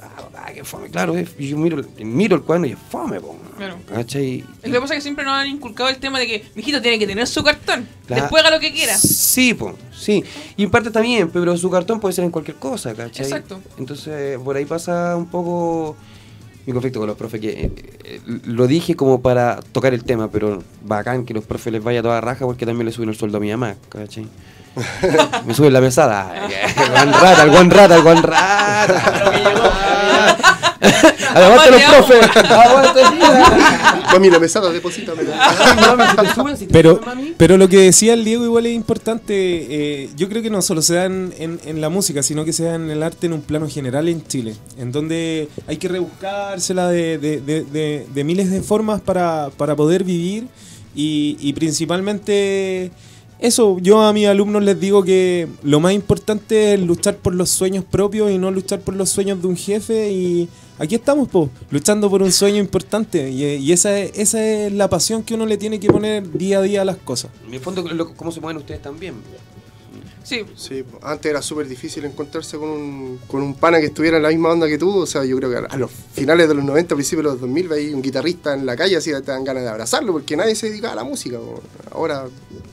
Ah, 0.00 0.16
papá, 0.16 0.50
qué 0.54 0.64
fome, 0.64 0.88
claro, 0.88 1.14
y 1.18 1.48
yo 1.48 1.56
miro, 1.58 1.82
miro 1.98 2.36
el 2.36 2.42
cuaderno 2.42 2.66
y 2.66 2.72
es 2.72 2.78
fome, 2.90 3.20
po. 3.20 3.36
Claro. 3.56 3.76
¿Cachai? 3.86 4.44
Lo 4.62 4.72
que 4.72 4.80
pasa 4.80 4.94
es 4.94 4.98
que 4.98 5.02
siempre 5.02 5.24
nos 5.24 5.34
han 5.34 5.46
inculcado 5.46 5.90
el 5.90 5.98
tema 5.98 6.18
de 6.18 6.26
que 6.26 6.44
mi 6.54 6.62
hijito 6.62 6.80
tiene 6.80 6.98
que 6.98 7.06
tener 7.06 7.26
su 7.26 7.44
cartón. 7.44 7.86
Claro. 8.06 8.22
Después 8.22 8.42
haga 8.42 8.56
lo 8.56 8.60
que 8.60 8.72
quiera. 8.72 8.96
Sí, 8.96 9.52
po, 9.54 9.76
sí. 9.96 10.24
Y 10.56 10.64
en 10.64 10.70
parte 10.70 10.90
bien, 11.02 11.30
pero 11.30 11.56
su 11.56 11.70
cartón 11.70 12.00
puede 12.00 12.14
ser 12.14 12.24
en 12.24 12.30
cualquier 12.30 12.56
cosa, 12.56 12.94
¿cachai? 12.94 13.26
Exacto. 13.26 13.60
Entonces, 13.76 14.38
por 14.38 14.56
ahí 14.56 14.64
pasa 14.64 15.14
un 15.16 15.26
poco 15.26 15.96
conflicto 16.72 16.98
con 16.98 17.08
los 17.08 17.16
profes, 17.16 17.40
que 17.40 17.48
eh, 17.50 17.70
eh, 18.04 18.20
lo 18.44 18.66
dije 18.66 18.96
como 18.96 19.20
para 19.20 19.60
tocar 19.72 19.94
el 19.94 20.04
tema, 20.04 20.30
pero 20.30 20.62
bacán 20.84 21.24
que 21.24 21.34
los 21.34 21.44
profes 21.44 21.72
les 21.72 21.82
vaya 21.82 22.02
toda 22.02 22.20
raja 22.20 22.46
porque 22.46 22.66
también 22.66 22.86
le 22.86 22.92
suben 22.92 23.08
el 23.08 23.16
sueldo 23.16 23.38
a 23.38 23.40
mi 23.40 23.50
mamá, 23.50 23.76
¿cachai? 23.88 24.26
Me 25.46 25.54
suben 25.54 25.72
la 25.72 25.80
mesada. 25.80 26.32
Buen 26.90 27.12
rata, 27.12 27.42
el 27.44 27.50
buen 27.50 27.70
rata, 27.70 27.96
el 27.96 28.02
rata. 28.22 29.32
Aguante 31.34 31.70
los 31.70 31.82
profes. 31.82 32.30
Aguante. 32.50 33.00
Mami, 34.12 34.30
la 34.30 34.38
mesada, 34.38 34.70
Pero, 37.38 37.56
lo 37.56 37.68
que 37.68 37.76
decía 37.78 38.14
el 38.14 38.24
Diego 38.24 38.44
igual 38.44 38.66
es 38.66 38.74
importante, 38.74 39.34
eh, 39.34 40.10
yo 40.16 40.28
creo 40.28 40.42
que 40.42 40.50
no 40.50 40.62
solo 40.62 40.82
se 40.82 40.94
da 40.94 41.04
en, 41.04 41.32
en- 41.38 41.60
en 41.64 41.80
la 41.80 41.88
música, 41.90 42.22
sino 42.22 42.44
que 42.44 42.52
se 42.52 42.64
da 42.64 42.74
en 42.74 42.90
el 42.90 43.02
arte 43.04 43.26
en 43.26 43.34
un 43.34 43.42
plano 43.42 43.68
general 43.68 44.08
en 44.08 44.26
Chile, 44.26 44.54
en 44.78 44.90
donde 44.90 45.48
hay 45.68 45.76
que 45.76 45.88
rebuscársela 45.88 46.88
de, 46.88 47.18
de- 47.18 47.40
de- 47.40 47.62
de- 47.64 48.06
de 48.12 48.24
miles 48.24 48.50
de 48.50 48.62
formas 48.62 49.00
para, 49.00 49.50
para 49.56 49.76
poder 49.76 50.02
vivir 50.02 50.48
y, 50.94 51.36
y 51.38 51.52
principalmente 51.52 52.90
eso, 53.40 53.78
yo 53.80 54.00
a 54.02 54.12
mis 54.12 54.26
alumnos 54.26 54.62
les 54.62 54.78
digo 54.78 55.02
que 55.02 55.48
lo 55.62 55.80
más 55.80 55.92
importante 55.94 56.74
es 56.74 56.80
luchar 56.80 57.16
por 57.16 57.34
los 57.34 57.50
sueños 57.50 57.84
propios 57.84 58.30
y 58.30 58.38
no 58.38 58.50
luchar 58.50 58.80
por 58.80 58.94
los 58.94 59.08
sueños 59.10 59.40
de 59.40 59.48
un 59.48 59.56
jefe 59.56 60.10
y 60.10 60.48
aquí 60.78 60.94
estamos, 60.96 61.28
po, 61.28 61.48
luchando 61.70 62.10
por 62.10 62.22
un 62.22 62.32
sueño 62.32 62.58
importante 62.58 63.30
y, 63.30 63.44
y 63.56 63.72
esa, 63.72 63.98
es, 63.98 64.12
esa 64.18 64.44
es 64.44 64.72
la 64.72 64.88
pasión 64.88 65.22
que 65.22 65.34
uno 65.34 65.46
le 65.46 65.56
tiene 65.56 65.80
que 65.80 65.88
poner 65.88 66.30
día 66.32 66.58
a 66.58 66.62
día 66.62 66.82
a 66.82 66.84
las 66.84 66.96
cosas. 66.98 67.30
En 67.48 67.54
el 67.54 67.60
fondo, 67.60 67.82
lo- 67.82 68.14
¿cómo 68.14 68.30
se 68.30 68.40
mueven 68.40 68.58
ustedes 68.58 68.82
también? 68.82 69.14
Sí. 70.22 70.44
Sí, 70.54 70.84
antes 71.02 71.28
era 71.28 71.42
súper 71.42 71.66
difícil 71.66 72.04
encontrarse 72.04 72.56
con 72.56 72.68
un, 72.68 73.18
con 73.26 73.42
un 73.42 73.54
pana 73.54 73.80
que 73.80 73.86
estuviera 73.86 74.18
en 74.18 74.22
la 74.22 74.28
misma 74.28 74.50
onda 74.50 74.68
que 74.68 74.78
tú. 74.78 74.98
O 74.98 75.06
sea, 75.06 75.24
yo 75.24 75.36
creo 75.38 75.50
que 75.50 75.56
a 75.68 75.76
los 75.76 75.90
finales 76.12 76.46
de 76.46 76.54
los 76.54 76.62
90, 76.64 76.94
principios 76.94 77.24
de 77.24 77.30
los 77.32 77.40
2000, 77.40 77.68
veía 77.68 77.96
un 77.96 78.02
guitarrista 78.02 78.54
en 78.54 78.64
la 78.64 78.76
calle 78.76 78.96
así 78.96 79.10
te 79.10 79.22
dan 79.22 79.42
ganas 79.42 79.64
de 79.64 79.70
abrazarlo 79.70 80.12
porque 80.12 80.36
nadie 80.36 80.54
se 80.54 80.68
dedicaba 80.68 80.92
a 80.92 80.96
la 80.96 81.04
música. 81.04 81.38
po. 81.38 81.60
Ahora, 81.90 82.26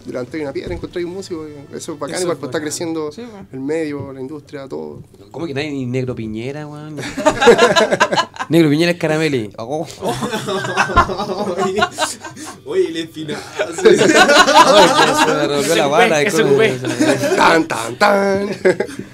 delante 0.07 0.37
de 0.37 0.43
una 0.43 0.53
piedra 0.53 0.73
encontré 0.73 1.03
un 1.05 1.13
músico. 1.13 1.45
Eso 1.73 1.93
es 1.93 1.99
bacán, 1.99 2.15
Eso 2.15 2.23
igual, 2.23 2.37
es 2.37 2.39
pues 2.39 2.49
está 2.49 2.59
creciendo 2.61 3.11
Sí, 3.11 3.21
el 3.51 3.59
medio, 3.59 4.13
la 4.13 4.21
industria, 4.21 4.67
todo. 4.67 5.03
¿Cómo 5.31 5.45
que 5.45 5.53
nadie 5.53 5.69
ni 5.69 5.85
negro 5.85 6.15
piñera, 6.15 6.65
weón? 6.65 6.95
negro 8.49 8.69
piñera 8.69 8.91
es 8.91 8.97
carameli. 8.97 9.51
Oh. 9.59 9.85
Oye, 12.65 12.89
le 12.91 13.01
espina. 13.01 13.37
Ay, 13.57 13.65
que 16.23 16.31
se 16.31 16.43
me 16.43 16.57
la 16.67 16.67
bala. 16.77 17.35
Tan, 17.35 17.67
tan, 17.67 17.97
tan. 17.97 18.47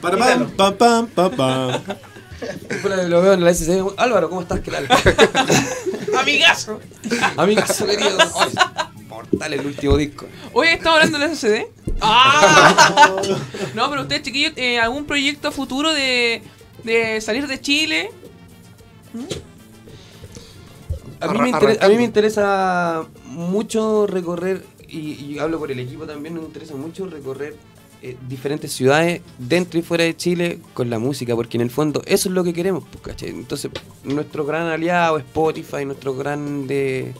Para 0.02 0.18
pam, 0.18 0.52
pam, 0.52 0.76
pam, 0.76 1.08
pam, 1.08 1.32
pam. 1.32 1.82
Lo 3.08 3.22
veo 3.22 3.34
en 3.34 3.44
la 3.44 3.54
SC. 3.54 3.84
Álvaro, 3.98 4.30
¿cómo 4.30 4.41
estás? 4.41 4.60
¿Qué 4.60 4.72
tal? 4.72 4.88
Amigazo. 6.18 6.80
Amigazo 7.38 7.86
querido. 7.86 8.18
Mortal 9.32 9.53
el 9.53 9.65
último 9.65 9.97
disco. 9.97 10.26
Hoy 10.53 10.67
estamos 10.67 10.99
hablando 10.99 11.19
del 11.19 11.36
SCD. 11.36 11.67
¡Ah! 12.01 13.13
no, 13.74 13.89
pero 13.89 14.01
ustedes, 14.01 14.24
chiquillos, 14.24 14.53
eh, 14.55 14.80
¿algún 14.80 15.05
proyecto 15.05 15.51
futuro 15.51 15.93
de, 15.93 16.41
de 16.84 17.21
salir 17.21 17.47
de 17.47 17.59
Chile? 17.61 18.11
A 21.19 21.28
mí, 21.28 21.39
me 21.39 21.49
interesa, 21.49 21.86
a 21.86 21.88
mí 21.88 21.95
arrancando. 21.95 21.97
me 21.97 22.03
interesa 22.03 23.05
mucho 23.26 24.07
recorrer, 24.07 24.65
y, 24.88 25.13
y 25.13 25.39
hablo 25.39 25.59
por 25.59 25.71
el 25.71 25.80
equipo 25.80 26.05
también, 26.05 26.36
nos 26.36 26.43
interesa 26.45 26.76
mucho 26.76 27.07
recorrer 27.07 27.55
eh, 28.05 28.17
diferentes 28.28 28.74
ciudades 28.74 29.21
dentro 29.38 29.80
y 29.80 29.82
fuera 29.82 30.03
de 30.03 30.17
Chile 30.17 30.59
con 30.74 30.89
la 30.89 30.99
música, 30.99 31.38
porque 31.38 31.55
en 31.55 31.61
el 31.61 31.69
fondo 31.69 32.01
eso 32.05 32.28
es 32.28 32.36
lo 32.36 32.43
que 32.43 32.53
queremos, 32.53 32.84
pues, 32.91 33.01
¿cachai? 33.01 33.30
Entonces, 33.30 33.71
nuestro 34.03 34.45
gran 34.45 34.67
aliado, 34.67 35.17
Spotify, 35.19 35.86
nuestro 35.86 36.13
gran 36.13 36.67
de 36.67 37.13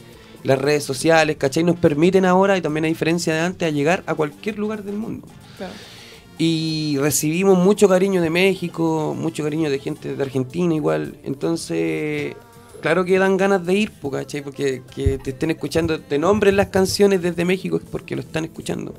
las 0.44 0.58
redes 0.58 0.84
sociales, 0.84 1.36
¿cachai? 1.36 1.64
Nos 1.64 1.76
permiten 1.76 2.24
ahora, 2.24 2.56
y 2.56 2.62
también 2.62 2.84
a 2.84 2.88
diferencia 2.88 3.34
de 3.34 3.40
antes, 3.40 3.66
a 3.66 3.70
llegar 3.70 4.04
a 4.06 4.14
cualquier 4.14 4.58
lugar 4.58 4.84
del 4.84 4.96
mundo. 4.96 5.26
Claro. 5.56 5.72
Y 6.38 6.96
recibimos 7.00 7.58
mucho 7.58 7.88
cariño 7.88 8.20
de 8.20 8.30
México, 8.30 9.16
mucho 9.18 9.42
cariño 9.42 9.70
de 9.70 9.78
gente 9.78 10.14
de 10.14 10.22
Argentina 10.22 10.74
igual. 10.74 11.16
Entonces, 11.24 12.34
claro 12.80 13.04
que 13.04 13.18
dan 13.18 13.36
ganas 13.36 13.64
de 13.64 13.74
ir, 13.74 13.92
¿cachai? 14.10 14.42
Porque 14.42 14.82
que 14.94 15.18
te 15.18 15.30
estén 15.30 15.50
escuchando, 15.50 16.00
te 16.00 16.18
nombren 16.18 16.56
las 16.56 16.68
canciones 16.68 17.22
desde 17.22 17.44
México 17.44 17.76
es 17.76 17.84
porque 17.90 18.14
lo 18.14 18.22
están 18.22 18.44
escuchando. 18.44 18.94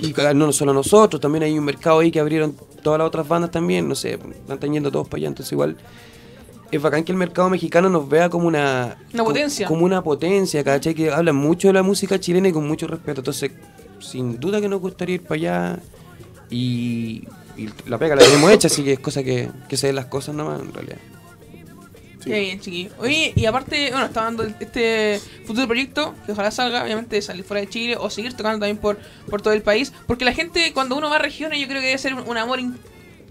Y 0.00 0.14
no 0.34 0.52
solo 0.52 0.72
nosotros, 0.72 1.20
también 1.20 1.42
hay 1.42 1.58
un 1.58 1.64
mercado 1.64 1.98
ahí 1.98 2.12
que 2.12 2.20
abrieron 2.20 2.54
todas 2.82 2.98
las 2.98 3.08
otras 3.08 3.26
bandas 3.26 3.50
también, 3.50 3.88
no 3.88 3.96
sé, 3.96 4.18
están 4.48 4.72
yendo 4.72 4.90
todos 4.90 5.08
para 5.08 5.18
allá, 5.18 5.28
entonces 5.28 5.50
igual 5.50 5.76
es 6.70 6.80
bacán 6.80 7.04
que 7.04 7.12
el 7.12 7.18
mercado 7.18 7.50
mexicano 7.50 7.88
nos 7.88 8.08
vea 8.08 8.28
como 8.28 8.46
una... 8.46 8.96
Potencia. 9.16 9.66
Como 9.66 9.84
una 9.84 10.02
potencia, 10.02 10.62
¿cachai? 10.62 10.94
Que 10.94 11.10
hablan 11.10 11.36
mucho 11.36 11.68
de 11.68 11.74
la 11.74 11.82
música 11.82 12.18
chilena 12.18 12.48
y 12.48 12.52
con 12.52 12.66
mucho 12.66 12.86
respeto. 12.86 13.20
Entonces, 13.20 13.50
sin 14.00 14.38
duda 14.38 14.60
que 14.60 14.68
nos 14.68 14.80
gustaría 14.80 15.16
ir 15.16 15.22
para 15.22 15.34
allá 15.34 15.78
y, 16.48 17.24
y 17.56 17.68
la 17.86 17.98
pega 17.98 18.16
la 18.16 18.22
tenemos 18.22 18.50
hecha, 18.50 18.68
así 18.68 18.82
que 18.82 18.94
es 18.94 19.00
cosa 19.00 19.22
que, 19.22 19.48
que 19.68 19.76
se 19.76 19.88
den 19.88 19.96
las 19.96 20.06
cosas 20.06 20.34
nomás 20.34 20.60
en 20.60 20.72
realidad. 20.72 20.98
Qué 22.22 22.38
bien, 22.38 22.60
chiquillos. 22.60 22.92
Oye, 22.98 23.32
y 23.34 23.46
aparte, 23.46 23.88
bueno, 23.92 24.04
está 24.04 24.24
dando 24.24 24.42
este 24.44 25.18
futuro 25.46 25.66
proyecto, 25.66 26.14
que 26.26 26.32
ojalá 26.32 26.50
salga, 26.50 26.84
obviamente, 26.84 27.16
de 27.16 27.22
salir 27.22 27.44
fuera 27.44 27.62
de 27.62 27.68
Chile 27.70 27.96
o 27.98 28.10
seguir 28.10 28.34
tocando 28.34 28.58
también 28.58 28.76
por, 28.76 28.98
por 29.30 29.40
todo 29.40 29.54
el 29.54 29.62
país. 29.62 29.90
Porque 30.06 30.26
la 30.26 30.34
gente, 30.34 30.72
cuando 30.74 30.96
uno 30.96 31.08
va 31.08 31.16
a 31.16 31.18
regiones, 31.20 31.58
yo 31.58 31.66
creo 31.66 31.80
que 31.80 31.86
debe 31.86 31.98
ser 31.98 32.12
un, 32.12 32.28
un 32.28 32.36
amor 32.36 32.60
in- 32.60 32.76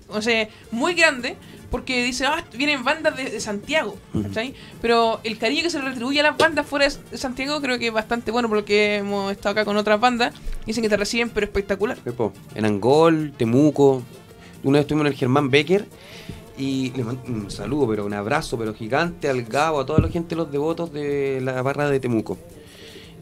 o 0.07 0.23
sea, 0.23 0.49
muy 0.71 0.95
grande. 0.95 1.35
Porque 1.71 2.03
dice, 2.03 2.25
ah, 2.25 2.43
vienen 2.55 2.83
bandas 2.83 3.15
de, 3.15 3.29
de 3.29 3.39
Santiago, 3.39 3.95
¿cachai? 4.23 4.55
Pero 4.81 5.19
el 5.23 5.37
cariño 5.37 5.61
que 5.61 5.69
se 5.69 5.79
le 5.79 5.85
retribuye 5.85 6.19
a 6.19 6.23
las 6.23 6.37
bandas 6.37 6.65
fuera 6.65 6.87
de 6.87 7.17
Santiago 7.17 7.61
creo 7.61 7.77
que 7.77 7.87
es 7.87 7.93
bastante 7.93 8.31
bueno 8.31 8.49
porque 8.49 8.97
hemos 8.97 9.31
estado 9.31 9.51
acá 9.53 9.65
con 9.65 9.77
otras 9.77 9.99
bandas. 9.99 10.33
Dicen 10.65 10.81
que 10.81 10.89
te 10.89 10.97
reciben, 10.97 11.29
pero 11.29 11.45
espectacular. 11.45 11.97
Pepo, 11.97 12.33
En 12.55 12.65
Angol, 12.65 13.33
Temuco, 13.37 14.01
una 14.63 14.79
vez 14.79 14.85
estuvimos 14.85 15.05
en 15.05 15.13
el 15.13 15.17
Germán 15.17 15.49
Becker 15.49 15.87
y 16.57 16.91
le 16.91 17.03
mando 17.03 17.21
un 17.27 17.49
saludo, 17.49 17.87
pero 17.87 18.05
un 18.05 18.13
abrazo, 18.13 18.57
pero 18.57 18.73
gigante 18.73 19.29
al 19.29 19.43
Gabo, 19.43 19.79
a 19.79 19.85
toda 19.85 19.99
la 19.99 20.09
gente, 20.09 20.35
los 20.35 20.51
devotos 20.51 20.91
de 20.91 21.39
la 21.41 21.61
barra 21.61 21.89
de 21.89 21.99
Temuco. 21.99 22.37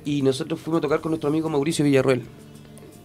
Y 0.06 0.22
nosotros 0.24 0.60
fuimos 0.60 0.80
a 0.80 0.82
tocar 0.82 1.02
con 1.02 1.12
nuestro 1.12 1.30
amigo 1.30 1.48
Mauricio 1.50 1.86
Villarruel, 1.86 2.24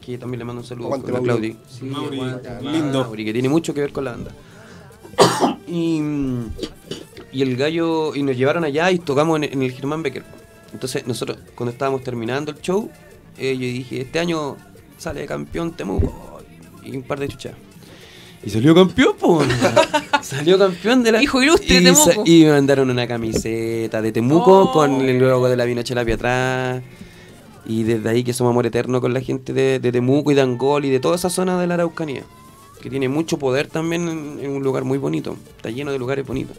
que 0.01 0.16
también 0.16 0.38
le 0.38 0.45
mando 0.45 0.62
un 0.62 0.66
saludo 0.66 0.86
Aguante, 0.86 1.12
con 1.12 1.26
Mauri. 1.26 1.53
Claudi. 1.53 1.57
Sí, 1.68 1.84
Mauri, 1.84 2.20
aguante, 2.20 2.62
lindo. 2.62 3.05
Mauri, 3.05 3.24
que 3.24 3.32
tiene 3.32 3.49
mucho 3.49 3.74
que 3.74 3.80
ver 3.82 3.93
con 3.93 4.05
la 4.05 4.12
banda. 4.12 4.30
Y, 5.66 6.01
y 7.32 7.43
el 7.43 7.57
gallo, 7.57 8.14
y 8.14 8.22
nos 8.22 8.36
llevaron 8.36 8.64
allá 8.64 8.90
y 8.90 8.99
tocamos 8.99 9.36
en, 9.36 9.45
en 9.45 9.62
el 9.62 9.72
Germán 9.72 10.03
Becker. 10.03 10.24
Entonces 10.72 11.07
nosotros, 11.07 11.38
cuando 11.55 11.72
estábamos 11.72 12.03
terminando 12.03 12.51
el 12.53 12.61
show, 12.61 12.90
eh, 13.38 13.55
yo 13.55 13.61
dije, 13.61 14.01
este 14.03 14.18
año 14.18 14.57
sale 14.99 15.26
campeón 15.26 15.72
Temuco. 15.72 16.40
Y 16.84 16.97
un 16.97 17.03
par 17.03 17.20
de 17.20 17.28
chuchas. 17.28 17.53
Y 18.45 18.51
salió 18.51 18.74
campeón, 18.74 19.14
po. 19.20 19.40
salió 20.22 20.59
campeón 20.59 21.05
de 21.05 21.12
la. 21.12 21.22
Hijo 21.22 21.40
ilustre 21.43 21.78
y, 21.78 21.84
Temuco. 21.84 22.22
y 22.24 22.45
me 22.45 22.51
mandaron 22.51 22.90
una 22.90 23.07
camiseta 23.07 24.03
de 24.03 24.11
Temuco 24.11 24.62
Oh. 24.64 24.72
con 24.72 25.01
el 25.01 25.18
logo 25.18 25.49
de 25.49 25.57
la 25.57 25.64
Vinochelapia 25.64 26.16
atrás. 26.16 26.82
Y 27.64 27.84
desde 27.84 28.09
ahí 28.09 28.24
que 28.24 28.32
somos 28.32 28.51
amor 28.51 28.66
eterno 28.66 29.01
con 29.01 29.14
la 29.14 29.20
gente 29.20 29.53
de, 29.53 29.78
de 29.78 29.93
Temuco 29.93 30.32
y 30.32 30.34
de 30.34 30.40
Angol 30.40 30.84
y 30.84 30.90
de 30.90 30.99
toda 30.99 31.14
esa 31.14 31.30
zona 31.30 31.61
de 31.61 31.68
la 31.68 31.74
Araucanía. 31.74 32.24
Que 32.83 32.91
tiene 32.91 33.09
mucho 33.09 33.39
poder 33.39 33.68
también 33.68 34.09
en, 34.09 34.39
en 34.43 34.51
un 34.51 34.62
lugar 34.62 34.85
muy 34.85 34.99
bonito. 34.99 35.37
Está 35.57 35.70
lleno 35.70 35.91
de 35.93 35.99
lugares 35.99 36.26
bonitos. 36.26 36.57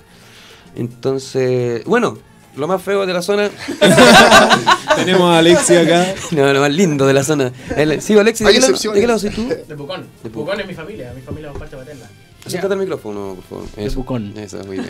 Entonces, 0.76 1.84
bueno, 1.86 2.18
lo 2.56 2.68
más 2.68 2.82
feo 2.82 3.06
de 3.06 3.14
la 3.14 3.22
zona. 3.22 3.50
Tenemos 4.96 5.22
a 5.24 5.40
Alexi 5.40 5.76
acá. 5.76 6.14
No, 6.32 6.52
lo 6.54 6.62
más 6.62 6.72
lindo 6.72 7.06
de 7.06 7.14
la 7.14 7.24
zona. 7.24 7.52
El, 7.76 8.02
sí, 8.02 8.18
Alexi, 8.18 8.44
¿de. 8.44 8.54
¿de 8.54 9.02
qué 9.02 9.08
lado 9.08 9.20
soy 9.20 9.30
tú? 9.32 9.48
De 9.48 9.76
Pucón. 9.76 10.06
De 10.24 10.30
Pucón 10.30 10.60
es 10.60 10.68
mi 10.68 10.74
familia, 10.74 11.14
mi 11.16 11.22
familia 11.22 11.52
es 11.52 11.58
parte 11.58 11.76
paterna. 11.76 12.06
Acércate 12.46 12.74
al 12.74 12.80
micrófono, 12.80 13.36
por 13.36 13.44
favor. 13.44 13.66
Eso, 13.78 13.96
Pucón. 13.96 14.34
Eso, 14.38 14.60
muy 14.66 14.78
bien. 14.80 14.90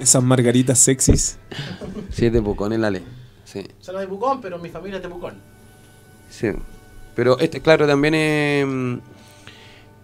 Esas 0.00 0.22
margaritas 0.22 0.78
sexys. 0.78 1.38
Sí, 2.10 2.26
es 2.26 2.32
de 2.32 2.42
Pucón, 2.42 2.72
el 2.72 2.84
Ale. 2.84 3.02
Sí, 3.44 3.66
Son 3.80 3.98
de 3.98 4.06
Pucón, 4.06 4.40
pero 4.40 4.58
mi 4.58 4.68
familia 4.68 4.96
es 4.98 5.02
de 5.02 5.08
Pucón. 5.08 5.34
sí. 6.30 6.48
Pero 7.14 7.36
este, 7.40 7.60
claro, 7.60 7.84
también 7.88 8.14
es... 8.14 8.64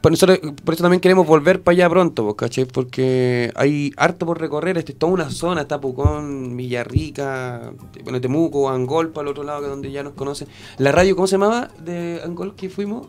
Por, 0.05 0.13
nosotros- 0.13 0.39
por 0.63 0.75
eso 0.75 0.83
también 0.83 1.01
queremos 1.01 1.27
volver 1.27 1.63
para 1.63 1.73
allá 1.77 1.89
pronto, 1.89 2.25
pues, 2.25 2.37
¿cachai? 2.37 2.67
Porque 2.67 3.51
hay 3.55 3.91
harto 3.97 4.27
por 4.27 4.39
recorrer, 4.39 4.77
este, 4.77 4.93
toda 4.93 5.11
una 5.15 5.31
zona, 5.31 5.63
está 5.63 5.81
Pucón, 5.81 6.55
Villarrica, 6.59 7.73
bueno, 8.03 8.21
Temuco, 8.21 8.69
Angol, 8.69 9.13
para 9.13 9.23
el 9.23 9.29
otro 9.31 9.45
lado, 9.45 9.61
que 9.61 9.65
es 9.65 9.71
donde 9.71 9.91
ya 9.91 10.03
nos 10.03 10.13
conocen. 10.13 10.47
La 10.77 10.93
radio, 10.93 11.17
¿cómo 11.17 11.27
se 11.27 11.37
llamaba? 11.39 11.71
De 11.83 12.21
Angol 12.23 12.55
que 12.55 12.69
fuimos, 12.69 13.07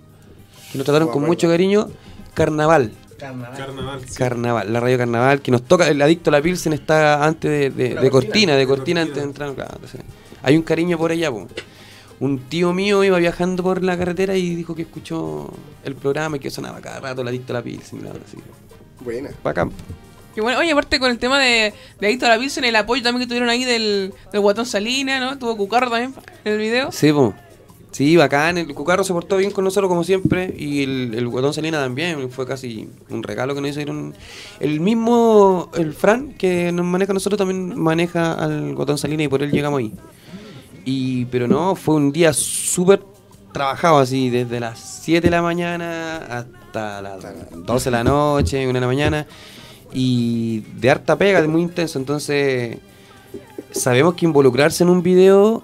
que 0.71 0.77
nos 0.77 0.85
trataron 0.85 1.09
con 1.09 1.23
mucho 1.25 1.49
cariño, 1.49 1.89
Carnaval. 2.33 2.93
Carnaval. 3.19 3.57
Carnaval. 3.57 3.99
sí. 4.07 4.15
Carnaval, 4.17 4.71
la 4.71 4.79
radio 4.79 4.97
Carnaval, 4.97 5.41
que 5.41 5.51
nos 5.51 5.63
toca, 5.63 5.89
el 5.89 6.01
adicto 6.01 6.29
a 6.29 6.31
la 6.31 6.41
Pilsen 6.41 6.71
está 6.71 7.25
antes 7.25 7.51
de, 7.51 7.89
de- 7.89 7.89
cortina. 7.95 8.09
cortina, 8.09 8.55
de 8.55 8.67
cortina 8.67 9.01
antes 9.01 9.17
de 9.17 9.23
entrar. 9.23 9.53
claro, 9.53 9.71
entonces, 9.75 9.99
hay 10.43 10.55
un 10.55 10.63
cariño 10.63 10.97
por 10.97 11.11
allá, 11.11 11.29
po. 11.29 11.45
Un 12.19 12.39
tío 12.39 12.73
mío 12.73 13.03
iba 13.03 13.17
viajando 13.17 13.61
por 13.63 13.83
la 13.83 13.97
carretera 13.97 14.35
y 14.37 14.55
dijo 14.55 14.73
que 14.75 14.83
escuchó 14.83 15.51
el 15.83 15.95
programa 15.95 16.37
y 16.37 16.39
que 16.39 16.49
sonaba 16.49 16.79
cada 16.81 16.99
rato 16.99 17.21
el 17.21 17.27
adicto 17.27 17.53
a 17.53 17.55
la 17.55 17.61
Pilsen. 17.63 17.99
y 17.99 18.03
la 18.03 18.13
verdad, 18.13 18.27
así. 18.27 18.37
Buena. 19.03 19.29
Bacán. 19.43 19.71
Que 20.33 20.41
bueno, 20.41 20.59
oye, 20.59 20.71
aparte 20.71 20.99
con 20.99 21.11
el 21.11 21.17
tema 21.17 21.39
de, 21.39 21.73
de 21.99 22.07
Adicto 22.07 22.25
a 22.25 22.29
la 22.29 22.37
Pilsen, 22.37 22.65
el 22.65 22.75
apoyo 22.75 23.01
también 23.01 23.21
que 23.21 23.27
tuvieron 23.27 23.47
ahí 23.49 23.63
del, 23.63 24.13
del 24.31 24.41
Guatón 24.41 24.65
Salina, 24.65 25.19
¿no? 25.19 25.37
Tuvo 25.37 25.55
Cucarro 25.55 25.89
también 25.89 26.13
en 26.43 26.53
el 26.53 26.59
video. 26.59 26.91
Sí, 26.91 27.11
po. 27.13 27.33
Sí, 27.91 28.17
bacán. 28.17 28.57
El 28.57 28.73
Cucarro 28.75 29.05
se 29.05 29.13
portó 29.13 29.37
bien 29.37 29.51
con 29.51 29.63
nosotros 29.63 29.87
como 29.87 30.03
siempre. 30.03 30.53
Y 30.57 30.83
el, 30.83 31.13
el 31.15 31.27
Guatón 31.29 31.53
Salina 31.53 31.79
también. 31.79 32.29
Fue 32.29 32.45
casi 32.45 32.89
un 33.09 33.23
regalo 33.23 33.55
que 33.55 33.61
nos 33.61 33.69
hicieron. 33.69 34.13
El 34.59 34.81
mismo, 34.81 35.69
el 35.75 35.93
Fran, 35.93 36.33
que 36.33 36.73
nos 36.73 36.85
maneja 36.85 37.13
a 37.13 37.13
nosotros, 37.13 37.37
también 37.37 37.79
maneja 37.79 38.33
al 38.33 38.75
Guatón 38.75 38.97
Salina 38.97 39.23
y 39.23 39.29
por 39.29 39.41
él 39.41 39.51
llegamos 39.51 39.79
ahí. 39.79 39.93
Y, 40.85 41.25
pero 41.25 41.47
no, 41.47 41.75
fue 41.75 41.95
un 41.95 42.11
día 42.11 42.31
súper 42.31 43.01
trabajado 43.51 43.97
así, 43.97 44.29
desde 44.29 44.59
las 44.59 44.79
7 45.03 45.27
de 45.27 45.31
la 45.31 45.41
mañana 45.41 46.17
hasta 46.17 47.01
las 47.01 47.25
12 47.51 47.85
de 47.85 47.91
la 47.91 48.03
noche, 48.03 48.63
1 48.63 48.73
de 48.73 48.79
la 48.79 48.87
mañana. 48.87 49.27
Y 49.93 50.59
de 50.79 50.91
harta 50.91 51.17
pega, 51.17 51.41
de 51.41 51.47
muy 51.47 51.61
intenso. 51.61 51.97
Entonces, 51.97 52.77
sabemos 53.71 54.13
que 54.13 54.25
involucrarse 54.25 54.83
en 54.83 54.89
un 54.89 55.01
video 55.01 55.63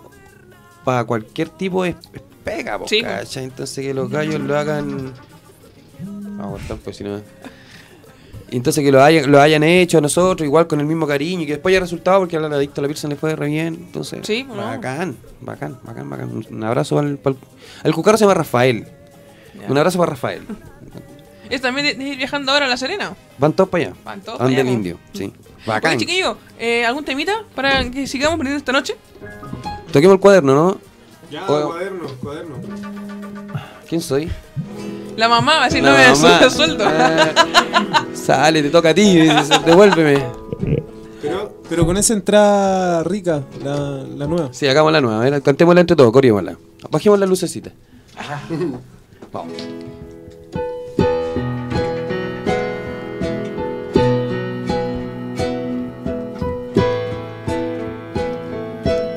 para 0.84 1.04
cualquier 1.04 1.50
tipo 1.50 1.86
es, 1.86 1.96
es 2.14 2.22
pega, 2.44 2.80
po. 2.80 2.86
Entonces 2.90 3.86
que 3.86 3.94
los 3.94 4.10
gallos 4.10 4.40
lo 4.42 4.58
hagan. 4.58 5.14
Vamos 6.02 6.46
a 6.46 6.68
cortar, 6.68 6.78
pues 6.84 6.98
si 6.98 7.04
no. 7.04 7.22
Y 8.52 8.58
Entonces 8.58 8.84
que 8.84 8.92
lo 8.92 9.02
hayan, 9.02 9.32
lo 9.32 9.40
hayan 9.42 9.64
hecho 9.64 9.98
a 10.00 10.02
nosotros, 10.02 10.46
igual 10.46 10.68
con 10.68 10.80
el 10.82 10.86
mismo 10.86 11.08
cariño, 11.08 11.44
y 11.44 11.46
que 11.46 11.54
después 11.54 11.72
haya 11.72 11.80
resultado 11.80 12.20
porque 12.20 12.36
al 12.38 12.52
adicto 12.54 12.82
a 12.82 12.84
la 12.84 12.88
Pilsen 12.90 13.10
le 13.10 13.16
fue 13.16 13.36
re 13.36 13.48
bien. 13.48 13.68
Entonces, 13.76 14.20
Sí, 14.28 14.44
pues, 14.46 14.58
no. 14.60 14.66
bacán, 14.66 15.16
bacán, 15.40 15.80
bacán, 15.84 16.10
bacán. 16.10 16.46
Un- 16.50 16.64
abrazo 16.64 17.00
al, 17.00 17.18
al 17.84 17.94
cucarro 17.94 18.18
se 18.18 18.26
llama 18.26 18.34
Rafael. 18.36 18.88
Un 19.70 19.78
abrazo 19.78 19.98
para 20.00 20.12
Rafael. 20.12 20.42
Es 21.50 21.60
también 21.60 21.86
de, 21.86 21.94
de 21.96 22.04
ir 22.12 22.18
viajando 22.18 22.50
ahora 22.54 22.66
a 22.66 22.70
La 22.70 22.78
Serena. 22.78 23.14
Van 23.38 23.52
todos 23.52 23.70
para 23.70 23.84
allá. 23.84 23.94
Van 24.06 24.22
todos 24.22 24.38
para 24.38 24.50
allá, 24.50 24.62
indio, 24.62 24.98
sí. 25.12 25.26
Oye, 25.26 25.34
Bacán. 25.66 25.98
chiquillo, 26.00 26.38
eh, 26.58 26.86
¿algún 26.86 27.04
temita 27.04 27.44
para 27.54 27.92
que 27.92 28.08
sigamos 28.08 28.36
aprendiendo 28.36 28.58
esta 28.60 28.72
noche? 28.72 28.96
Toquemos 29.92 30.14
el 30.14 30.20
cuaderno, 30.22 30.54
¿no? 30.56 30.78
Ya, 31.30 31.44
O- 31.50 31.68
cuaderno, 31.68 32.08
cuaderno. 32.24 32.56
¿Quién 33.90 34.00
soy? 34.00 34.32
La 35.18 35.28
mamá 35.28 35.56
va 35.58 35.62
a 35.64 35.66
decir, 35.66 35.84
La 35.84 35.92
no 35.92 35.98
me 35.98 36.08
mamá. 36.10 36.50
sueldo. 36.50 36.84
Ah, 36.88 38.06
sale, 38.14 38.64
te 38.64 38.70
toca 38.70 38.90
a 38.90 38.94
ti, 38.94 39.28
devuélveme. 39.66 40.24
Pero, 41.22 41.62
pero 41.70 41.86
con 41.86 41.98
esa 41.98 42.14
entrada 42.14 43.04
rica, 43.04 43.44
la, 43.64 44.04
la 44.18 44.28
nueva. 44.28 44.50
Sí, 44.52 44.68
hagamos 44.68 44.92
la 44.92 45.02
nueva, 45.02 45.18
a 45.18 45.30
ver, 45.30 45.42
cantémosla 45.42 45.82
entre 45.82 45.96
todos, 45.96 46.12
corriémosla. 46.12 46.58
Bajemos 46.90 47.20
la 47.20 47.26
lucecita. 47.26 47.72
Vamos. 49.32 49.54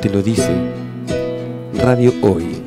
Te 0.01 0.11
lo 0.11 0.23
dice 0.23 0.51
Radio 1.75 2.13
Hoy. 2.23 2.63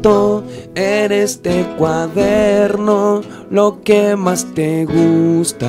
Anoto 0.00 0.44
en 0.74 1.12
este 1.12 1.66
cuaderno 1.76 3.20
lo 3.50 3.82
que 3.82 4.16
más 4.16 4.46
te 4.54 4.86
gusta. 4.86 5.68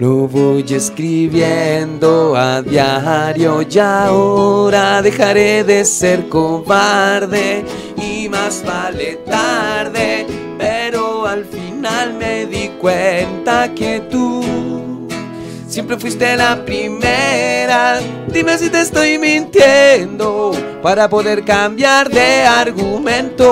Lo 0.00 0.26
voy 0.26 0.64
escribiendo 0.68 2.34
a 2.34 2.62
diario 2.62 3.62
y 3.62 3.78
ahora 3.78 5.02
dejaré 5.02 5.62
de 5.62 5.84
ser 5.84 6.28
cobarde 6.28 7.64
y 7.96 8.28
más 8.28 8.64
vale 8.66 9.20
tarde. 9.24 10.26
Pero 10.58 11.26
al 11.26 11.44
final 11.44 12.14
me 12.14 12.46
di 12.46 12.70
cuenta 12.80 13.72
que 13.72 14.00
tú 14.10 14.69
Siempre 15.70 15.96
fuiste 15.96 16.36
la 16.36 16.64
primera. 16.64 18.00
Dime 18.26 18.58
si 18.58 18.68
te 18.70 18.80
estoy 18.80 19.18
mintiendo 19.18 20.50
para 20.82 21.08
poder 21.08 21.44
cambiar 21.44 22.10
de 22.10 22.42
argumento. 22.42 23.46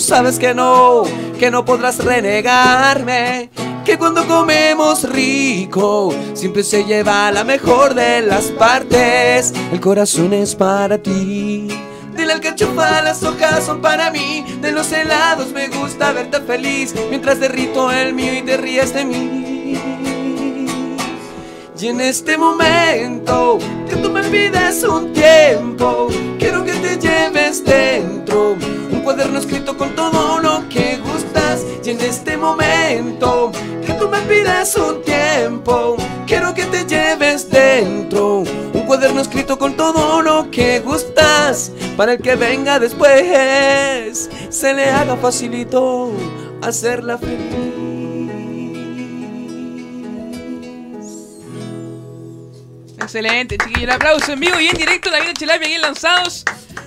Sabes 0.00 0.40
que 0.40 0.52
no, 0.52 1.04
que 1.38 1.52
no 1.52 1.64
podrás 1.64 2.04
renegarme. 2.04 3.48
Que 3.84 3.96
cuando 3.96 4.26
comemos 4.26 5.08
rico, 5.08 6.12
siempre 6.32 6.64
se 6.64 6.82
lleva 6.82 7.30
la 7.30 7.44
mejor 7.44 7.94
de 7.94 8.22
las 8.22 8.46
partes. 8.46 9.54
El 9.70 9.80
corazón 9.80 10.32
es 10.32 10.56
para 10.56 10.98
ti. 10.98 11.68
Dile 12.16 12.32
al 12.32 12.40
que 12.40 12.56
chupa 12.56 13.02
las 13.02 13.22
hojas 13.22 13.64
son 13.64 13.80
para 13.80 14.10
mí. 14.10 14.44
De 14.60 14.72
los 14.72 14.90
helados 14.90 15.52
me 15.52 15.68
gusta 15.68 16.10
verte 16.10 16.40
feliz. 16.40 16.92
Mientras 17.08 17.38
derrito 17.38 17.92
el 17.92 18.14
mío 18.14 18.34
y 18.34 18.42
te 18.42 18.56
ríes 18.56 18.92
de 18.92 19.04
mí. 19.04 20.03
Y 21.84 21.88
en 21.88 22.00
este 22.00 22.38
momento 22.38 23.58
que 23.86 23.96
tú 23.96 24.10
me 24.10 24.22
pides 24.22 24.82
un 24.84 25.12
tiempo, 25.12 26.08
quiero 26.38 26.64
que 26.64 26.72
te 26.72 26.96
lleves 26.96 27.62
dentro 27.62 28.56
un 28.90 29.00
cuaderno 29.02 29.38
escrito 29.38 29.76
con 29.76 29.94
todo 29.94 30.40
lo 30.40 30.66
que 30.70 30.96
gustas. 30.96 31.62
Y 31.84 31.90
en 31.90 32.00
este 32.00 32.38
momento 32.38 33.52
que 33.84 33.92
tú 33.92 34.08
me 34.08 34.18
pides 34.22 34.74
un 34.76 35.02
tiempo, 35.02 35.98
quiero 36.26 36.54
que 36.54 36.64
te 36.64 36.86
lleves 36.86 37.50
dentro 37.50 38.44
un 38.72 38.86
cuaderno 38.86 39.20
escrito 39.20 39.58
con 39.58 39.76
todo 39.76 40.22
lo 40.22 40.50
que 40.50 40.80
gustas. 40.80 41.70
Para 41.98 42.14
el 42.14 42.22
que 42.22 42.34
venga 42.34 42.78
después, 42.78 44.30
se 44.48 44.72
le 44.72 44.88
haga 44.88 45.16
facilito 45.16 46.12
hacerla 46.62 47.18
feliz. 47.18 47.93
Excelente, 53.04 53.58
chiquillos. 53.58 53.82
El 53.82 53.90
aplauso 53.90 54.32
en 54.32 54.40
vivo 54.40 54.58
y 54.58 54.66
en 54.66 54.76
directo. 54.76 55.10
David 55.10 55.34
Chelapia 55.34 55.66
aquí 55.66 55.74
en 55.74 55.82
Lanzados. 55.82 56.44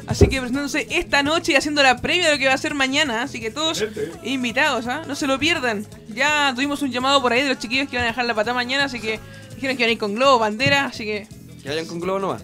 Así 0.07 0.27
que 0.27 0.39
presentándose 0.39 0.87
esta 0.89 1.21
noche 1.21 1.51
y 1.51 1.55
haciendo 1.55 1.83
la 1.83 1.97
previa 1.97 2.27
de 2.27 2.31
lo 2.33 2.37
que 2.39 2.47
va 2.47 2.53
a 2.53 2.57
ser 2.57 2.73
mañana. 2.73 3.23
Así 3.23 3.39
que 3.39 3.51
todos 3.51 3.83
invitados, 4.23 4.87
¿ah? 4.87 5.03
No 5.07 5.15
se 5.15 5.27
lo 5.27 5.37
pierdan. 5.37 5.85
Ya 6.09 6.51
tuvimos 6.55 6.81
un 6.81 6.91
llamado 6.91 7.21
por 7.21 7.33
ahí 7.33 7.43
de 7.43 7.49
los 7.49 7.59
chiquillos 7.59 7.89
que 7.89 7.97
van 7.97 8.05
a 8.05 8.07
dejar 8.07 8.25
la 8.25 8.33
pata 8.33 8.53
mañana. 8.53 8.85
Así 8.85 8.99
que 8.99 9.19
dijeron 9.55 9.77
que 9.77 9.83
van 9.83 9.89
a 9.89 9.93
ir 9.93 9.99
con 9.99 10.15
globo, 10.15 10.39
bandera. 10.39 10.85
Así 10.85 11.05
que 11.05 11.27
Que 11.61 11.69
vayan 11.69 11.85
con 11.85 11.99
globo 11.99 12.19
nomás. 12.19 12.43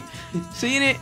se 0.58 0.66
viene 0.66 0.96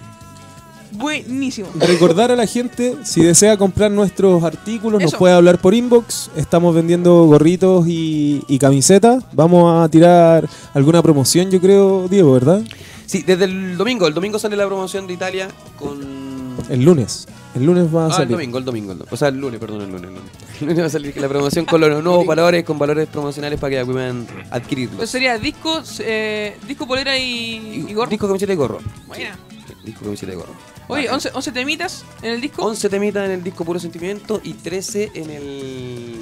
buenísimo. 0.93 1.69
Recordar 1.75 2.31
a 2.31 2.37
la 2.37 2.47
gente, 2.47 2.97
si 3.05 3.23
desea 3.23 3.57
comprar 3.57 3.91
nuestros 3.91 4.43
artículos, 4.45 5.03
nos 5.03 5.15
puede 5.15 5.35
hablar 5.35 5.59
por 5.59 5.75
inbox. 5.75 6.31
Estamos 6.37 6.75
vendiendo 6.75 7.25
gorritos 7.27 7.87
y, 7.89 8.43
y 8.49 8.59
camisetas. 8.59 9.25
Vamos 9.33 9.85
a 9.85 9.89
tirar 9.89 10.49
alguna 10.75 11.03
promoción, 11.03 11.51
yo 11.51 11.61
creo, 11.61 12.09
Diego, 12.09 12.33
¿verdad? 12.33 12.63
Sí, 13.07 13.23
desde 13.23 13.45
el 13.45 13.77
domingo. 13.77 14.07
El 14.07 14.15
domingo 14.15 14.39
sale 14.39 14.57
la 14.57 14.67
promoción 14.67 15.07
de 15.07 15.15
Italia 15.15 15.49
con 15.79 16.57
El 16.69 16.85
lunes. 16.85 17.27
El 17.57 17.67
lunes 17.67 17.93
va 17.93 18.03
a 18.03 18.05
Ah, 18.05 18.09
el 18.11 18.15
salir. 18.15 18.31
domingo, 18.31 18.59
el 18.59 18.65
domingo. 18.65 18.93
el 18.93 18.99
domingo. 18.99 19.13
O 19.15 19.17
sea, 19.17 19.27
el 19.29 19.39
lunes, 19.41 19.59
perdón, 19.59 19.81
el 19.83 19.91
lunes. 19.91 20.05
El 20.05 20.11
lunes, 20.15 20.25
El 20.61 20.67
lunes 20.69 20.83
va 20.85 20.87
a 20.87 20.91
salir 20.91 21.17
la 21.17 21.29
promoción 21.29 21.65
con 21.65 21.81
los 21.81 22.05
nuevos 22.05 22.25
valores, 22.25 22.63
con 22.63 22.79
valores 22.79 23.09
promocionales 23.09 23.59
para 23.59 23.79
que 23.81 23.85
puedan 23.87 24.25
adquirirlos. 24.53 24.93
Entonces 24.93 25.11
sería 25.11 25.37
disco, 25.39 25.83
eh, 25.99 26.57
disco 26.69 26.87
polera 26.87 27.19
y, 27.19 27.85
y 27.89 27.93
gorro. 27.93 28.09
Disco, 28.09 28.29
camiseta 28.29 28.53
y 28.53 28.57
gorro. 28.57 28.79
Buena. 29.09 29.37
Sí, 29.67 29.75
disco, 29.85 30.05
camiseta 30.05 30.33
y 30.33 30.37
gorro. 30.37 30.53
Oye, 30.91 31.11
11, 31.11 31.31
11 31.35 31.53
temitas 31.53 32.05
en 32.23 32.33
el 32.33 32.41
disco. 32.41 32.65
11 32.65 32.89
temitas 32.89 33.25
en 33.27 33.31
el 33.33 33.43
disco 33.43 33.65
Puro 33.65 33.79
Sentimiento 33.81 34.41
y 34.43 34.55
13 34.55 35.13
en 35.15 35.31
el. 35.31 36.17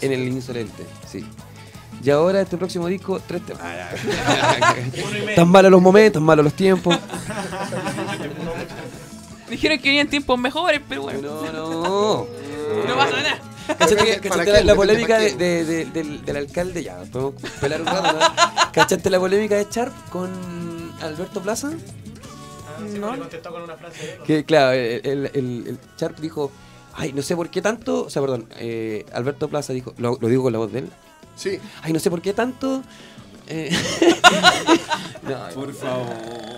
en 0.00 0.12
el 0.12 0.28
Insolente, 0.28 0.86
sí. 1.10 1.24
Y 2.02 2.08
ahora 2.10 2.40
este 2.40 2.56
próximo 2.56 2.86
disco, 2.86 3.20
tres 3.26 3.44
temas. 3.44 3.62
tan 5.36 5.48
malos 5.48 5.70
los 5.70 5.82
momentos, 5.82 6.14
tan 6.14 6.22
malos 6.24 6.44
los 6.44 6.54
tiempos. 6.54 6.96
Dijeron 9.50 9.78
que 9.78 9.88
venían 9.88 10.08
tiempos 10.08 10.38
mejores, 10.38 10.80
pero 10.88 11.02
bueno. 11.02 11.20
No, 11.20 11.52
no. 11.52 12.26
No 12.88 12.96
pasa 12.96 13.16
nada. 13.16 13.38
¿Cachaste, 13.66 13.96
que- 13.96 14.28
¿Para 14.28 14.44
cachaste 14.44 14.60
qué? 14.60 14.64
la, 14.64 14.74
polémica 14.74 15.18
de- 15.18 15.84
del, 15.92 16.24
del 16.24 16.36
alcalde? 16.36 16.82
Ya, 16.82 16.98
podemos 17.10 17.34
pelar 17.60 17.80
un 17.80 17.86
rato, 17.86 18.12
¿no? 18.12 18.18
¿Cachaste 18.72 19.10
la 19.10 19.18
polémica 19.18 19.56
de 19.56 19.66
Sharp 19.70 19.92
con 20.10 20.30
Alberto 21.02 21.40
Plaza? 21.42 21.70
No. 22.98 23.18
contestó 23.18 23.50
con 23.52 23.62
una 23.62 23.76
frase. 23.76 24.18
Que 24.26 24.44
claro, 24.44 24.72
el, 24.72 25.00
el, 25.04 25.30
el- 25.34 25.64
el 25.68 25.78
Sharp 25.98 26.18
dijo, 26.18 26.50
ay, 26.94 27.12
no 27.12 27.22
sé 27.22 27.36
por 27.36 27.48
qué 27.50 27.62
tanto, 27.62 28.04
o 28.06 28.10
sea, 28.10 28.22
perdón, 28.22 28.46
eh, 28.58 29.04
Alberto 29.12 29.48
Plaza 29.48 29.72
dijo, 29.72 29.94
lo, 29.98 30.18
lo 30.20 30.28
digo 30.28 30.42
con 30.44 30.52
la 30.52 30.58
voz 30.58 30.72
de 30.72 30.80
él. 30.80 30.88
Sí. 31.36 31.58
Ay, 31.82 31.92
no 31.92 31.98
sé 32.00 32.10
por 32.10 32.20
qué 32.20 32.32
tanto. 32.32 32.82
eh, 33.48 33.70
no, 35.22 35.54
Por 35.54 35.72
favor. 35.74 36.06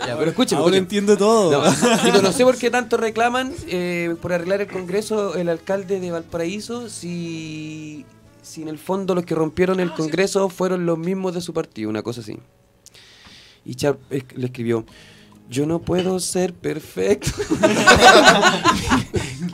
ya, 0.06 0.16
pero 0.18 0.30
escuchen, 0.30 0.58
Ahora 0.58 0.76
escuchen. 0.76 0.82
entiendo 0.84 1.16
todo. 1.16 1.50
No, 1.62 2.02
digo, 2.04 2.22
no 2.22 2.32
sé 2.32 2.44
por 2.44 2.56
qué 2.56 2.70
tanto 2.70 2.96
reclaman 2.96 3.52
eh, 3.68 4.14
por 4.20 4.32
arreglar 4.32 4.60
el 4.60 4.68
Congreso 4.68 5.34
el 5.36 5.48
alcalde 5.48 6.00
de 6.00 6.10
Valparaíso 6.10 6.88
si, 6.88 8.04
si 8.42 8.62
en 8.62 8.68
el 8.68 8.78
fondo 8.78 9.14
los 9.14 9.24
que 9.24 9.34
rompieron 9.34 9.80
el 9.80 9.92
Congreso 9.92 10.48
fueron 10.48 10.84
los 10.86 10.98
mismos 10.98 11.34
de 11.34 11.40
su 11.40 11.52
partido, 11.54 11.88
una 11.90 12.02
cosa 12.02 12.20
así. 12.20 12.38
Y 13.64 13.74
Chap 13.76 13.98
es- 14.10 14.24
le 14.34 14.46
escribió, 14.46 14.84
yo 15.50 15.66
no 15.66 15.80
puedo 15.80 16.20
ser 16.20 16.54
perfecto. 16.54 17.30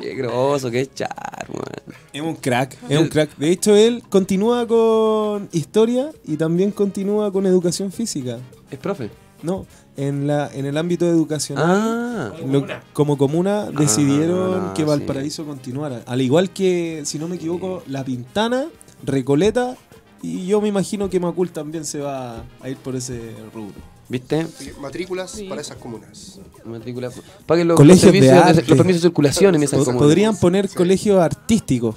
qué 0.01 0.15
groso, 0.15 0.71
qué 0.71 0.87
char, 0.93 1.47
man. 1.53 1.97
Es 2.13 2.23
un 2.23 2.37
crack, 2.37 2.77
es 2.89 2.99
un 2.99 3.09
crack. 3.09 3.37
De 3.37 3.51
hecho, 3.51 3.75
él 3.75 4.03
continúa 4.09 4.67
con 4.67 5.49
historia 5.53 6.11
y 6.25 6.37
también 6.37 6.71
continúa 6.71 7.31
con 7.33 7.47
educación 7.47 7.93
física. 7.93 8.39
¿Es 8.71 8.79
profe? 8.79 9.11
No, 9.43 9.67
en 9.97 10.27
la 10.27 10.51
en 10.53 10.67
el 10.67 10.77
ámbito 10.77 11.07
educacional, 11.07 11.65
Ah. 11.71 12.33
lo- 12.45 12.67
como 12.93 13.17
comuna, 13.17 13.71
decidieron 13.71 14.71
Ah, 14.71 14.75
que 14.75 14.83
sí. 14.83 14.89
Valparaíso 14.89 15.47
continuara. 15.47 16.03
Al 16.07 16.21
igual 16.21 16.51
que, 16.51 17.03
si 17.05 17.19
no 17.19 17.29
me 17.29 17.37
equivoco, 17.37 17.83
La 17.87 18.05
Pintana, 18.05 18.67
Recoleta 19.05 19.77
y 20.23 20.47
yo 20.47 20.61
me 20.61 20.69
imagino 20.69 21.09
que 21.09 21.21
Macul 21.21 21.51
también 21.53 21.85
se 21.85 22.01
va 22.01 22.43
a 22.61 22.69
ir 22.69 22.77
por 22.79 22.97
ese 22.97 23.33
rubro. 23.55 23.75
¿Viste? 24.09 24.47
Matrículas 24.81 25.39
para 25.49 25.61
esas 25.61 25.77
comunas. 25.77 26.41
Matrícula. 26.65 27.11
Paguen 27.47 27.69
los, 27.69 27.75
los 27.75 27.79
Colegios 27.79 28.01
de 28.01 28.07
servicios, 28.07 28.43
arte. 28.43 28.65
los 28.67 28.77
permisos 28.79 29.03
de 29.03 29.09
circulación 29.09 29.55
en 29.55 29.63
esas 29.63 29.85
comunas. 29.85 30.03
Podrían 30.03 30.37
poner 30.37 30.69
colegios 30.71 31.21
artísticos. 31.21 31.97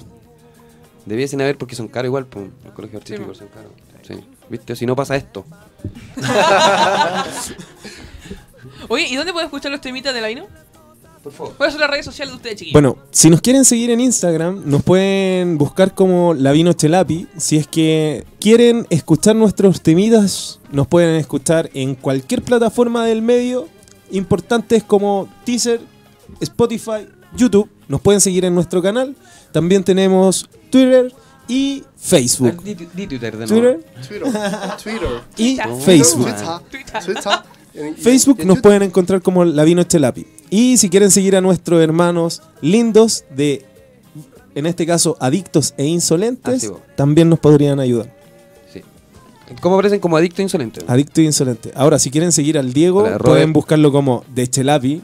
Debiesen 1.06 1.40
haber 1.40 1.56
porque 1.56 1.74
son 1.74 1.88
caros 1.88 2.08
igual, 2.08 2.26
pues, 2.26 2.48
los 2.64 2.74
colegios 2.74 3.00
artísticos 3.02 3.38
son 3.38 3.48
caros. 3.48 3.72
Sí. 4.02 4.14
¿Viste? 4.50 4.76
Si 4.76 4.84
no 4.84 4.94
pasa 4.94 5.16
esto. 5.16 5.44
Oye, 8.88 9.06
¿y 9.08 9.16
dónde 9.16 9.32
puedo 9.32 9.44
escuchar 9.46 9.72
los 9.72 9.80
temitas 9.80 10.12
de 10.14 10.20
la 10.20 10.28
Vino? 10.28 10.46
Por 11.22 11.32
favor. 11.32 11.54
¿Cuáles 11.56 11.74
son 11.74 11.80
las 11.80 11.90
redes 11.90 12.04
sociales 12.04 12.32
de 12.32 12.36
ustedes, 12.36 12.56
chiquillos? 12.56 12.72
Bueno, 12.72 12.96
si 13.12 13.30
nos 13.30 13.40
quieren 13.40 13.64
seguir 13.64 13.90
en 13.90 14.00
Instagram, 14.00 14.62
nos 14.64 14.82
pueden 14.82 15.56
buscar 15.56 15.94
como 15.94 16.34
Lavino 16.34 16.72
Chelapi. 16.72 17.28
Si 17.36 17.56
es 17.58 17.66
que 17.68 18.24
quieren 18.40 18.86
escuchar 18.90 19.36
nuestros 19.36 19.82
temidas, 19.82 20.58
nos 20.72 20.88
pueden 20.88 21.14
escuchar 21.16 21.70
en 21.74 21.94
cualquier 21.94 22.42
plataforma 22.42 23.06
del 23.06 23.22
medio. 23.22 23.68
Importantes 24.10 24.82
como 24.82 25.28
Teaser, 25.44 25.80
Spotify, 26.40 27.06
YouTube. 27.36 27.68
Nos 27.88 28.00
pueden 28.00 28.20
seguir 28.20 28.44
en 28.44 28.54
nuestro 28.54 28.82
canal. 28.82 29.14
También 29.52 29.84
tenemos 29.84 30.48
Twitter 30.70 31.12
y 31.46 31.84
Facebook. 31.96 32.62
Di, 32.64 32.74
di 32.74 33.06
Twitter 33.06 33.36
de 33.36 33.46
nuevo. 33.46 33.80
Twitter 34.08 34.22
Twitter. 34.82 34.82
Twitter. 34.82 35.22
y 35.36 35.56
Facebook. 35.84 36.26
Twitter. 36.70 37.04
Twitter. 37.04 37.32
En- 37.74 37.96
Facebook 37.96 38.40
en 38.40 38.48
nos 38.48 38.56
YouTube. 38.56 38.62
pueden 38.62 38.82
encontrar 38.82 39.22
como 39.22 39.44
Lavino 39.44 39.82
Chelapi. 39.84 40.26
Y 40.54 40.76
si 40.76 40.90
quieren 40.90 41.10
seguir 41.10 41.34
a 41.34 41.40
nuestros 41.40 41.80
hermanos 41.82 42.42
lindos 42.60 43.24
de, 43.34 43.64
en 44.54 44.66
este 44.66 44.84
caso, 44.86 45.16
adictos 45.18 45.72
e 45.78 45.86
insolentes, 45.86 46.70
Ah, 46.70 46.76
también 46.94 47.30
nos 47.30 47.38
podrían 47.38 47.80
ayudar. 47.80 48.14
Sí. 48.70 48.82
¿Cómo 49.62 49.76
aparecen 49.76 49.98
como 49.98 50.14
adicto 50.18 50.42
insolente? 50.42 50.82
Adicto 50.86 51.22
e 51.22 51.24
insolente. 51.24 51.72
Ahora, 51.74 51.98
si 51.98 52.10
quieren 52.10 52.32
seguir 52.32 52.58
al 52.58 52.70
Diego, 52.74 52.98
Hola, 53.04 53.16
pueden 53.16 53.54
buscarlo 53.54 53.90
como 53.90 54.24
de 54.28 54.46
Chelapi. 54.46 55.00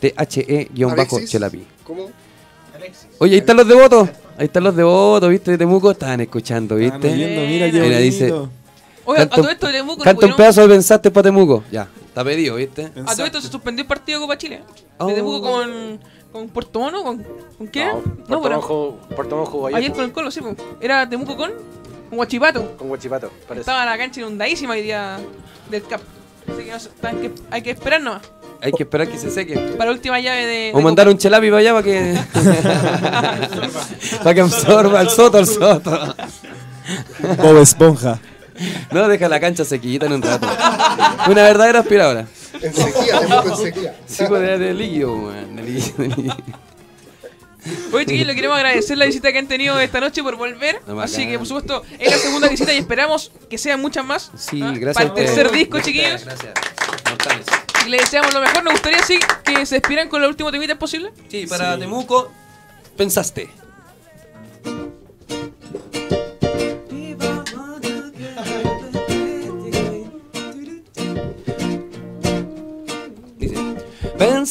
T-H-E-bajo 0.00 0.92
Alexis. 0.92 1.30
Chelapi. 1.30 1.64
¿Cómo? 1.82 2.10
Oye, 3.18 3.32
ahí 3.32 3.38
están 3.38 3.56
los 3.56 3.66
devotos. 3.66 4.10
Ahí 4.36 4.44
están 4.44 4.62
los 4.64 4.76
devotos, 4.76 5.30
¿viste? 5.30 5.52
De 5.52 5.56
Temuco 5.58 5.90
estaban 5.92 6.20
escuchando, 6.20 6.76
¿viste? 6.76 6.96
Estaban 6.96 7.14
oyendo, 7.16 7.40
mira 7.46 7.70
qué 7.70 7.80
Mira, 7.80 7.98
dice. 7.98 8.30
Oye, 9.06 9.22
a 9.22 9.26
todo 9.30 9.48
esto 9.48 9.68
de 9.68 9.72
Temuco, 9.72 10.02
Canta 10.02 10.26
un 10.26 10.32
¿pudieron- 10.32 10.36
pedazo 10.36 10.60
de 10.60 10.68
pensaste 10.68 11.10
para 11.10 11.22
Temuco. 11.24 11.64
Ya, 11.72 11.88
está 12.16 12.24
pedido, 12.24 12.56
¿viste? 12.56 12.90
A 13.06 13.14
todo 13.14 13.26
esto 13.26 13.40
se 13.42 13.48
suspendió 13.48 13.82
el 13.82 13.86
partido 13.86 14.18
de 14.18 14.24
Copa 14.24 14.38
Chile. 14.38 14.62
Oh. 14.96 15.06
De 15.06 15.14
Temuco 15.14 15.42
con, 15.42 16.00
con 16.32 16.48
Puerto 16.48 16.80
Mono, 16.80 17.04
con, 17.04 17.22
¿con 17.58 17.68
qué? 17.68 17.84
No, 17.84 17.96
No, 17.96 18.02
Puerto 18.02 18.42
pero- 18.42 18.54
Monjo, 18.56 18.98
Puerto 19.14 19.44
jugó 19.46 19.66
ayer, 19.66 19.76
Ayer 19.78 19.92
con 19.92 20.04
el 20.04 20.12
Colo, 20.12 20.30
sí, 20.30 20.40
pues. 20.40 20.56
Era 20.80 21.06
Temuco 21.06 21.36
con, 21.36 21.50
con 22.08 22.18
Huachipato. 22.18 22.74
con 22.78 22.90
Huachipato, 22.90 23.30
parece. 23.46 23.60
Estaba 23.60 23.84
la 23.84 23.98
cancha 23.98 24.20
inundadísima 24.20 24.72
hoy 24.72 24.80
día 24.80 25.18
del 25.70 25.82
CAP. 25.86 26.00
Así 26.48 26.64
que, 26.64 26.70
no 27.02 27.08
hay 27.08 27.16
que 27.16 27.32
hay 27.50 27.62
que 27.62 27.70
esperar 27.72 28.00
nomás. 28.00 28.22
Hay 28.62 28.72
que 28.72 28.84
esperar 28.84 29.08
que 29.08 29.18
se 29.18 29.30
seque. 29.30 29.58
Para 29.76 29.90
la 29.90 29.96
última 29.96 30.18
llave 30.18 30.46
de. 30.46 30.70
O 30.72 30.78
de 30.78 30.84
mandar 30.84 31.04
Copa. 31.04 31.12
un 31.12 31.18
chelapi 31.18 31.48
para 31.50 31.58
allá 31.58 31.72
para 31.74 31.82
que. 31.84 32.18
para 34.22 34.34
que 34.34 34.40
absorba 34.40 35.00
al 35.00 35.10
soto, 35.10 35.36
al 35.36 35.46
soto. 35.46 36.14
Bob 37.42 37.58
Esponja. 37.58 38.18
No, 38.90 39.08
deja 39.08 39.28
la 39.28 39.40
cancha 39.40 39.64
sequita 39.64 40.06
en 40.06 40.12
un 40.12 40.22
rato. 40.22 40.46
Una 41.28 41.42
verdadera 41.42 41.80
aspiradora. 41.80 42.26
En 42.60 42.74
sequía, 42.74 43.20
Temuco 43.20 43.48
en 43.48 43.56
sequía. 43.56 43.96
Sí, 44.06 44.24
pues 44.28 44.58
de, 44.58 44.74
líquido, 44.74 45.16
man. 45.16 45.56
De 45.56 45.62
líquido, 45.62 45.96
de 45.98 46.08
líquido. 46.08 46.36
Oye, 47.92 48.06
chiquillos, 48.06 48.26
le 48.26 48.34
queremos 48.34 48.56
agradecer 48.56 48.96
la 48.96 49.06
visita 49.06 49.32
que 49.32 49.38
han 49.38 49.48
tenido 49.48 49.78
esta 49.80 50.00
noche 50.00 50.22
por 50.22 50.36
volver. 50.36 50.80
No, 50.86 51.00
Así 51.00 51.16
bacán. 51.16 51.30
que, 51.30 51.38
por 51.38 51.46
supuesto, 51.46 51.82
es 51.98 52.10
la 52.10 52.18
segunda 52.18 52.48
visita 52.48 52.72
y 52.72 52.78
esperamos 52.78 53.32
que 53.50 53.58
sean 53.58 53.80
muchas 53.80 54.04
más. 54.04 54.30
Sí, 54.36 54.62
¿ah? 54.62 54.72
gracias. 54.76 54.94
Para 54.94 55.08
el 55.08 55.14
tercer 55.14 55.50
disco, 55.50 55.80
chiquillos. 55.80 56.24
Gracias. 56.24 56.54
Mortales. 57.08 57.46
Y 57.86 57.90
le 57.90 57.98
deseamos 57.98 58.32
lo 58.32 58.40
mejor. 58.40 58.62
Nos 58.62 58.74
gustaría 58.74 59.02
sí 59.02 59.18
que 59.44 59.66
se 59.66 59.76
despidan 59.76 60.08
con 60.08 60.22
la 60.22 60.28
última 60.28 60.52
temita 60.52 60.72
¿es 60.74 60.78
posible. 60.78 61.12
Sí, 61.28 61.46
para 61.46 61.78
Temuco, 61.78 62.30
pensaste. 62.96 63.50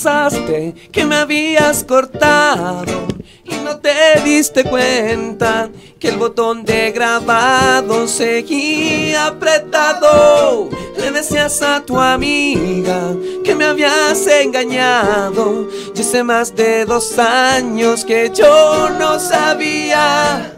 Pensaste 0.05 0.75
que 0.91 1.03
me 1.03 1.15
habías 1.15 1.83
cortado 1.83 3.07
y 3.43 3.55
no 3.55 3.79
te 3.79 4.21
diste 4.23 4.63
cuenta 4.63 5.69
que 5.97 6.09
el 6.09 6.17
botón 6.17 6.63
de 6.63 6.91
grabado 6.91 8.07
seguía 8.07 9.25
apretado. 9.25 10.69
Le 10.95 11.09
decías 11.09 11.59
a 11.63 11.83
tu 11.83 11.99
amiga 11.99 13.15
que 13.43 13.55
me 13.55 13.65
habías 13.65 14.27
engañado. 14.27 15.69
Y 15.95 15.99
hace 15.99 16.21
más 16.21 16.55
de 16.55 16.85
dos 16.85 17.17
años 17.17 18.05
que 18.05 18.29
yo 18.31 18.91
no 18.99 19.19
sabía. 19.19 20.53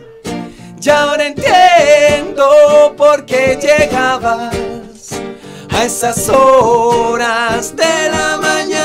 Y 0.82 0.90
ahora 0.90 1.26
entiendo 1.26 2.94
por 2.98 3.26
qué 3.26 3.58
llegabas 3.62 4.54
a 5.70 5.86
esas 5.86 6.28
horas 6.28 7.74
de 7.78 8.10
la 8.12 8.38
mañana. 8.42 8.77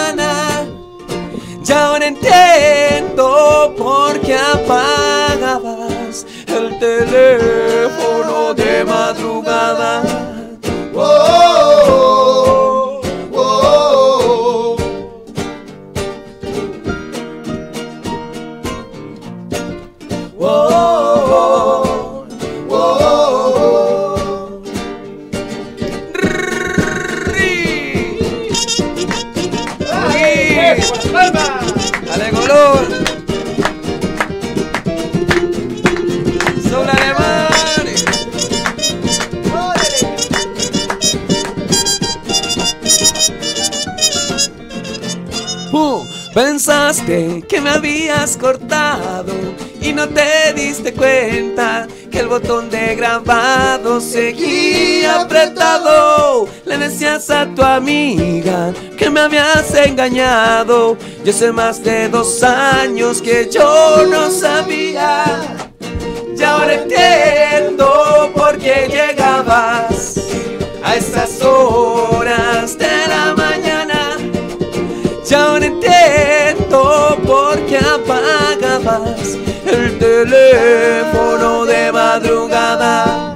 Y 1.64 1.72
ahora 1.72 2.06
entiendo 2.06 3.72
por 3.78 4.20
qué 4.20 4.34
apagabas 4.34 6.26
el 6.48 6.76
teléfono 6.80 8.52
de 8.52 8.84
madrugada. 8.84 10.02
Oh, 10.94 11.61
pensaste 46.34 47.42
que 47.48 47.60
me 47.60 47.70
habías 47.70 48.36
cortado 48.36 49.32
y 49.80 49.92
no 49.92 50.08
te 50.08 50.52
diste 50.54 50.92
cuenta 50.92 51.86
que 52.10 52.20
el 52.20 52.28
botón 52.28 52.70
de 52.70 52.94
grabado 52.94 54.00
seguía 54.00 55.22
apretado. 55.22 56.46
Le 56.64 56.78
decías 56.78 57.28
a 57.30 57.46
tu 57.46 57.62
amiga 57.62 58.72
que 58.96 59.10
me 59.10 59.20
habías 59.20 59.74
engañado. 59.74 60.96
Y 61.24 61.30
hace 61.30 61.50
más 61.52 61.82
de 61.82 62.08
dos 62.08 62.42
años 62.42 63.20
que 63.20 63.48
yo 63.50 64.06
no 64.06 64.30
sabía. 64.30 65.24
Y 66.36 66.42
ahora 66.42 66.74
entiendo 66.74 68.32
por 68.34 68.58
qué 68.58 68.88
llegabas 68.88 70.18
a 70.82 70.96
estas 70.96 71.40
horas 71.42 72.76
de 72.78 73.06
la 73.08 73.34
mañana. 73.36 74.16
Ya 75.24 75.46
ahora 75.46 75.66
entiendo 75.66 75.91
teléfono 80.24 81.66
de 81.66 81.92
madrugada. 81.92 83.34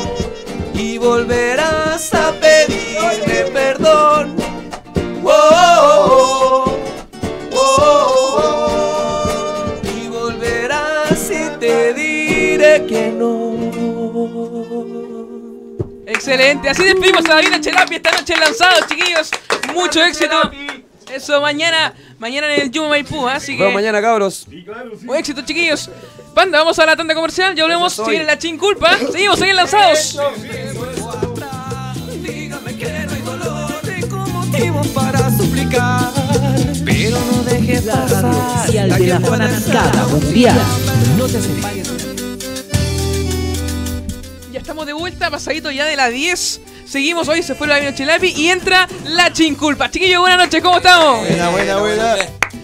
Y 0.74 0.98
volverás 0.98 2.12
a 2.14 2.32
pedirme 2.32 3.44
perdón. 3.52 4.36
Oh, 5.24 6.78
oh, 7.52 8.24
y 9.94 10.08
volverás 10.08 11.30
y 11.30 11.50
te 11.60 11.94
diré 11.94 12.86
que 12.86 13.12
no. 13.12 13.38
Excelente, 16.06 16.70
así 16.70 16.82
despedimos 16.84 17.24
a 17.26 17.34
David 17.34 17.60
Chelapi 17.60 17.96
esta 17.96 18.10
noche 18.12 18.36
lanzado, 18.36 18.86
chiquillos. 18.88 19.30
Mucho 19.74 20.02
éxito. 20.02 20.50
Eso 21.12 21.40
mañana, 21.40 21.94
mañana 22.18 22.54
en 22.54 22.62
el 22.62 22.70
Yuma 22.70 22.90
Maipú, 22.90 23.28
¿eh? 23.28 23.32
así 23.32 23.52
que. 23.56 23.62
vemos 23.62 23.74
mañana, 23.74 24.00
cabros. 24.00 24.46
Buen 25.02 25.20
éxito, 25.20 25.42
chiquillos. 25.42 25.90
Panda, 26.34 26.58
vamos 26.58 26.78
a 26.78 26.86
la 26.86 26.96
tanda 26.96 27.14
comercial, 27.14 27.54
ya 27.54 27.64
volvemos. 27.64 27.94
Si 27.94 28.02
viene 28.02 28.24
la 28.24 28.38
chinculpa, 28.38 28.96
seguimos 29.12 29.40
en 29.40 29.56
lanzados. 29.56 30.18
motivo 34.32 34.82
para 34.94 35.30
suplicar, 35.36 36.10
pero 36.84 37.18
no 37.32 37.42
dejes 37.42 37.82
pasar 37.82 38.22
Comercial 38.22 38.90
de 38.90 39.06
la 39.06 39.20
fanaticada 39.20 40.06
mundial. 40.06 40.60
No 41.16 41.26
te 41.26 41.40
separes. 41.40 41.88
Ya 44.52 44.60
estamos 44.60 44.86
de 44.86 44.92
vuelta, 44.92 45.30
pasadito 45.30 45.70
ya 45.70 45.86
de 45.86 45.96
la 45.96 46.08
10. 46.08 46.60
Seguimos 46.88 47.28
hoy, 47.28 47.42
se 47.42 47.54
fue 47.54 47.66
la 47.66 47.94
Chelapi 47.94 48.28
y 48.28 48.48
entra 48.48 48.88
la 49.04 49.30
chinculpa. 49.30 49.90
Chiquillos, 49.90 50.20
buenas 50.20 50.38
noches, 50.38 50.62
¿cómo 50.62 50.78
estamos? 50.78 51.20
Buena, 51.20 51.50
buena, 51.50 51.76
buena. 51.76 52.16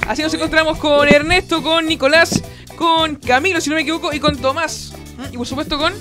Así 0.08 0.22
nos 0.22 0.32
encontramos 0.32 0.78
con 0.78 1.06
Ernesto, 1.06 1.62
con 1.62 1.84
Nicolás, 1.84 2.42
con 2.74 3.16
Camilo, 3.16 3.60
si 3.60 3.68
no 3.68 3.76
me 3.76 3.82
equivoco, 3.82 4.14
y 4.14 4.20
con 4.20 4.38
Tomás. 4.38 4.92
¿Mm? 5.18 5.34
Y 5.34 5.36
por 5.36 5.46
supuesto 5.46 5.76
con 5.76 5.92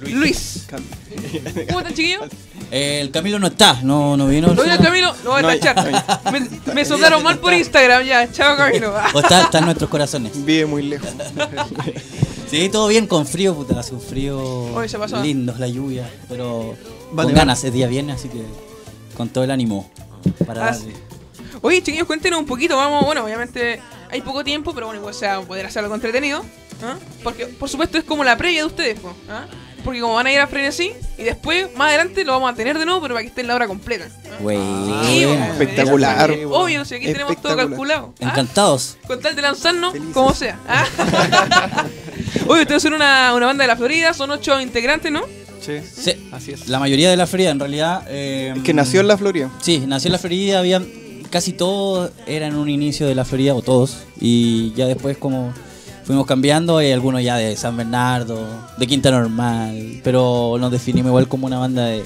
Luis. 0.00 0.66
¿Cómo 0.70 1.80
están, 1.80 1.94
chiquillos? 1.94 2.24
Eh, 2.70 3.00
el 3.00 3.10
Camilo 3.10 3.38
no 3.38 3.46
está, 3.46 3.80
no, 3.82 4.16
no 4.16 4.26
vino. 4.26 4.48
Lo 4.52 4.62
veo 4.62 4.76
Camilo, 4.78 5.14
lo 5.24 5.30
voy 5.30 5.38
a 5.38 5.42
No, 5.42 5.48
tachar. 5.48 6.30
Me, 6.32 6.74
me 6.74 6.84
soldaron 6.84 7.22
mal 7.22 7.38
por 7.38 7.52
Instagram, 7.54 8.04
ya. 8.04 8.30
Chao, 8.30 8.56
Camilo. 8.56 8.92
O 9.14 9.20
está, 9.20 9.42
está 9.42 9.58
en 9.60 9.64
nuestros 9.66 9.88
corazones. 9.88 10.44
Vive 10.44 10.66
muy 10.66 10.82
lejos. 10.82 11.08
Sí, 12.50 12.70
todo 12.70 12.88
bien 12.88 13.06
con 13.06 13.26
frío, 13.26 13.54
puta, 13.54 13.78
hace 13.78 13.92
un 13.92 14.00
frío 14.00 14.40
Oye, 14.74 14.88
se 14.88 14.98
pasó. 14.98 15.20
lindo, 15.22 15.54
la 15.58 15.68
lluvia, 15.68 16.08
pero 16.30 16.74
Vale, 17.12 17.26
con 17.28 17.34
ganas, 17.36 17.62
es 17.64 17.72
día 17.74 17.86
viernes, 17.88 18.16
así 18.16 18.30
que 18.30 18.42
con 19.18 19.28
todo 19.28 19.44
el 19.44 19.50
ánimo 19.50 19.90
para 20.46 20.68
Ah, 20.68 20.70
darle. 20.72 20.94
Oye, 21.60 21.82
chiquillos, 21.82 22.06
cuéntenos 22.06 22.38
un 22.40 22.46
poquito. 22.46 22.74
Vamos, 22.78 23.04
bueno, 23.04 23.22
obviamente 23.22 23.82
hay 24.10 24.22
poco 24.22 24.44
tiempo, 24.44 24.72
pero 24.72 24.86
bueno, 24.86 24.98
igual 24.98 25.12
sea 25.12 25.42
poder 25.42 25.66
hacer 25.66 25.82
algo 25.82 25.94
entretenido. 25.94 26.42
¿ah? 26.82 26.94
Porque, 27.22 27.48
por 27.48 27.68
supuesto, 27.68 27.98
es 27.98 28.04
como 28.04 28.24
la 28.24 28.38
previa 28.38 28.60
de 28.60 28.66
ustedes, 28.66 28.98
¿ah? 29.28 29.44
Porque 29.88 30.00
como 30.02 30.14
van 30.16 30.26
a 30.26 30.32
ir 30.32 30.38
a 30.38 30.46
Frenesí, 30.46 30.92
y 31.16 31.22
después, 31.22 31.68
más 31.74 31.88
adelante, 31.88 32.22
lo 32.22 32.32
vamos 32.32 32.52
a 32.52 32.54
tener 32.54 32.78
de 32.78 32.84
nuevo, 32.84 33.00
pero 33.00 33.14
para 33.14 33.22
que 33.22 33.28
esté 33.28 33.40
en 33.40 33.46
la 33.46 33.54
hora 33.54 33.66
completa. 33.66 34.06
Güey. 34.40 34.58
Sí, 35.06 35.24
bueno, 35.24 35.46
Espectacular. 35.46 36.30
Obvio, 36.50 36.84
si 36.84 36.96
aquí 36.96 37.06
tenemos 37.06 37.40
todo 37.40 37.56
calculado. 37.56 38.12
¿ah? 38.20 38.28
Encantados. 38.28 38.98
Con 39.06 39.18
tal 39.20 39.34
de 39.34 39.40
lanzarnos, 39.40 39.94
como 40.12 40.34
sea. 40.34 40.58
¿ah? 40.68 40.84
Oye, 42.48 42.62
ustedes 42.62 42.82
son 42.82 42.92
una, 42.92 43.32
una 43.34 43.46
banda 43.46 43.64
de 43.64 43.68
la 43.68 43.76
Florida, 43.76 44.12
son 44.12 44.30
ocho 44.30 44.60
integrantes, 44.60 45.10
¿no? 45.10 45.22
Sí. 45.60 45.78
Sí, 45.82 46.28
Así 46.32 46.52
es. 46.52 46.68
La 46.68 46.78
mayoría 46.78 47.08
de 47.08 47.16
la 47.16 47.26
Florida, 47.26 47.48
en 47.50 47.58
realidad. 47.60 48.02
eh, 48.08 48.52
Es 48.54 48.62
que 48.62 48.74
nació 48.74 49.00
en 49.00 49.08
la 49.08 49.16
Florida. 49.16 49.50
Sí, 49.62 49.84
nació 49.86 50.08
en 50.08 50.12
la 50.12 50.18
Florida, 50.18 50.58
había 50.58 50.82
casi 51.30 51.52
todos 51.54 52.10
eran 52.26 52.56
un 52.56 52.68
inicio 52.68 53.06
de 53.06 53.14
la 53.14 53.24
Florida, 53.24 53.54
o 53.54 53.62
todos, 53.62 53.98
y 54.20 54.72
ya 54.74 54.84
después 54.86 55.16
como 55.16 55.52
fuimos 56.08 56.26
cambiando, 56.26 56.78
hay 56.78 56.90
algunos 56.90 57.22
ya 57.22 57.36
de 57.36 57.54
San 57.54 57.76
Bernardo, 57.76 58.48
de 58.78 58.86
Quinta 58.86 59.10
Normal, 59.10 60.00
pero 60.02 60.56
nos 60.58 60.72
definimos 60.72 61.10
igual 61.10 61.28
como 61.28 61.46
una 61.46 61.58
banda 61.58 61.84
de 61.84 62.02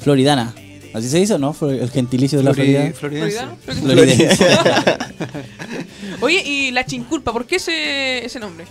floridana. 0.00 0.54
¿Así 0.92 1.08
se 1.08 1.16
dice 1.18 1.32
o 1.32 1.38
no? 1.38 1.56
El 1.62 1.88
gentilicio 1.90 2.36
de 2.38 2.44
la 2.44 2.52
Flori- 2.52 2.92
Florida. 2.92 3.56
Floridense. 3.64 4.46
Oye, 6.20 6.42
y 6.44 6.70
la 6.72 6.84
chinculpa, 6.84 7.32
¿por 7.32 7.46
qué 7.46 7.56
ese, 7.56 8.22
ese 8.24 8.38
nombre? 8.38 8.66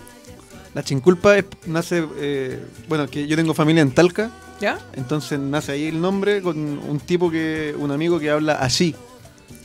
La 0.76 0.84
chinculpa 0.84 1.36
es- 1.38 1.46
nace, 1.66 2.04
eh, 2.20 2.60
bueno, 2.88 3.08
que 3.08 3.26
yo 3.28 3.36
tengo 3.36 3.56
familia 3.56 3.82
en 3.82 3.90
Talca, 3.92 4.30
¿Ya? 4.62 4.78
entonces 4.94 5.40
nace 5.40 5.72
ahí 5.72 5.86
el 5.88 6.00
nombre 6.00 6.44
con 6.44 6.58
un 6.60 7.00
tipo 7.00 7.32
que, 7.32 7.74
un 7.80 7.90
amigo 7.92 8.20
que 8.20 8.30
habla 8.30 8.54
así, 8.54 8.94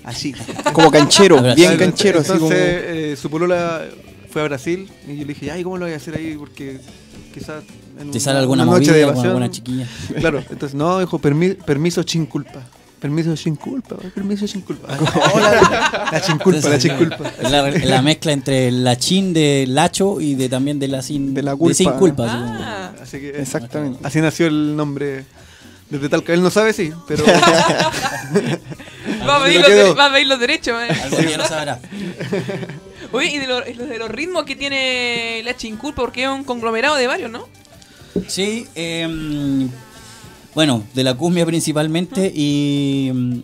así. 0.05 0.35
Como 0.73 0.91
canchero, 0.91 1.43
bien 1.55 1.77
canchero, 1.77 2.21
así 2.21 2.33
Entonces 2.33 2.81
como. 2.83 2.95
eh, 2.97 3.17
su 3.21 3.29
polola 3.29 3.83
fue 4.33 4.43
a 4.43 4.45
Brasil 4.47 4.89
y 5.07 5.17
yo 5.17 5.27
le 5.27 5.35
dije, 5.35 5.51
ay, 5.51 5.63
¿cómo 5.63 5.77
lo 5.79 5.85
voy 5.85 5.95
a 5.95 5.97
hacer 5.97 6.17
ahí? 6.17 6.37
Porque 6.39 6.81
quizás 7.35 7.63
en 7.99 8.11
¿Te 8.11 8.19
una- 8.19 8.21
sale 8.21 8.39
alguna 8.39 8.63
una 8.65 8.73
noche 8.73 8.93
de 8.93 9.05
movida 9.05 9.07
con 9.07 9.15
evasión- 9.17 9.27
alguna 9.29 9.51
chiquilla? 9.51 9.87
Claro, 10.19 10.39
entonces 10.51 10.75
no, 10.75 10.99
dijo, 11.01 11.19
"Permi- 11.21 11.57
permiso 11.57 12.03
chinculpa. 12.03 12.63
Permiso 13.01 13.35
chinculpa, 13.35 13.97
permiso 14.15 14.47
chinculpa. 14.47 14.87
Oh, 15.35 15.41
la, 15.41 16.09
la 16.13 16.21
chinculpa, 16.21 16.69
la 16.69 16.79
chinculpa. 16.79 17.33
Es 17.43 17.51
La, 17.51 17.69
la 17.71 18.01
mezcla 18.01 18.31
entre 18.33 18.71
la 18.71 18.97
chin 18.97 19.33
de 19.33 19.65
Lacho 19.69 20.21
y 20.21 20.37
de 20.37 20.49
también 20.49 20.79
de 20.79 20.87
la 20.87 21.03
sin, 21.03 21.35
De 21.35 21.43
la 21.43 21.57
culpa. 21.57 21.75
sin 21.75 21.91
culpa. 21.93 22.27
Ah, 22.29 22.93
Así 23.03 23.19
que 23.19 23.31
Exactamente. 23.41 23.99
así 24.05 24.21
nació 24.21 24.47
el 24.47 24.77
nombre 24.77 25.25
desde 25.91 26.09
Talca. 26.09 26.33
Él 26.33 26.43
no 26.43 26.51
sabe, 26.51 26.73
sí, 26.73 26.93
pero 27.09 27.25
va, 29.29 29.37
a 29.37 29.43
pedir 29.43 29.57
lo 29.61 29.63
los 29.63 29.69
quedó. 29.69 29.95
dere- 29.95 29.99
va 29.99 30.07
a 30.07 30.13
pedir 30.13 30.27
los 30.29 30.39
derechos. 30.39 30.77
eh. 30.89 30.95
Algún 31.03 31.27
día 31.27 31.39
lo 31.39 31.45
sabrá. 31.47 31.81
Oye, 33.13 33.31
y 33.35 33.39
de, 33.39 33.47
lo- 33.47 33.61
de 33.61 33.99
los 33.99 34.11
ritmos 34.11 34.45
que 34.45 34.57
tiene 34.57 35.43
la 35.45 35.57
chinculpa, 35.57 36.03
porque 36.03 36.25
es 36.25 36.29
un 36.31 36.45
conglomerado 36.45 36.97
de 36.97 37.07
varios, 37.07 37.31
¿no? 37.31 37.47
Sí, 38.29 38.67
em, 38.75 39.69
bueno, 40.55 40.85
de 40.95 41.05
la 41.05 41.15
cumbia 41.15 41.45
principalmente 41.47 42.31
y 42.35 43.09
em, 43.11 43.43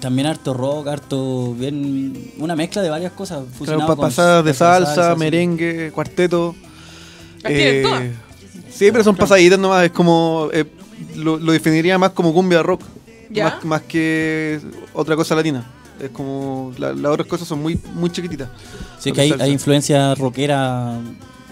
también 0.00 0.26
harto 0.26 0.54
rock, 0.54 0.88
harto 0.88 1.54
bien, 1.54 2.32
una 2.38 2.54
mezcla 2.56 2.82
de 2.82 2.90
varias 2.90 3.12
cosas. 3.12 3.44
claro, 3.64 3.86
pa- 3.86 3.96
pasadas 3.96 4.44
de 4.44 4.54
salsa, 4.54 5.12
sí. 5.14 5.18
merengue, 5.18 5.90
cuarteto. 5.92 6.54
Las 7.42 7.52
todas. 7.82 8.02
Sí, 8.70 8.90
pero 8.90 9.04
son 9.04 9.16
pasaditas 9.16 9.58
nomás. 9.58 9.84
Es 9.84 9.92
como. 9.92 10.48
eh, 10.52 10.64
lo, 11.16 11.36
lo 11.38 11.52
definiría 11.52 11.98
más 11.98 12.10
como 12.10 12.32
cumbia 12.32 12.62
rock. 12.62 12.82
¿Ya? 13.30 13.44
Más, 13.44 13.64
más 13.64 13.82
que 13.82 14.60
otra 14.92 15.16
cosa 15.16 15.34
latina. 15.34 15.68
Es 16.00 16.10
como. 16.10 16.72
la- 16.78 16.92
las 16.92 17.12
otras 17.12 17.28
cosas 17.28 17.46
son 17.48 17.62
muy, 17.62 17.78
muy 17.94 18.10
chiquititas. 18.10 18.48
Sí, 18.98 19.12
que 19.12 19.20
hay, 19.22 19.34
hay 19.38 19.50
influencia 19.50 20.14
rockera. 20.14 20.98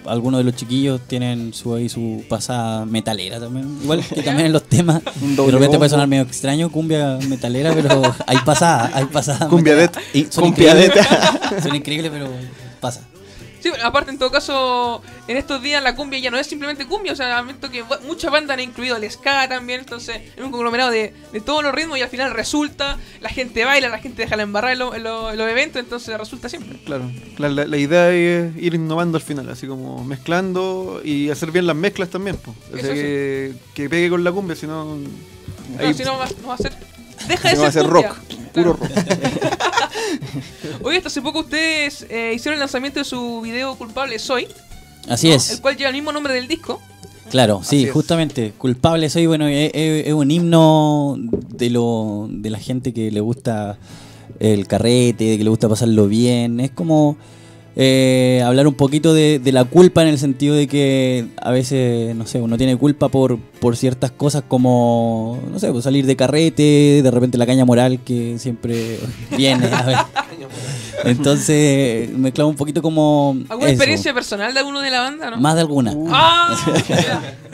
Algunos 0.04 0.38
de 0.38 0.44
los 0.44 0.56
chiquillos 0.56 1.00
tienen 1.06 1.54
su 1.54 1.76
ahí 1.76 1.88
su 1.88 2.24
pasada 2.28 2.84
metalera 2.84 3.38
también. 3.38 3.78
Igual 3.84 4.02
que 4.04 4.22
también 4.24 4.46
en 4.46 4.52
los 4.52 4.64
temas. 4.64 5.00
De 5.04 5.50
repente 5.52 5.78
puede 5.78 5.90
sonar 5.90 6.08
medio 6.08 6.24
extraño, 6.24 6.70
cumbia 6.72 7.18
metalera, 7.28 7.72
pero 7.72 8.02
hay 8.26 8.38
pasada, 8.44 8.90
hay 8.94 9.04
pasada. 9.04 9.48
Cumbia. 9.48 9.90
Y 10.12 10.26
son 10.28 10.46
increíbles. 10.46 10.90
Son 11.62 11.74
increíbles, 11.76 12.10
pero 12.12 12.28
pasa. 12.80 13.02
Sí, 13.62 13.70
aparte, 13.82 14.10
en 14.10 14.18
todo 14.18 14.30
caso, 14.30 15.02
en 15.28 15.36
estos 15.36 15.62
días 15.62 15.82
la 15.82 15.94
cumbia 15.94 16.18
ya 16.18 16.30
no 16.30 16.38
es 16.38 16.46
simplemente 16.46 16.86
cumbia, 16.86 17.12
o 17.12 17.16
sea, 17.16 17.40
visto 17.42 17.70
que 17.70 17.84
muchas 18.06 18.30
bandas 18.32 18.54
han 18.54 18.60
incluido 18.60 18.96
el 18.96 19.08
ska 19.10 19.48
también, 19.48 19.80
entonces 19.80 20.20
es 20.36 20.42
un 20.42 20.50
conglomerado 20.50 20.90
de, 20.90 21.14
de 21.32 21.40
todos 21.40 21.62
los 21.62 21.72
ritmos 21.72 21.96
y 21.98 22.02
al 22.02 22.08
final 22.08 22.32
resulta, 22.32 22.98
la 23.20 23.28
gente 23.28 23.64
baila, 23.64 23.88
la 23.88 23.98
gente 23.98 24.22
deja 24.22 24.34
la 24.36 24.42
embarrada 24.42 24.72
en, 24.72 24.78
lo- 24.80 24.94
en 24.94 25.02
lo- 25.04 25.30
en 25.30 25.38
los 25.38 25.48
eventos, 25.48 25.80
entonces 25.80 26.18
resulta 26.18 26.48
siempre. 26.48 26.78
Claro, 26.84 27.10
la, 27.38 27.48
la 27.50 27.76
idea 27.76 28.10
es 28.10 28.56
ir 28.56 28.74
innovando 28.74 29.16
al 29.16 29.22
final, 29.22 29.48
así 29.48 29.66
como 29.68 30.04
mezclando 30.04 31.00
y 31.04 31.30
hacer 31.30 31.50
bien 31.52 31.66
las 31.66 31.76
mezclas 31.76 32.08
también. 32.08 32.36
O 32.44 32.76
sea, 32.76 32.80
sí. 32.82 32.94
que, 32.94 33.54
que 33.74 33.88
pegue 33.88 34.10
con 34.10 34.24
la 34.24 34.32
cumbia, 34.32 34.56
si 34.56 34.66
no. 34.66 34.96
No, 34.96 35.94
si 35.94 36.02
no 36.04 36.18
va 36.18 36.54
a 36.54 36.58
ser... 36.58 36.72
Deja 37.28 37.48
de 37.50 37.56
Se 37.56 37.62
va 37.62 37.68
a 37.68 37.72
ser 37.72 37.86
rock, 37.86 38.16
puro 38.52 38.72
rock. 38.74 38.90
Oye, 40.82 40.96
hasta 40.96 41.08
hace 41.08 41.22
poco 41.22 41.40
ustedes 41.40 42.06
eh, 42.10 42.32
hicieron 42.34 42.54
el 42.54 42.60
lanzamiento 42.60 42.98
de 42.98 43.04
su 43.04 43.40
video 43.40 43.74
culpable 43.76 44.18
Soy, 44.18 44.46
Así 45.08 45.28
el 45.28 45.34
es. 45.36 45.58
cual 45.60 45.76
lleva 45.76 45.88
el 45.90 45.94
mismo 45.96 46.12
nombre 46.12 46.34
del 46.34 46.48
disco. 46.48 46.80
Claro, 47.30 47.60
sí, 47.62 47.76
Así 47.76 47.84
es. 47.84 47.92
justamente. 47.92 48.52
Culpable 48.58 49.08
soy, 49.08 49.26
bueno, 49.26 49.46
es, 49.46 49.70
es- 49.74 50.06
es 50.08 50.12
un 50.12 50.30
himno 50.30 51.16
de 51.18 51.70
lo 51.70 52.26
de 52.30 52.50
la 52.50 52.58
gente 52.58 52.92
que 52.92 53.10
le 53.10 53.20
gusta 53.20 53.78
el 54.38 54.66
carrete, 54.66 55.38
que 55.38 55.44
le 55.44 55.50
gusta 55.50 55.68
pasarlo 55.68 56.08
bien. 56.08 56.60
Es 56.60 56.70
como 56.72 57.16
eh, 57.76 58.42
hablar 58.44 58.66
un 58.66 58.74
poquito 58.74 59.14
de, 59.14 59.38
de 59.38 59.52
la 59.52 59.64
culpa 59.64 60.02
en 60.02 60.08
el 60.08 60.18
sentido 60.18 60.54
de 60.54 60.66
que 60.68 61.26
a 61.40 61.50
veces, 61.50 62.14
no 62.14 62.26
sé, 62.26 62.40
uno 62.40 62.56
tiene 62.58 62.76
culpa 62.76 63.08
por, 63.08 63.38
por 63.38 63.76
ciertas 63.76 64.10
cosas 64.10 64.42
como, 64.46 65.40
no 65.50 65.58
sé, 65.58 65.70
pues 65.72 65.84
salir 65.84 66.04
de 66.06 66.16
carrete, 66.16 67.00
de 67.02 67.10
repente 67.10 67.38
la 67.38 67.46
caña 67.46 67.64
moral 67.64 68.00
que 68.04 68.38
siempre 68.38 68.98
viene. 69.36 69.66
a 69.66 69.82
ver. 69.82 69.96
Entonces 71.04 72.10
me 72.10 72.32
clavo 72.32 72.50
un 72.50 72.56
poquito 72.56 72.82
como... 72.82 73.36
¿Alguna 73.48 73.68
eso. 73.70 73.74
experiencia 73.74 74.14
personal 74.14 74.52
de 74.52 74.60
alguno 74.60 74.80
de 74.80 74.90
la 74.90 75.00
banda? 75.00 75.30
¿no? 75.30 75.36
Más 75.38 75.54
de 75.54 75.60
alguna. 75.62 75.92
¡Ah! 76.10 76.56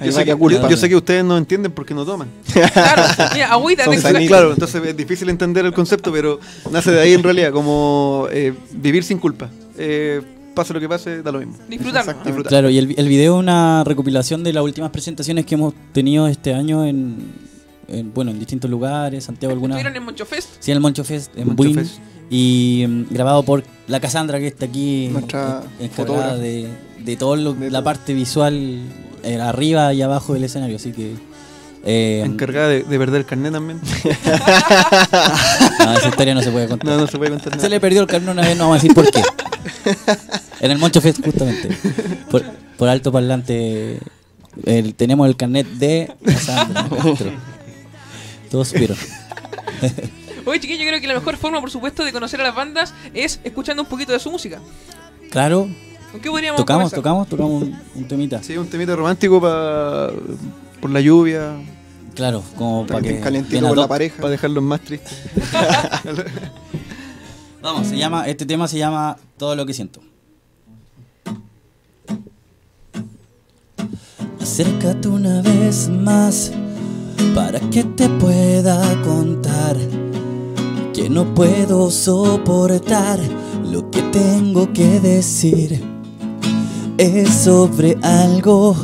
Yo 0.04 0.12
sé, 0.12 0.24
que, 0.24 0.30
yo- 0.30 0.68
yo 0.68 0.76
sé 0.76 0.88
que 0.88 0.96
ustedes 0.96 1.24
no 1.24 1.36
entienden 1.38 1.72
porque 1.72 1.94
no 1.94 2.04
toman. 2.04 2.28
Claro, 2.52 3.02
mira, 3.34 3.48
agüita. 3.52 3.84
Claro, 4.26 4.52
entonces 4.52 4.82
es 4.84 4.96
difícil 4.96 5.28
entender 5.28 5.64
el 5.64 5.72
concepto, 5.72 6.12
pero 6.12 6.38
nace 6.70 6.90
de 6.90 7.00
ahí 7.00 7.14
en 7.14 7.22
realidad, 7.22 7.52
como 7.52 8.26
eh, 8.30 8.52
vivir 8.72 9.02
sin 9.04 9.18
culpa. 9.18 9.48
Eh, 9.78 10.20
pase 10.54 10.74
lo 10.74 10.80
que 10.80 10.88
pase, 10.88 11.22
da 11.22 11.30
lo 11.32 11.38
mismo. 11.38 11.54
Disfrutar. 11.68 12.04
Claro, 12.48 12.68
y 12.70 12.78
el, 12.78 12.94
el 12.98 13.08
video 13.08 13.36
es 13.36 13.40
una 13.40 13.84
recopilación 13.84 14.42
de 14.42 14.52
las 14.52 14.62
últimas 14.64 14.90
presentaciones 14.90 15.46
que 15.46 15.54
hemos 15.54 15.72
tenido 15.92 16.26
este 16.26 16.52
año 16.52 16.84
en, 16.84 17.16
en, 17.86 18.12
bueno, 18.12 18.32
en 18.32 18.38
distintos 18.38 18.68
lugares, 18.70 19.24
Santiago 19.24 19.52
alguna. 19.52 19.74
¿Estuvieron 19.76 19.96
en 19.96 20.02
Moncho 20.04 20.26
Fest? 20.26 20.48
Sí, 20.60 20.72
en 20.72 20.76
el 20.76 20.80
Moncho 20.82 21.04
Fest, 21.04 21.30
en 21.36 21.46
Moncho 21.48 21.56
Buin, 21.62 21.74
Fest. 21.76 21.98
y 22.28 22.84
mm, 22.88 23.04
grabado 23.10 23.42
por 23.44 23.62
la 23.86 24.00
Cassandra 24.00 24.38
que 24.40 24.48
está 24.48 24.64
aquí 24.66 25.08
Nuestra 25.12 25.62
en- 25.78 25.86
encargada 25.86 26.14
fotógrafa. 26.30 26.36
de, 26.38 26.68
de 27.04 27.16
toda 27.16 27.36
la 27.36 27.84
parte 27.84 28.12
visual 28.14 28.80
eh, 29.22 29.40
arriba 29.40 29.94
y 29.94 30.02
abajo 30.02 30.34
del 30.34 30.42
escenario, 30.44 30.74
así 30.76 30.90
que 30.92 31.14
eh, 31.84 32.22
Encargada 32.26 32.68
de, 32.68 32.82
de 32.82 32.98
perder 32.98 33.20
el 33.20 33.26
carnet 33.26 33.52
también. 33.52 33.80
no, 35.78 35.92
esa 35.92 36.08
historia 36.08 36.34
no 36.34 36.42
se 36.42 36.50
puede 36.50 36.66
contar. 36.68 36.88
No, 36.90 36.98
no 37.00 37.06
se 37.06 37.16
puede 37.16 37.30
contar 37.30 37.52
Se 37.52 37.56
nada. 37.58 37.68
le 37.68 37.80
perdió 37.80 38.00
el 38.02 38.06
carnet 38.08 38.30
una 38.30 38.42
vez, 38.42 38.56
no 38.56 38.64
vamos 38.64 38.78
a 38.78 38.82
decir 38.82 38.94
por 38.94 39.10
qué. 39.10 39.22
En 40.60 40.70
el 40.70 40.78
Moncho 40.78 41.00
Fest, 41.00 41.24
justamente. 41.24 41.68
Por, 42.30 42.42
por 42.76 42.88
alto 42.88 43.12
parlante, 43.12 43.98
el- 44.64 44.94
tenemos 44.94 45.28
el 45.28 45.36
carnet 45.36 45.66
de 45.68 46.12
Cassandra. 46.24 46.88
Otro. 47.04 47.30
Todos 48.50 48.68
supieron. 48.68 48.96
Oye, 50.46 50.60
chiquillo, 50.60 50.82
yo 50.82 50.88
creo 50.88 51.00
que 51.00 51.06
la 51.06 51.14
mejor 51.14 51.36
forma, 51.36 51.60
por 51.60 51.70
supuesto, 51.70 52.04
de 52.04 52.12
conocer 52.12 52.40
a 52.40 52.44
las 52.44 52.54
bandas 52.54 52.94
es 53.14 53.40
escuchando 53.44 53.82
un 53.82 53.88
poquito 53.88 54.12
de 54.12 54.18
su 54.18 54.30
música. 54.30 54.58
Claro. 55.30 55.68
¿Con 56.10 56.20
qué 56.22 56.30
podríamos 56.30 56.58
Tocamos, 56.58 56.90
comenzar? 56.90 56.98
tocamos, 56.98 57.28
tocamos 57.28 57.62
un, 57.62 57.78
un 57.94 58.08
temita. 58.08 58.42
Sí, 58.42 58.56
un 58.56 58.66
temita 58.68 58.96
romántico 58.96 59.40
pa- 59.40 60.10
por 60.80 60.90
la 60.90 61.00
lluvia. 61.02 61.52
Claro, 62.14 62.42
como 62.56 62.86
para 62.86 63.00
que. 63.02 63.18
A 63.22 63.60
con 63.60 63.76
la 63.76 63.86
pareja. 63.86 64.16
Para 64.16 64.30
dejarlos 64.30 64.62
más 64.64 64.80
tristes. 64.80 65.12
Vamos, 67.60 67.88
se 67.88 67.98
llama, 67.98 68.28
este 68.28 68.46
tema 68.46 68.68
se 68.68 68.78
llama 68.78 69.16
Todo 69.36 69.56
lo 69.56 69.66
que 69.66 69.74
siento. 69.74 70.00
Acércate 74.40 75.08
una 75.08 75.42
vez 75.42 75.88
más 75.88 76.52
para 77.34 77.58
que 77.58 77.82
te 77.82 78.08
pueda 78.08 78.80
contar 79.02 79.76
que 80.94 81.10
no 81.10 81.34
puedo 81.34 81.90
soportar 81.90 83.18
lo 83.64 83.90
que 83.90 84.02
tengo 84.02 84.72
que 84.72 85.00
decir. 85.00 85.82
Es 86.96 87.28
sobre 87.28 87.98
algo 88.02 88.76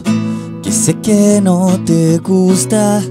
que 0.62 0.72
sé 0.72 0.94
que 0.94 1.40
no 1.40 1.78
te 1.84 2.18
gusta 2.18 3.02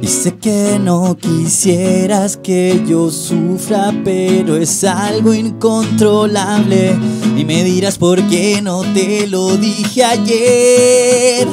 y 0.00 0.06
sé 0.06 0.36
que 0.36 0.78
no 0.78 1.16
quisieras 1.16 2.36
que 2.36 2.82
yo 2.86 3.10
sufra, 3.10 3.92
pero 4.04 4.56
es 4.56 4.84
algo 4.84 5.34
incontrolable 5.34 6.94
y 7.36 7.44
me 7.44 7.64
dirás 7.64 7.98
por 7.98 8.22
qué 8.28 8.60
no 8.62 8.82
te 8.94 9.26
lo 9.26 9.56
dije 9.56 10.04
ayer. 10.04 11.48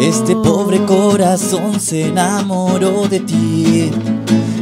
Este 0.00 0.34
pobre 0.36 0.84
corazón 0.84 1.80
se 1.80 2.06
enamoró 2.06 3.08
de 3.08 3.20
ti. 3.20 3.90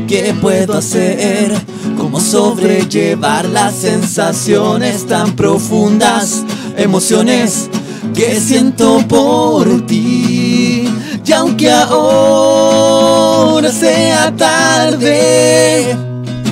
¿Qué 0.08 0.34
puedo 0.40 0.74
hacer? 0.74 1.52
¿Cómo 1.98 2.20
sobrellevar 2.20 3.46
las 3.46 3.74
sensaciones 3.74 5.06
tan 5.06 5.34
profundas? 5.34 6.44
Emociones 6.76 7.68
que 8.14 8.40
siento 8.40 9.04
por 9.08 9.86
ti. 9.86 10.85
Y 11.24 11.32
aunque 11.32 11.70
ahora 11.70 13.70
sea 13.70 14.34
tarde, 14.36 15.96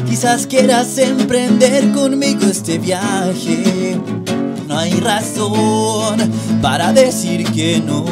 quizás 0.08 0.46
quieras 0.46 0.96
emprender 0.98 1.92
conmigo 1.92 2.46
este 2.46 2.78
viaje. 2.78 4.00
No 4.66 4.78
hay 4.78 4.92
razón 4.94 6.16
para 6.62 6.92
decir 6.92 7.44
que 7.52 7.80
no. 7.80 8.04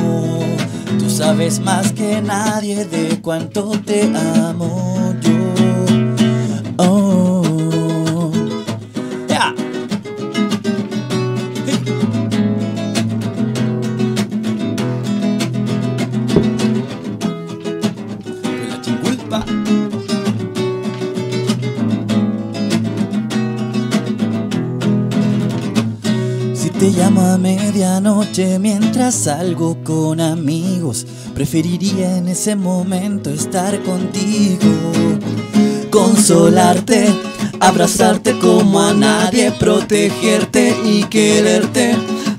Tú 0.98 1.10
sabes 1.10 1.60
más 1.60 1.92
que 1.92 2.20
nadie 2.20 2.84
de 2.84 3.20
cuánto 3.20 3.70
te 3.84 4.02
amo 4.02 4.91
mientras 28.38 29.14
salgo 29.14 29.76
con 29.84 30.18
amigos, 30.18 31.06
preferiría 31.34 32.16
en 32.16 32.28
ese 32.28 32.56
momento 32.56 33.28
estar 33.28 33.82
contigo. 33.82 34.70
Consolarte, 35.90 37.08
abrazarte 37.60 38.38
como 38.38 38.80
a 38.80 38.94
nadie, 38.94 39.52
protegerte 39.52 40.74
y 40.82 41.04
quererte. 41.04 41.94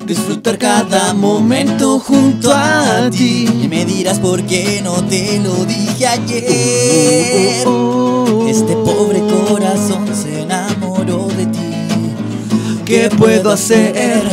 Disfrutar 0.07 0.57
cada 0.57 1.13
momento 1.13 1.99
junto 1.99 2.51
a 2.51 3.09
ti. 3.11 3.47
Y 3.61 3.67
me 3.67 3.85
dirás 3.85 4.19
por 4.19 4.43
qué 4.43 4.81
no 4.83 5.03
te 5.03 5.39
lo 5.39 5.53
dije 5.65 6.07
ayer. 6.07 7.67
Este 8.47 8.73
pobre 8.77 9.21
corazón 9.47 10.07
se 10.15 10.41
enamoró 10.41 11.27
de 11.27 11.45
ti. 11.45 11.59
¿Qué 12.83 13.09
puedo 13.15 13.51
hacer? 13.51 14.23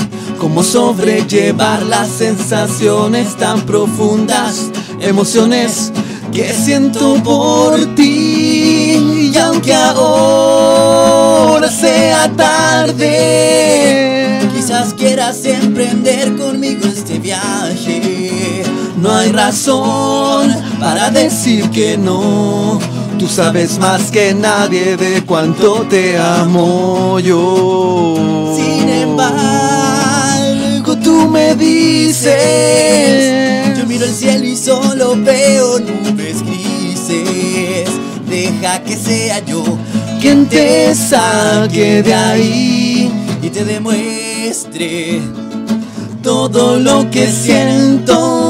¿Cómo 0.50 0.64
sobrellevar 0.64 1.84
las 1.84 2.08
sensaciones 2.08 3.36
tan 3.36 3.60
profundas? 3.60 4.68
Emociones 5.00 5.92
que 6.32 6.52
siento 6.52 7.22
por 7.22 7.94
ti. 7.94 9.30
Y 9.32 9.38
aunque 9.38 9.72
ahora 9.72 11.70
sea 11.70 12.28
tarde, 12.36 14.40
quizás 14.52 14.92
quieras 14.94 15.44
emprender 15.44 16.36
conmigo 16.36 16.84
este 16.84 17.20
viaje. 17.20 18.64
No 19.00 19.14
hay 19.14 19.30
razón 19.30 20.52
para 20.80 21.12
decir 21.12 21.70
que 21.70 21.96
no. 21.96 22.80
Tú 23.20 23.28
sabes 23.28 23.78
más 23.78 24.10
que 24.10 24.34
nadie 24.34 24.96
de 24.96 25.24
cuánto 25.24 25.86
te 25.88 26.18
amo 26.18 27.20
yo. 27.20 28.16
Sin 28.56 28.88
embargo, 28.88 29.69
tú 31.02 31.28
me 31.28 31.54
dices. 31.54 32.36
Yo 33.78 33.86
miro 33.86 34.04
el 34.04 34.12
cielo 34.12 34.44
y 34.44 34.56
solo 34.56 35.16
veo 35.16 35.78
nubes 35.78 36.42
grises. 36.42 37.88
Deja 38.28 38.82
que 38.84 38.96
sea 38.96 39.44
yo 39.44 39.64
quien 40.20 40.46
te 40.46 40.94
saque 40.94 42.02
de 42.02 42.14
ahí 42.14 43.10
y 43.42 43.48
te 43.48 43.64
demuestre 43.64 45.20
todo 46.22 46.78
lo 46.78 47.10
que 47.10 47.26
siento. 47.26 48.49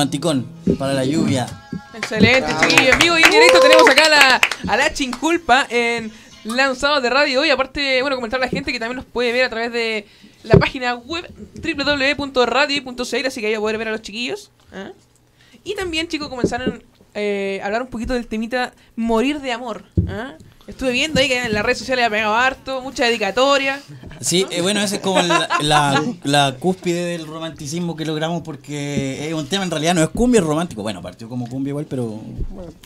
Romanticón 0.00 0.46
para 0.78 0.94
la 0.94 1.04
lluvia. 1.04 1.46
Excelente, 1.94 2.50
chiquillo. 2.60 2.92
En 2.92 2.98
vivo 2.98 3.18
y 3.18 3.22
en 3.22 3.30
directo 3.30 3.60
tenemos 3.60 3.86
acá 3.90 4.06
a 4.06 4.08
la, 4.08 4.40
a 4.68 4.76
la 4.78 4.94
Chinculpa 4.94 5.66
en 5.68 6.10
lanzados 6.44 7.02
de 7.02 7.10
radio 7.10 7.42
hoy. 7.42 7.50
Aparte, 7.50 8.00
bueno, 8.00 8.16
comentar 8.16 8.40
a 8.40 8.44
la 8.44 8.48
gente 8.48 8.72
que 8.72 8.78
también 8.78 8.96
nos 8.96 9.04
puede 9.04 9.30
ver 9.32 9.44
a 9.44 9.50
través 9.50 9.70
de 9.72 10.06
la 10.42 10.58
página 10.58 10.94
web 10.94 11.30
www.radio.cl, 11.62 13.26
así 13.26 13.40
que 13.42 13.46
ahí 13.46 13.52
va 13.52 13.58
a 13.58 13.60
poder 13.60 13.76
ver 13.76 13.88
a 13.88 13.90
los 13.90 14.00
chiquillos. 14.00 14.50
¿ah? 14.72 14.92
Y 15.64 15.74
también, 15.74 16.08
chicos, 16.08 16.28
comenzaron 16.28 16.82
eh, 17.12 17.60
a 17.62 17.66
hablar 17.66 17.82
un 17.82 17.88
poquito 17.88 18.14
del 18.14 18.26
temita 18.26 18.72
morir 18.96 19.40
de 19.40 19.52
amor. 19.52 19.84
¿ah? 20.08 20.36
Estuve 20.70 20.92
viendo 20.92 21.18
ahí 21.18 21.26
que 21.26 21.46
en 21.46 21.52
las 21.52 21.64
redes 21.64 21.78
sociales 21.78 22.06
ha 22.06 22.10
pegado 22.10 22.32
harto, 22.32 22.80
mucha 22.80 23.04
dedicatoria. 23.04 23.80
Sí, 24.20 24.46
eh, 24.50 24.62
bueno, 24.62 24.80
esa 24.80 24.96
es 24.96 25.00
como 25.02 25.20
la, 25.20 25.48
la, 25.62 26.00
la 26.22 26.56
cúspide 26.60 27.04
del 27.06 27.26
romanticismo 27.26 27.96
que 27.96 28.04
logramos 28.04 28.42
porque 28.42 29.26
es 29.26 29.34
un 29.34 29.48
tema 29.48 29.64
en 29.64 29.70
realidad 29.72 29.94
no 29.94 30.02
es 30.02 30.10
cumbia, 30.10 30.40
es 30.40 30.46
romántico. 30.46 30.82
Bueno, 30.82 31.02
partió 31.02 31.28
como 31.28 31.48
cumbia 31.48 31.70
igual, 31.70 31.86
pero... 31.90 32.20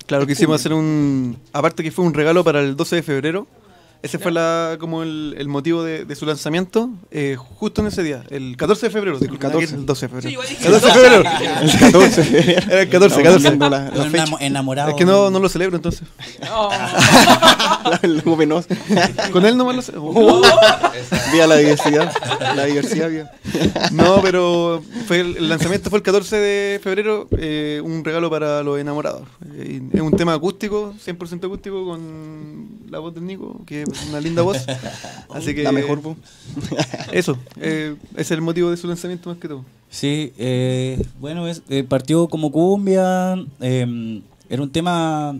Claro, 0.06 0.26
quisimos 0.26 0.58
hacer 0.58 0.72
un. 0.72 1.36
Aparte 1.52 1.82
que 1.82 1.90
fue 1.90 2.06
un 2.06 2.14
regalo 2.14 2.42
para 2.42 2.60
el 2.60 2.74
12 2.74 2.96
de 2.96 3.02
febrero. 3.02 3.46
Ese 4.04 4.18
fue 4.18 4.30
la, 4.32 4.76
como 4.78 5.02
el, 5.02 5.34
el 5.38 5.48
motivo 5.48 5.82
de, 5.82 6.04
de 6.04 6.14
su 6.14 6.26
lanzamiento, 6.26 6.90
eh, 7.10 7.36
justo 7.38 7.80
en 7.80 7.86
ese 7.88 8.02
día, 8.02 8.22
el 8.30 8.54
14 8.56 8.86
de 8.86 8.90
febrero, 8.92 9.18
disculpa, 9.18 9.48
14. 9.48 9.74
el 9.76 9.86
12 9.86 10.06
de 10.06 10.08
febrero. 10.08 10.28
Sí, 10.28 10.32
igual 10.34 10.48
dije 10.48 10.64
14 10.64 10.86
de 10.86 10.92
el 10.92 10.98
febrero. 11.00 11.22
12. 11.24 11.64
El 11.74 11.78
14 11.80 12.22
de 12.22 12.24
febrero. 12.42 12.62
Era 12.70 12.82
el 12.82 12.88
14, 12.90 13.06
Estamos 13.06 13.22
14. 13.24 13.48
viendo 13.48 13.70
la- 13.70 13.84
la 13.84 13.90
Los 13.96 14.08
fecha. 14.08 14.24
enamo- 14.26 14.36
enamorados. 14.40 14.90
Es 14.92 14.98
que 14.98 15.04
no, 15.06 15.30
no 15.30 15.38
lo 15.38 15.48
celebro 15.48 15.76
entonces. 15.76 16.06
Penoso. 18.36 18.68
Con 19.32 19.44
él 19.46 19.56
nomás 19.56 19.76
lo 19.76 19.82
celebro. 19.82 20.42
Vía 21.32 21.46
la 21.46 21.56
diversidad. 21.56 22.12
La 22.56 22.64
diversidad, 22.64 23.08
vía. 23.10 23.30
No, 23.92 24.20
pero 24.22 24.82
fue 25.06 25.20
el, 25.20 25.36
el 25.36 25.48
lanzamiento 25.48 25.90
fue 25.90 25.98
el 25.98 26.02
14 26.02 26.36
de 26.36 26.80
febrero, 26.82 27.28
eh, 27.38 27.80
un 27.82 28.04
regalo 28.04 28.28
para 28.30 28.62
los 28.62 28.78
enamorados. 28.78 29.22
Eh, 29.56 29.80
es 29.92 30.00
un 30.00 30.12
tema 30.12 30.34
acústico, 30.34 30.94
100% 31.04 31.44
acústico, 31.46 31.84
con 31.86 32.68
la 32.90 32.98
voz 32.98 33.14
del 33.14 33.26
Nico, 33.26 33.60
que 33.66 33.84
una 34.08 34.20
linda 34.20 34.42
voz. 34.42 34.64
Así 35.34 35.54
que. 35.54 35.62
La 35.62 35.72
mejor. 35.72 36.00
Eso, 37.12 37.38
eh, 37.60 37.96
es 38.16 38.30
el 38.30 38.40
motivo 38.40 38.70
de 38.70 38.76
su 38.76 38.86
lanzamiento 38.86 39.30
más 39.30 39.38
que 39.38 39.48
todo. 39.48 39.64
Sí, 39.90 40.32
eh, 40.38 41.00
bueno, 41.20 41.46
es, 41.46 41.62
eh, 41.68 41.84
partió 41.84 42.26
como 42.28 42.50
cumbia, 42.50 43.36
eh, 43.60 44.22
era 44.48 44.62
un 44.62 44.70
tema 44.70 45.36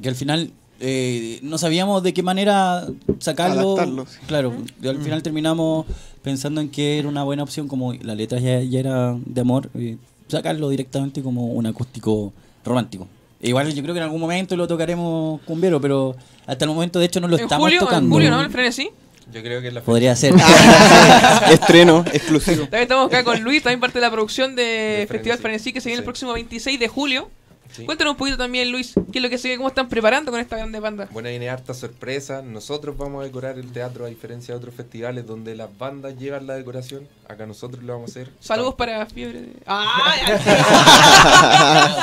que 0.00 0.08
al 0.08 0.14
final 0.14 0.52
eh, 0.80 1.38
no 1.42 1.58
sabíamos 1.58 2.02
de 2.02 2.12
qué 2.12 2.22
manera 2.22 2.86
sacarlo. 3.18 3.74
Adaptarlo, 3.74 4.06
sí. 4.06 4.18
Claro, 4.26 4.52
y 4.82 4.88
al 4.88 4.98
final 4.98 5.22
terminamos 5.22 5.86
pensando 6.22 6.60
en 6.60 6.68
que 6.68 6.98
era 6.98 7.08
una 7.08 7.22
buena 7.22 7.42
opción, 7.42 7.68
como 7.68 7.92
la 7.94 8.14
letra 8.14 8.38
ya, 8.38 8.60
ya 8.60 8.80
era 8.80 9.16
de 9.24 9.40
amor, 9.40 9.70
eh, 9.74 9.96
sacarlo 10.28 10.68
directamente 10.68 11.22
como 11.22 11.46
un 11.46 11.66
acústico 11.66 12.32
romántico. 12.64 13.08
Igual 13.44 13.72
yo 13.74 13.82
creo 13.82 13.94
que 13.94 13.98
en 14.00 14.04
algún 14.04 14.20
momento 14.20 14.56
lo 14.56 14.66
tocaremos 14.66 15.40
cumbiero, 15.42 15.80
pero 15.80 16.16
hasta 16.46 16.64
el 16.64 16.70
momento 16.70 16.98
de 16.98 17.06
hecho 17.06 17.20
no 17.20 17.28
lo 17.28 17.36
En 17.36 17.42
estamos 17.44 17.64
julio, 17.64 17.80
tocando. 17.80 18.06
en 18.06 18.12
julio, 18.12 18.30
¿no? 18.30 18.40
El 18.40 18.50
frenesí. 18.50 18.88
Yo 19.32 19.42
creo 19.42 19.60
que 19.62 19.68
es 19.68 19.74
la 19.74 19.80
Podría 19.82 20.14
ser. 20.16 20.34
Estreno 21.50 22.04
exclusivo. 22.12 22.62
También 22.62 22.82
estamos 22.82 23.06
acá 23.06 23.24
con 23.24 23.40
Luis, 23.42 23.62
también 23.62 23.80
parte 23.80 23.98
de 23.98 24.02
la 24.02 24.10
producción 24.10 24.54
de 24.56 25.06
Festival 25.08 25.38
Frenesí. 25.38 25.42
Frenesí 25.42 25.72
que 25.72 25.80
se 25.80 25.88
viene 25.88 25.98
el 25.98 26.02
Sí. 26.02 26.06
próximo 26.06 26.32
26 26.34 26.78
de 26.80 26.88
julio. 26.88 27.30
Sí. 27.72 27.84
Cuéntanos 27.86 28.12
un 28.12 28.16
poquito 28.18 28.36
también, 28.36 28.70
Luis, 28.70 28.92
qué 29.12 29.18
es 29.18 29.22
lo 29.22 29.28
que 29.30 29.38
se 29.38 29.56
cómo 29.56 29.68
están 29.68 29.88
preparando 29.88 30.30
con 30.30 30.40
esta 30.40 30.56
grande 30.56 30.78
banda. 30.80 31.08
Bueno, 31.10 31.28
viene 31.28 31.48
harta 31.50 31.74
sorpresa. 31.74 32.42
Nosotros 32.42 32.96
vamos 32.96 33.22
a 33.22 33.24
decorar 33.24 33.58
el 33.58 33.72
teatro 33.72 34.04
a 34.04 34.08
diferencia 34.08 34.54
de 34.54 34.58
otros 34.58 34.74
festivales 34.74 35.26
donde 35.26 35.54
las 35.56 35.76
bandas 35.76 36.16
llevan 36.16 36.46
la 36.46 36.54
decoración. 36.54 37.08
Acá 37.28 37.46
nosotros 37.46 37.82
lo 37.82 37.94
vamos 37.94 38.10
a 38.10 38.12
hacer. 38.12 38.30
Saludos 38.38 38.74
para 38.74 39.04
Fiebre 39.06 39.40
de... 39.42 39.52
¡Ah! 39.66 40.02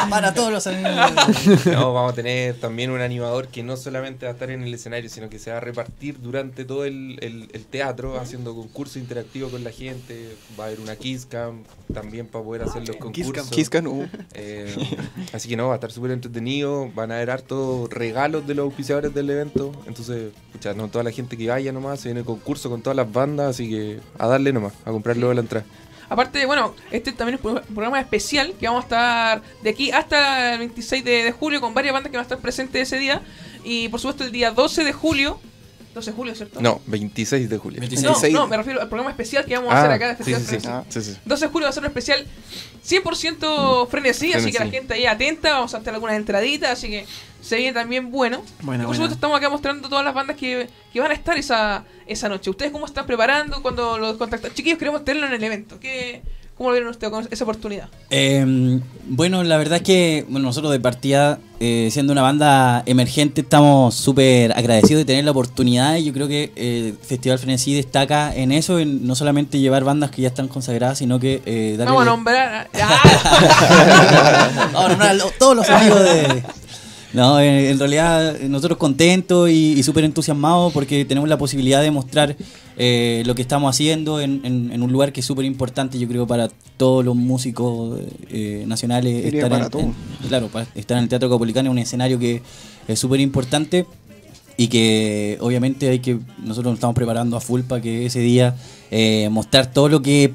Para 0.09 0.33
todos 0.33 0.51
los 0.51 0.65
amigos. 0.67 0.91
No, 1.65 1.93
vamos 1.93 2.11
a 2.13 2.15
tener 2.15 2.55
también 2.55 2.91
un 2.91 3.01
animador 3.01 3.47
que 3.47 3.63
no 3.63 3.77
solamente 3.77 4.25
va 4.25 4.31
a 4.31 4.33
estar 4.33 4.49
en 4.51 4.63
el 4.63 4.73
escenario, 4.73 5.09
sino 5.09 5.29
que 5.29 5.39
se 5.39 5.51
va 5.51 5.57
a 5.57 5.59
repartir 5.59 6.19
durante 6.21 6.65
todo 6.65 6.85
el, 6.85 7.17
el- 7.21 7.49
el 7.53 7.65
teatro, 7.65 8.19
haciendo 8.19 8.55
concursos 8.55 8.97
interactivos 8.97 9.51
con 9.51 9.63
la 9.63 9.71
gente. 9.71 10.35
Va 10.59 10.65
a 10.65 10.67
haber 10.67 10.79
una 10.79 10.95
Kiss 10.95 11.25
Cam 11.25 11.63
también 11.93 12.27
para 12.27 12.43
poder 12.43 12.63
hacer 12.63 12.87
los 12.87 12.95
Kiss 12.95 12.97
Cam. 12.97 13.11
concursos. 13.13 13.49
Kiss 13.51 13.69
Cam, 13.69 13.87
uh. 13.87 14.07
Eh, 14.33 14.75
así 15.33 15.47
que 15.51 15.57
no, 15.57 15.67
va 15.67 15.73
a 15.73 15.75
estar 15.75 15.91
súper 15.91 16.11
entretenido. 16.11 16.89
Van 16.95 17.11
a 17.11 17.15
haber 17.15 17.29
hartos 17.29 17.89
regalos 17.89 18.47
de 18.47 18.55
los 18.55 18.63
auspiciadores 18.63 19.13
del 19.13 19.29
evento. 19.29 19.73
Entonces, 19.85 20.31
pucha, 20.53 20.73
no 20.73 20.87
toda 20.87 21.03
la 21.03 21.11
gente 21.11 21.35
que 21.37 21.49
vaya 21.49 21.73
nomás, 21.73 21.99
se 21.99 22.07
viene 22.07 22.21
el 22.21 22.25
concurso 22.25 22.69
con 22.69 22.81
todas 22.81 22.95
las 22.95 23.11
bandas, 23.11 23.49
así 23.49 23.69
que 23.69 23.99
a 24.17 24.27
darle 24.27 24.53
nomás, 24.53 24.73
a 24.85 24.91
comprar 24.91 25.17
luego 25.17 25.33
la 25.33 25.41
entrada. 25.41 25.65
Aparte, 26.07 26.45
bueno, 26.45 26.73
este 26.89 27.11
también 27.11 27.37
es 27.37 27.45
un 27.45 27.59
programa 27.73 27.99
especial 27.99 28.53
que 28.59 28.65
vamos 28.65 28.83
a 28.83 28.85
estar 28.85 29.41
de 29.61 29.69
aquí 29.69 29.91
hasta 29.91 30.53
el 30.53 30.59
26 30.59 31.03
de, 31.03 31.23
de 31.23 31.31
julio 31.33 31.59
con 31.59 31.73
varias 31.73 31.93
bandas 31.93 32.11
que 32.11 32.17
van 32.17 32.23
a 32.23 32.27
estar 32.27 32.39
presentes 32.39 32.81
ese 32.81 32.97
día. 32.97 33.21
Y 33.65 33.89
por 33.89 33.99
supuesto 33.99 34.23
el 34.23 34.31
día 34.31 34.51
12 34.51 34.85
de 34.85 34.93
julio. 34.93 35.39
12 35.93 36.11
de 36.11 36.15
julio, 36.15 36.35
¿cierto? 36.35 36.61
No, 36.61 36.81
26 36.87 37.49
de 37.49 37.57
julio. 37.57 37.81
No, 38.01 38.29
no, 38.31 38.47
me 38.47 38.57
refiero 38.57 38.81
al 38.81 38.87
programa 38.87 39.11
especial 39.11 39.45
que 39.45 39.55
vamos 39.55 39.73
a 39.73 39.79
hacer 39.79 39.91
acá 39.91 40.07
de 40.07 40.23
sí, 40.23 40.33
Festival 40.33 40.41
sí, 40.41 40.47
sí, 40.47 40.61
Frenesí. 40.61 41.01
sí, 41.01 41.13
sí. 41.13 41.19
12 41.25 41.45
de 41.45 41.51
julio 41.51 41.65
va 41.65 41.69
a 41.69 41.73
ser 41.73 41.83
un 41.83 41.87
especial 41.87 42.25
100% 42.85 43.87
frenesí, 43.87 44.33
así 44.33 44.47
que 44.47 44.53
la 44.53 44.65
Frenesí. 44.65 44.71
gente 44.71 44.93
ahí 44.93 45.05
atenta, 45.05 45.51
vamos 45.53 45.73
a 45.73 45.77
hacer 45.77 45.93
algunas 45.93 46.15
entraditas, 46.15 46.71
así 46.71 46.89
que 46.89 47.05
se 47.41 47.57
viene 47.57 47.73
también 47.73 48.11
bueno. 48.11 48.43
Buena, 48.61 48.83
y 48.83 48.87
por 48.87 48.95
supuesto 48.95 49.15
estamos 49.15 49.37
acá 49.37 49.49
mostrando 49.49 49.89
todas 49.89 50.05
las 50.05 50.13
bandas 50.13 50.37
que, 50.37 50.69
que 50.93 50.99
van 50.99 51.11
a 51.11 51.13
estar 51.13 51.37
esa, 51.37 51.83
esa 52.07 52.29
noche. 52.29 52.49
¿Ustedes 52.49 52.71
cómo 52.71 52.85
están 52.85 53.05
preparando 53.05 53.61
cuando 53.61 53.97
los 53.97 54.17
contactan? 54.17 54.53
Chiquillos, 54.53 54.79
queremos 54.79 55.03
tenerlo 55.03 55.27
en 55.27 55.33
el 55.33 55.43
evento. 55.43 55.79
¿Qué, 55.79 56.21
¿Cómo 56.57 56.69
lo 56.69 56.73
vieron 56.75 56.91
ustedes 56.91 57.11
con 57.11 57.27
esa 57.31 57.43
oportunidad? 57.43 57.87
Eh, 58.11 58.79
bueno, 59.07 59.43
la 59.43 59.57
verdad 59.57 59.77
es 59.77 59.81
que 59.83 60.25
bueno, 60.29 60.47
nosotros 60.47 60.71
de 60.71 60.79
partida, 60.79 61.39
eh, 61.59 61.89
siendo 61.91 62.13
una 62.13 62.21
banda 62.21 62.83
emergente, 62.85 63.41
estamos 63.41 63.95
súper 63.95 64.51
agradecidos 64.55 64.99
de 64.99 65.05
tener 65.05 65.25
la 65.25 65.31
oportunidad 65.31 65.95
y 65.95 66.03
yo 66.03 66.13
creo 66.13 66.27
que 66.27 66.51
eh, 66.55 66.93
Festival 67.01 67.39
Frenesí 67.39 67.73
destaca 67.73 68.35
en 68.35 68.51
eso, 68.51 68.77
en 68.77 69.07
no 69.07 69.15
solamente 69.15 69.57
llevar 69.59 69.83
bandas 69.83 70.11
que 70.11 70.21
ya 70.21 70.27
están 70.27 70.47
consagradas, 70.47 70.99
sino 70.99 71.19
que 71.19 71.41
eh, 71.47 71.75
darle... 71.79 71.93
Vamos 71.93 72.01
a 72.03 72.05
nombrar... 72.05 72.69
¡Ah! 72.79 74.59
Vamos 74.73 74.85
a 74.85 74.89
nombrar 74.89 75.09
a 75.09 75.13
lo- 75.15 75.31
todos 75.39 75.55
los 75.55 75.67
amigos 75.69 76.03
de... 76.03 76.43
No, 77.13 77.39
en, 77.41 77.77
realidad 77.77 78.39
nosotros 78.47 78.77
contentos 78.77 79.49
y, 79.49 79.73
y 79.73 79.83
súper 79.83 80.05
entusiasmados 80.05 80.71
porque 80.71 81.03
tenemos 81.03 81.27
la 81.27 81.37
posibilidad 81.37 81.81
de 81.81 81.91
mostrar 81.91 82.37
eh, 82.77 83.23
lo 83.25 83.35
que 83.35 83.41
estamos 83.41 83.69
haciendo 83.75 84.21
en, 84.21 84.39
en- 84.45 84.71
en 84.71 84.81
un 84.81 84.91
lugar 84.93 85.11
que 85.11 85.19
es 85.19 85.25
súper 85.25 85.43
importante, 85.43 85.99
yo 85.99 86.07
creo, 86.07 86.25
para 86.25 86.47
todos 86.77 87.03
los 87.03 87.15
músicos 87.15 87.99
eh, 88.29 88.63
nacionales. 88.65 89.25
Estar 89.25 89.49
para 89.49 89.65
en- 89.65 89.71
todos. 89.71 89.85
claro, 90.29 90.47
para 90.47 90.67
estar 90.73 90.97
en 90.97 91.03
el 91.03 91.09
Teatro 91.09 91.29
Capolicano 91.29 91.69
es 91.69 91.71
un 91.71 91.79
escenario 91.79 92.17
que 92.17 92.41
es 92.87 92.97
súper 92.99 93.19
importante 93.19 93.85
y 94.55 94.67
que 94.67 95.37
obviamente 95.41 95.89
hay 95.89 95.99
que 95.99 96.17
nosotros 96.39 96.71
nos 96.71 96.75
estamos 96.75 96.95
preparando 96.95 97.35
a 97.35 97.41
full 97.41 97.61
para 97.61 97.81
que 97.81 98.05
ese 98.05 98.19
día 98.19 98.55
eh, 98.89 99.27
mostrar 99.31 99.67
todo 99.71 99.89
lo 99.89 100.01
que 100.01 100.33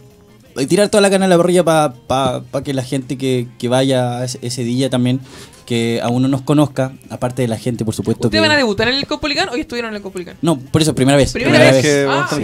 tirar 0.69 0.89
toda 0.89 1.01
la 1.03 1.11
carne 1.11 1.27
a 1.27 1.29
la 1.29 1.37
parrilla 1.37 1.65
para 1.65 2.43
que 2.65 2.73
la 2.73 2.83
gente 2.83 3.19
que, 3.19 3.47
que 3.59 3.69
vaya 3.69 4.25
ese, 4.25 4.65
día 4.65 4.89
también 4.91 5.21
que 5.67 6.01
aún 6.01 6.23
no 6.23 6.29
nos 6.29 6.43
conozca 6.43 6.93
aparte 7.11 7.43
de 7.43 7.49
la 7.49 7.59
gente 7.59 7.85
por 7.85 7.93
supuesto 7.93 8.29
¿Ustedes 8.29 8.41
que 8.41 8.49
van 8.49 8.55
a 8.55 8.57
debutar 8.57 8.87
en 8.87 8.95
el 8.95 9.07
Copolicán 9.09 9.49
o 9.49 9.57
ya 9.57 9.63
estuvieron 9.63 9.91
en 9.91 9.97
el 9.97 10.03
Copolicán? 10.03 10.37
no 10.41 10.59
por 10.61 10.81
eso 10.81 10.95
primera 10.95 11.17
vez 11.19 11.33
Primera 11.33 11.73
vez 11.73 11.83
que 11.83 12.07
Ah, 12.09 12.29
sí. 12.31 12.43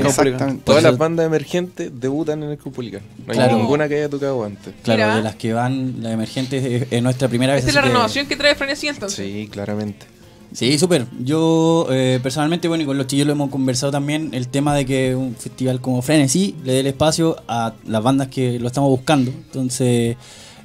Todas 0.65 0.83
las 0.83 0.99
bandas 0.99 1.25
emergentes 1.27 1.93
debutan 2.01 2.43
en 2.43 2.51
el 2.51 2.59
Cupulicán. 2.59 3.03
No 3.25 3.33
hay 3.33 3.39
Claro. 3.39 3.57
ninguna 3.59 3.89
que 3.89 3.95
haya 3.97 4.09
tocado 4.09 4.43
antes. 4.45 4.75
claro 4.83 5.03
Mira. 5.05 5.17
de 5.17 5.23
las 5.23 5.37
que 5.37 5.53
van 5.53 6.03
las 6.03 6.13
emergentes 6.13 6.65
es, 6.65 6.87
es 6.91 7.03
nuestra 7.03 7.29
primera 7.29 7.55
vez 7.55 7.61
Esta 7.65 7.71
es 7.71 7.75
la 7.77 7.81
así 7.81 7.87
que- 7.89 7.93
renovación 7.93 8.27
que 8.27 8.37
trae 8.37 8.55
Frenesí 8.57 8.89
entonces. 8.89 9.25
Sí, 9.25 9.49
claramente. 9.53 10.07
Sí, 10.53 10.79
súper. 10.79 11.07
Yo 11.25 11.87
eh, 11.91 12.21
personalmente, 12.23 12.69
bueno, 12.69 12.85
y 12.85 12.87
con 12.87 12.99
los 12.99 13.07
chillos 13.07 13.27
lo 13.27 13.33
hemos 13.33 13.51
conversado 13.51 13.91
también, 13.91 14.31
el 14.33 14.49
tema 14.49 14.75
de 14.75 14.85
que 14.85 15.15
un 15.17 15.35
festival 15.35 15.81
como 15.81 16.03
Frenesí 16.03 16.55
le 16.65 16.75
dé 16.75 16.81
el 16.81 16.87
espacio 16.87 17.37
a 17.49 17.75
las 17.87 18.03
bandas 18.03 18.29
que 18.29 18.59
lo 18.59 18.67
estamos 18.67 18.91
buscando. 18.91 19.31
Entonces, 19.31 20.17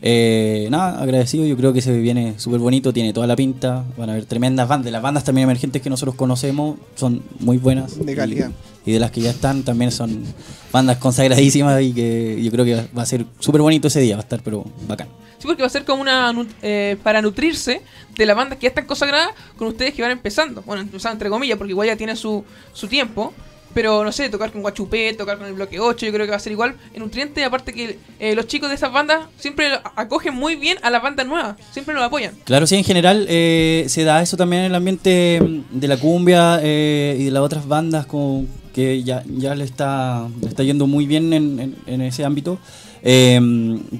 eh, 0.01 0.67
nada, 0.69 1.01
agradecido. 1.01 1.45
Yo 1.45 1.55
creo 1.57 1.73
que 1.73 1.81
se 1.81 1.97
viene 1.97 2.35
súper 2.37 2.59
bonito, 2.59 2.93
tiene 2.93 3.13
toda 3.13 3.27
la 3.27 3.35
pinta. 3.35 3.85
Van 3.97 4.09
a 4.09 4.13
haber 4.13 4.25
tremendas 4.25 4.67
bandas. 4.67 4.91
Las 4.91 5.01
bandas 5.01 5.23
también 5.23 5.45
emergentes 5.45 5.81
que 5.81 5.89
nosotros 5.89 6.15
conocemos 6.15 6.77
son 6.95 7.23
muy 7.39 7.57
buenas. 7.57 8.03
De 8.05 8.15
calidad. 8.15 8.51
Y, 8.85 8.91
y 8.91 8.93
de 8.93 8.99
las 8.99 9.11
que 9.11 9.21
ya 9.21 9.31
están 9.31 9.63
también 9.63 9.91
son 9.91 10.23
bandas 10.71 10.97
consagradísimas 10.97 11.81
y 11.81 11.93
que 11.93 12.41
yo 12.43 12.51
creo 12.51 12.65
que 12.65 12.75
va 12.97 13.03
a 13.03 13.05
ser 13.05 13.25
súper 13.39 13.61
bonito 13.61 13.87
ese 13.87 14.01
día, 14.01 14.15
va 14.15 14.21
a 14.21 14.23
estar 14.23 14.41
pero 14.43 14.65
bacán. 14.87 15.07
Sí, 15.37 15.45
porque 15.47 15.61
va 15.61 15.67
a 15.67 15.69
ser 15.71 15.85
como 15.85 16.01
una. 16.01 16.33
eh, 16.61 16.97
para 17.03 17.21
nutrirse 17.21 17.81
de 18.15 18.25
las 18.25 18.35
bandas 18.35 18.57
que 18.57 18.63
ya 18.63 18.69
están 18.69 18.85
consagradas 18.85 19.29
con 19.55 19.67
ustedes 19.67 19.93
que 19.93 20.01
van 20.01 20.11
empezando. 20.11 20.61
Bueno, 20.63 20.81
empezando 20.81 21.13
entre 21.13 21.29
comillas, 21.29 21.57
porque 21.57 21.71
igual 21.71 21.87
ya 21.87 21.95
tienen 21.95 22.17
su, 22.17 22.43
su 22.73 22.87
tiempo. 22.87 23.33
Pero 23.73 24.03
no 24.03 24.11
sé, 24.11 24.29
tocar 24.29 24.51
con 24.51 24.61
Guachupé, 24.61 25.13
tocar 25.13 25.37
con 25.37 25.45
el 25.45 25.53
bloque 25.53 25.79
8, 25.79 26.05
yo 26.07 26.11
creo 26.11 26.25
que 26.25 26.31
va 26.31 26.37
a 26.37 26.39
ser 26.39 26.53
igual 26.53 26.75
en 26.93 27.03
nutriente. 27.03 27.43
Aparte 27.43 27.73
que 27.73 27.99
eh, 28.17 28.33
los 28.33 28.47
chicos 28.47 28.69
de 28.69 28.75
esas 28.75 28.91
bandas 28.91 29.27
siempre 29.37 29.67
acogen 29.95 30.33
muy 30.33 30.55
bien 30.55 30.77
a 30.81 30.89
las 30.89 31.03
bandas 31.03 31.27
nuevas, 31.27 31.57
siempre 31.73 31.93
los 31.93 32.01
apoyan. 32.03 32.33
Claro, 32.45 32.65
sí, 32.65 32.75
en 32.75 32.83
general 32.85 33.27
eh, 33.29 33.85
se 33.89 34.03
da 34.03 34.21
eso 34.23 34.35
también 34.37 34.61
en 34.63 34.67
el 34.71 34.75
ambiente 34.75 35.39
de 35.69 35.87
la 35.87 35.97
cumbia 35.97 36.59
eh, 36.63 37.17
y 37.19 37.25
de 37.25 37.31
las 37.31 37.43
otras 37.43 37.67
bandas 37.67 38.07
como 38.07 38.45
que 38.73 39.03
ya, 39.03 39.23
ya 39.27 39.53
le, 39.53 39.65
está, 39.65 40.27
le 40.41 40.47
está 40.47 40.63
yendo 40.63 40.87
muy 40.87 41.05
bien 41.05 41.33
en, 41.33 41.59
en- 41.59 41.75
en 41.85 42.01
ese 42.01 42.23
ámbito. 42.23 42.57
Eh, 43.03 43.39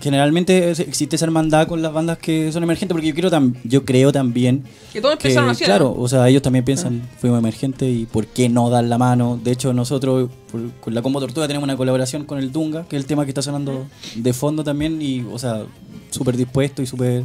generalmente 0.01 0.71
existe 0.71 1.15
esa 1.15 1.25
hermandad 1.25 1.67
con 1.67 1.81
las 1.81 1.93
bandas 1.93 2.17
que 2.17 2.51
son 2.51 2.63
emergentes, 2.63 2.93
porque 2.93 3.07
yo 3.07 3.15
creo, 3.15 3.29
tam- 3.31 3.55
yo 3.63 3.85
creo 3.85 4.11
también 4.11 4.63
Que 4.93 5.01
todos 5.01 5.13
empezaron 5.13 5.49
así, 5.49 5.63
Claro, 5.63 5.95
o 5.97 6.07
sea, 6.07 6.27
ellos 6.29 6.41
también 6.41 6.65
piensan, 6.65 7.01
fuimos 7.19 7.39
emergentes 7.39 7.89
y 7.93 8.05
¿por 8.05 8.25
qué 8.27 8.49
no 8.49 8.69
dar 8.69 8.83
la 8.83 8.97
mano? 8.97 9.39
De 9.43 9.51
hecho, 9.51 9.73
nosotros 9.73 10.29
por- 10.51 10.71
con 10.81 10.93
la 10.95 11.01
Combo 11.01 11.19
Tortuga 11.19 11.47
tenemos 11.47 11.63
una 11.65 11.77
colaboración 11.77 12.25
con 12.25 12.39
el 12.39 12.51
Dunga, 12.51 12.85
que 12.87 12.95
es 12.95 13.01
el 13.03 13.07
tema 13.07 13.23
que 13.25 13.31
está 13.31 13.41
sonando 13.41 13.85
de 14.15 14.33
fondo 14.33 14.63
también, 14.63 15.01
y, 15.01 15.21
o 15.31 15.37
sea, 15.39 15.63
súper 16.09 16.35
dispuesto 16.37 16.81
y 16.81 16.87
súper 16.87 17.23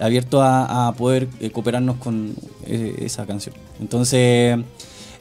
abierto 0.00 0.42
a, 0.42 0.88
a 0.88 0.92
poder 0.94 1.28
eh, 1.40 1.50
cooperarnos 1.50 1.96
con 1.98 2.34
eh, 2.66 2.96
esa 3.02 3.24
canción. 3.26 3.54
Entonces, 3.80 4.58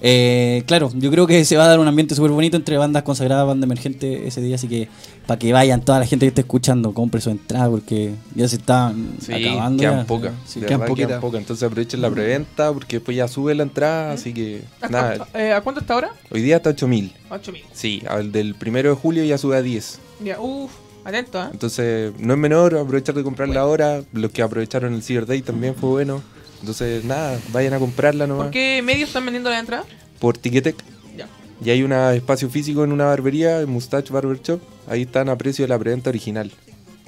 eh, 0.05 0.63
claro, 0.67 0.91
yo 0.93 1.09
creo 1.09 1.25
que 1.25 1.45
se 1.45 1.55
va 1.55 1.63
a 1.63 1.67
dar 1.69 1.79
un 1.79 1.87
ambiente 1.87 2.13
súper 2.13 2.31
bonito 2.31 2.57
entre 2.57 2.77
bandas 2.77 3.03
consagradas, 3.03 3.47
banda 3.47 3.63
emergente 3.65 4.27
ese 4.27 4.41
día, 4.41 4.55
así 4.55 4.67
que 4.67 4.89
para 5.25 5.39
que 5.39 5.53
vayan 5.53 5.79
toda 5.79 5.97
la 5.99 6.05
gente 6.05 6.25
que 6.25 6.27
esté 6.27 6.41
escuchando, 6.41 6.93
compre 6.93 7.21
su 7.21 7.29
entrada 7.29 7.69
porque 7.69 8.13
ya 8.35 8.45
se 8.49 8.57
están 8.57 9.13
Sí, 9.21 9.33
acabando. 9.33 9.81
quedan 9.81 10.05
pocas. 10.05 10.33
Sí, 10.45 10.59
quedan 10.59 10.93
quedan 10.93 11.21
pocas. 11.21 11.39
Entonces 11.39 11.63
aprovechen 11.65 12.01
la 12.01 12.09
preventa 12.11 12.73
porque 12.73 12.97
después 12.97 13.15
ya 13.15 13.29
sube 13.29 13.55
la 13.55 13.63
entrada, 13.63 14.11
así 14.11 14.33
que 14.33 14.63
¿A 14.81 14.89
nada. 14.89 15.15
cuánto, 15.19 15.37
eh, 15.39 15.53
¿a 15.53 15.61
cuánto 15.61 15.79
está 15.79 15.93
ahora? 15.93 16.11
Hoy 16.31 16.41
día 16.41 16.57
está 16.57 16.71
8000. 16.71 17.13
8000. 17.29 17.63
Sí, 17.71 18.03
al 18.09 18.33
del 18.33 18.55
primero 18.55 18.89
de 18.89 18.95
julio 18.97 19.23
ya 19.23 19.37
sube 19.37 19.55
a 19.55 19.61
10. 19.61 19.99
Ya, 20.25 20.37
uff, 20.41 20.71
atento, 21.05 21.41
¿eh? 21.41 21.47
Entonces, 21.53 22.11
no 22.19 22.33
es 22.33 22.39
menor 22.39 22.75
aprovechar 22.75 23.15
de 23.15 23.23
comprarla 23.23 23.61
ahora. 23.61 24.03
Los 24.11 24.31
que 24.31 24.41
aprovecharon 24.41 24.93
el 24.93 25.01
Cyber 25.01 25.25
Day 25.25 25.41
también 25.41 25.75
fue 25.75 25.89
bueno. 25.89 26.21
Entonces, 26.63 27.03
nada, 27.03 27.37
vayan 27.51 27.73
a 27.73 27.79
comprarla 27.79 28.25
nomás. 28.25 28.45
¿Por 28.45 28.51
qué 28.53 28.81
medios 28.81 29.09
están 29.09 29.25
vendiendo 29.25 29.49
la 29.49 29.59
entrada? 29.59 29.83
Por 30.17 30.37
Ticketek. 30.37 30.77
Ya. 31.17 31.27
Y 31.61 31.69
hay 31.71 31.83
un 31.83 31.91
espacio 31.91 32.49
físico 32.49 32.85
en 32.85 32.93
una 32.93 33.03
barbería, 33.03 33.59
el 33.59 33.67
Mustache 33.67 34.13
Barber 34.13 34.41
Shop. 34.41 34.61
Ahí 34.87 35.01
están 35.01 35.27
a 35.27 35.37
precio 35.37 35.63
de 35.65 35.67
la 35.69 35.77
preventa 35.77 36.09
original. 36.09 36.51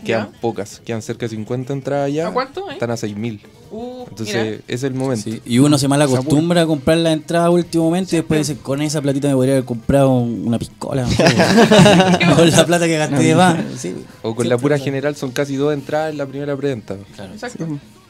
Quedan 0.04 0.30
Ya. 0.34 0.42
pocas, 0.42 0.82
quedan 0.86 1.02
cerca 1.02 1.26
de 1.26 1.30
50 1.30 1.72
entradas 1.72 2.12
ya. 2.12 2.28
¿A 2.28 2.32
cuánto, 2.34 2.70
eh? 2.70 2.74
Están 2.74 2.92
a 2.92 2.98
6000. 2.98 3.42
Uh, 3.72 4.04
Entonces, 4.10 4.36
mira. 4.36 4.46
ese 4.58 4.64
es 4.68 4.84
el 4.84 4.94
momento. 4.94 5.30
Y 5.46 5.60
uno 5.60 5.78
se 5.78 5.88
mal 5.88 6.02
acostumbra 6.02 6.64
a 6.64 6.66
comprar 6.66 6.98
la 6.98 7.14
entrada 7.14 7.46
a 7.46 7.50
último 7.50 7.86
momento 7.86 8.14
y 8.14 8.18
después 8.18 8.46
dice, 8.46 8.60
con 8.62 8.82
esa 8.82 9.02
platita 9.02 9.30
me 9.30 9.36
podría 9.36 9.54
haber 9.54 9.66
comprado 9.66 10.10
un- 10.12 10.46
una 10.48 10.60
piscola. 10.60 11.08
con 12.36 12.50
la 12.52 12.66
plata 12.66 12.86
que 12.88 12.98
gasté 12.98 13.24
de 13.24 13.36
más. 13.36 13.58
Sí. 13.78 13.96
O 14.22 14.36
con 14.36 14.50
la 14.50 14.58
pura 14.58 14.78
general 14.78 15.16
son 15.16 15.32
casi 15.32 15.56
dos 15.56 15.74
entradas 15.74 16.12
en 16.12 16.18
la 16.18 16.26
primera 16.26 16.56
preventa. 16.58 16.98
Exacto. 17.34 17.66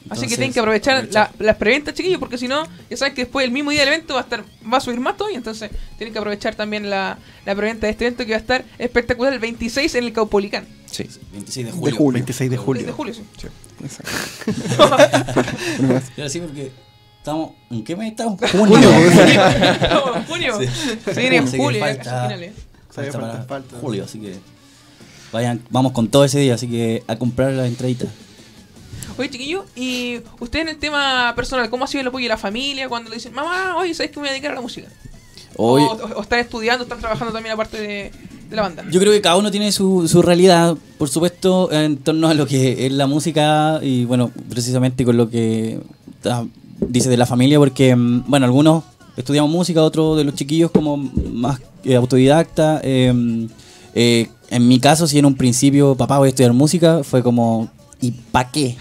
Así 0.10 0.22
que 0.28 0.36
tienen 0.36 0.54
que 0.54 0.60
aprovechar, 0.60 1.08
la- 1.12 1.32
las 1.40 1.56
preventas, 1.56 1.94
chiquillos, 1.96 2.20
porque 2.20 2.38
si 2.38 2.48
no, 2.48 2.68
ya 2.90 2.98
saben 2.98 3.16
que 3.16 3.24
después 3.24 3.44
el 3.46 3.52
mismo 3.52 3.72
día 3.72 3.80
del 3.82 3.90
evento 3.90 4.14
va 4.14 4.20
a 4.20 4.24
estar 4.24 4.44
va 4.72 4.78
a 4.78 4.82
subir 4.82 5.00
más 5.00 5.18
todavía. 5.18 5.38
Entonces, 5.38 5.72
tienen 5.98 6.14
que 6.14 6.20
aprovechar 6.20 6.54
también 6.56 6.90
la, 6.90 7.18
la 7.46 7.56
preventa 7.56 7.88
de 7.88 7.92
este 7.92 8.06
evento 8.06 8.24
que 8.26 8.32
va 8.32 8.38
a 8.38 8.42
estar 8.42 8.66
espectacular 8.78 9.34
el 9.34 9.40
26 9.40 9.96
en 9.96 10.04
el 10.04 10.14
Caupolicán. 10.14 10.68
Sí. 10.92 11.08
26 11.34 11.66
de 11.66 11.72
De 11.72 11.78
julio. 11.78 11.96
julio. 11.98 12.14
26 12.14 12.52
de 12.52 12.58
julio. 12.58 12.86
De 12.86 12.92
julio, 12.92 13.14
sí. 13.16 13.24
Y 16.18 16.22
ahora 16.22 16.30
sí, 16.30 16.40
porque 16.46 16.72
estamos. 17.18 17.52
¿En 17.70 17.84
qué 17.84 17.96
mes 17.96 18.12
estamos? 18.12 18.40
Junio. 18.52 18.80
No, 18.80 20.24
junio. 20.28 20.58
Sí, 20.60 20.68
en 21.18 21.48
julio, 21.52 21.80
falta- 21.80 22.04
casi 22.04 22.24
finales. 22.28 22.54
falta 22.90 23.12
Sí, 23.12 23.18
falta, 23.18 23.32
para 23.32 23.44
falta. 23.46 23.78
Julio, 23.82 24.04
así 24.06 24.20
que. 24.20 24.36
Vayan, 25.32 25.62
vamos 25.70 25.92
con 25.92 26.08
todo 26.08 26.24
ese 26.24 26.40
día, 26.40 26.54
así 26.54 26.68
que 26.68 27.04
a 27.08 27.16
comprar 27.18 27.52
la 27.54 27.68
entradita. 27.68 28.06
Oye, 29.18 29.30
chiquillo, 29.30 29.64
y 29.76 30.20
usted 30.40 30.60
en 30.62 30.70
el 30.70 30.78
tema 30.78 31.32
personal, 31.36 31.70
¿cómo 31.70 31.86
ha 31.86 31.88
sido 31.88 32.02
el 32.02 32.08
apoyo 32.08 32.24
de 32.26 32.30
la 32.30 32.38
familia 32.38 32.90
cuando 32.90 33.10
le 33.10 33.16
dicen, 33.16 33.34
mamá, 33.34 33.76
oye, 33.78 33.94
¿sabes 33.94 34.12
que 34.12 34.18
me 34.18 34.24
voy 34.24 34.30
a 34.30 34.32
dedicar 34.34 34.52
a 34.52 34.56
la 34.56 34.62
música? 34.62 34.88
Hoy, 35.56 35.84
O, 35.84 35.86
o- 35.94 36.18
o 36.18 36.22
están 36.22 36.40
estudiando, 36.40 36.84
están 36.84 37.00
trabajando 37.00 37.32
también 37.34 37.54
aparte 37.54 37.80
de, 37.80 38.12
de 38.50 38.56
la 38.56 38.62
banda. 38.64 38.84
Yo 38.92 39.00
creo 39.00 39.14
que 39.14 39.22
cada 39.22 39.38
uno 39.38 39.52
tiene 39.52 39.72
su, 39.72 40.06
su 40.10 40.22
realidad, 40.22 40.76
por 40.98 41.08
supuesto, 41.08 41.72
en 41.72 41.96
torno 41.98 42.28
a 42.28 42.34
lo 42.34 42.46
que 42.46 42.86
es 42.88 42.92
la 42.92 43.08
música 43.08 43.80
y 43.82 44.04
bueno, 44.04 44.32
precisamente 44.50 45.06
con 45.06 45.16
lo 45.16 45.30
que 45.30 45.80
ah, 46.26 46.44
dice 46.82 47.10
de 47.10 47.16
la 47.16 47.26
familia, 47.26 47.58
porque 47.58 47.96
mm, 47.96 48.26
bueno, 48.28 48.46
algunos 48.46 48.84
estudiamos 49.16 49.50
música, 49.50 49.82
otros 49.82 50.18
de 50.18 50.26
los 50.26 50.36
chiquillos 50.36 50.72
como 50.72 50.98
más 50.98 51.62
eh, 51.86 51.96
autodidacta. 51.96 52.82
eh, 52.84 53.48
eh, 53.94 54.28
en 54.50 54.68
mi 54.68 54.80
caso, 54.80 55.08
si 55.08 55.18
en 55.18 55.26
un 55.26 55.36
principio, 55.36 55.96
papá, 55.96 56.18
voy 56.20 56.28
a 56.28 56.30
estudiar 56.30 56.52
música, 56.54 57.02
fue 57.04 57.24
como, 57.24 57.72
¿y 58.02 58.12
pa' 58.12 58.52
qué? 58.52 58.78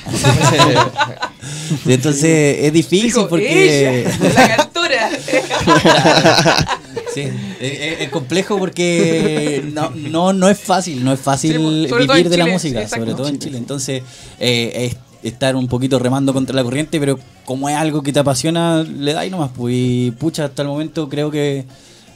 Entonces 1.86 2.58
es 2.60 2.72
difícil 2.72 3.06
Dijo, 3.06 3.28
porque... 3.28 4.02
ella, 4.02 4.18
la 4.34 4.56
cantora. 4.56 5.10
Sí, 7.14 7.28
es, 7.60 8.08
complejo 8.08 8.58
porque 8.58 9.64
no, 9.72 9.90
no, 9.90 10.32
no 10.32 10.48
es 10.48 10.58
fácil, 10.58 11.04
no 11.04 11.12
es 11.12 11.20
fácil 11.20 11.52
Sí, 11.52 11.86
pues, 11.88 12.08
vivir 12.08 12.28
de 12.28 12.36
la 12.36 12.46
música, 12.46 12.82
exacto. 12.82 13.04
sobre 13.04 13.16
todo 13.16 13.28
en 13.28 13.38
Chile. 13.38 13.56
Entonces, 13.56 14.02
eh, 14.40 14.90
es 14.90 14.96
estar 15.22 15.54
un 15.54 15.68
poquito 15.68 16.00
remando 16.00 16.32
contra 16.32 16.56
la 16.56 16.64
corriente, 16.64 16.98
pero 16.98 17.18
como 17.44 17.68
es 17.68 17.76
algo 17.76 18.02
que 18.02 18.12
te 18.12 18.18
apasiona, 18.18 18.82
le 18.82 19.12
dais 19.12 19.30
nomás. 19.30 19.50
Pues, 19.54 19.74
y 19.76 20.10
pucha, 20.18 20.46
hasta 20.46 20.62
el 20.62 20.68
momento 20.68 21.08
creo 21.08 21.30
que 21.30 21.64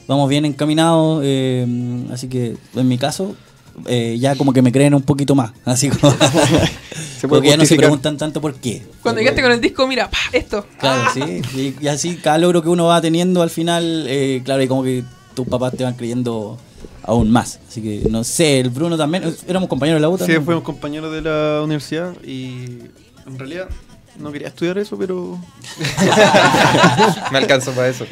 vamos 0.05 0.27
bien 0.27 0.43
encaminados, 0.43 1.21
eh, 1.23 1.65
así 2.11 2.27
que 2.27 2.57
en 2.75 2.87
mi 2.87 2.97
caso... 2.97 3.35
eh, 3.87 4.17
ya 4.19 4.35
como 4.35 4.53
que 4.53 4.61
me 4.61 4.71
creen 4.71 4.93
un 4.93 5.01
poquito 5.03 5.35
más, 5.35 5.51
así 5.65 5.89
como, 5.89 6.13
como 7.21 7.29
puede 7.29 7.41
que 7.43 7.47
ya 7.49 7.57
no 7.57 7.65
se 7.65 7.75
preguntan 7.75 8.17
tanto 8.17 8.41
por 8.41 8.55
qué. 8.55 8.83
Cuando 9.01 9.19
llegaste 9.21 9.41
con 9.41 9.51
el 9.51 9.61
disco, 9.61 9.87
mira, 9.87 10.09
pa, 10.09 10.17
esto. 10.33 10.65
Claro, 10.79 11.03
Ah. 11.05 11.11
sí. 11.13 11.41
Y, 11.55 11.75
y 11.83 11.87
así 11.87 12.15
cada 12.17 12.37
logro 12.37 12.61
que 12.61 12.69
uno 12.69 12.85
va 12.85 13.01
teniendo 13.01 13.41
al 13.41 13.49
final, 13.49 14.05
eh, 14.07 14.41
claro, 14.43 14.61
y 14.63 14.67
como 14.67 14.83
que 14.83 15.03
tus 15.33 15.47
papás 15.47 15.73
te 15.75 15.83
van 15.83 15.93
creyendo 15.95 16.57
aún 17.03 17.31
más. 17.31 17.59
Así 17.67 17.81
que 17.81 18.07
no 18.09 18.23
sé, 18.23 18.59
el 18.59 18.69
Bruno 18.69 18.97
también, 18.97 19.23
éramos 19.47 19.69
compañeros 19.69 19.97
de 19.97 20.01
la 20.01 20.09
U 20.09 20.17
Sí, 20.17 20.33
fuimos 20.43 20.63
compañeros 20.63 21.11
de 21.11 21.21
la 21.21 21.61
universidad 21.63 22.13
y 22.23 22.79
en 23.25 23.37
realidad 23.39 23.67
no 24.19 24.31
quería 24.31 24.49
estudiar 24.49 24.77
eso, 24.77 24.97
pero... 24.97 25.37
Me 27.31 27.37
alcanza 27.37 27.71
para 27.71 27.87
eso. 27.89 28.05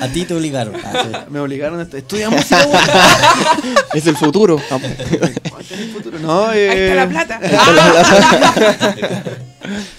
A 0.00 0.08
ti 0.08 0.24
te 0.24 0.34
obligaron. 0.34 0.74
Ah, 0.84 1.02
sí. 1.04 1.08
Me 1.30 1.40
obligaron 1.40 1.78
a 1.80 1.84
estu- 1.84 1.96
estudiar 1.98 2.30
música. 2.30 2.58
Es 3.94 4.06
el 4.06 4.16
futuro. 4.16 4.60
No, 6.22 6.52
eh... 6.52 6.70
Ahí 6.70 6.78
está 6.78 6.94
la 6.94 7.08
plata. 7.08 7.40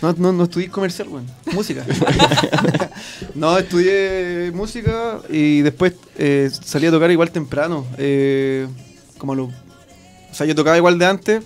No, 0.01 0.14
no, 0.18 0.32
no 0.32 0.44
estudié 0.44 0.69
comercial, 0.69 1.07
weón. 1.07 1.26
Música. 1.52 1.84
no, 3.34 3.57
estudié 3.57 4.52
música 4.53 5.19
y 5.30 5.61
después 5.61 5.94
eh, 6.18 6.49
salí 6.64 6.86
a 6.88 6.91
tocar 6.91 7.10
igual 7.11 7.32
temprano. 7.32 7.86
eh, 7.98 8.68
como 9.18 9.34
a 9.34 9.36
los. 9.38 9.49
O 9.49 10.34
sea, 10.34 10.45
yo 10.45 10.53
tocaba 10.53 10.77
igual 10.77 10.99
de 10.99 11.06
antes, 11.06 11.44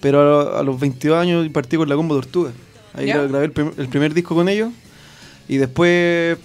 pero 0.00 0.56
a, 0.56 0.60
a 0.60 0.62
los 0.62 0.80
22 0.80 1.18
años 1.20 1.46
partí 1.52 1.76
con 1.76 1.88
la 1.88 1.94
Combo 1.94 2.14
Tortuga. 2.16 2.50
Ahí 2.96 3.06
gra- 3.06 3.28
grabé 3.28 3.44
el, 3.46 3.52
prim- 3.52 3.72
el 3.76 3.88
primer 3.88 4.14
disco 4.14 4.34
con 4.34 4.48
ellos. 4.48 4.70
Y 5.48 5.58
después. 5.58 6.38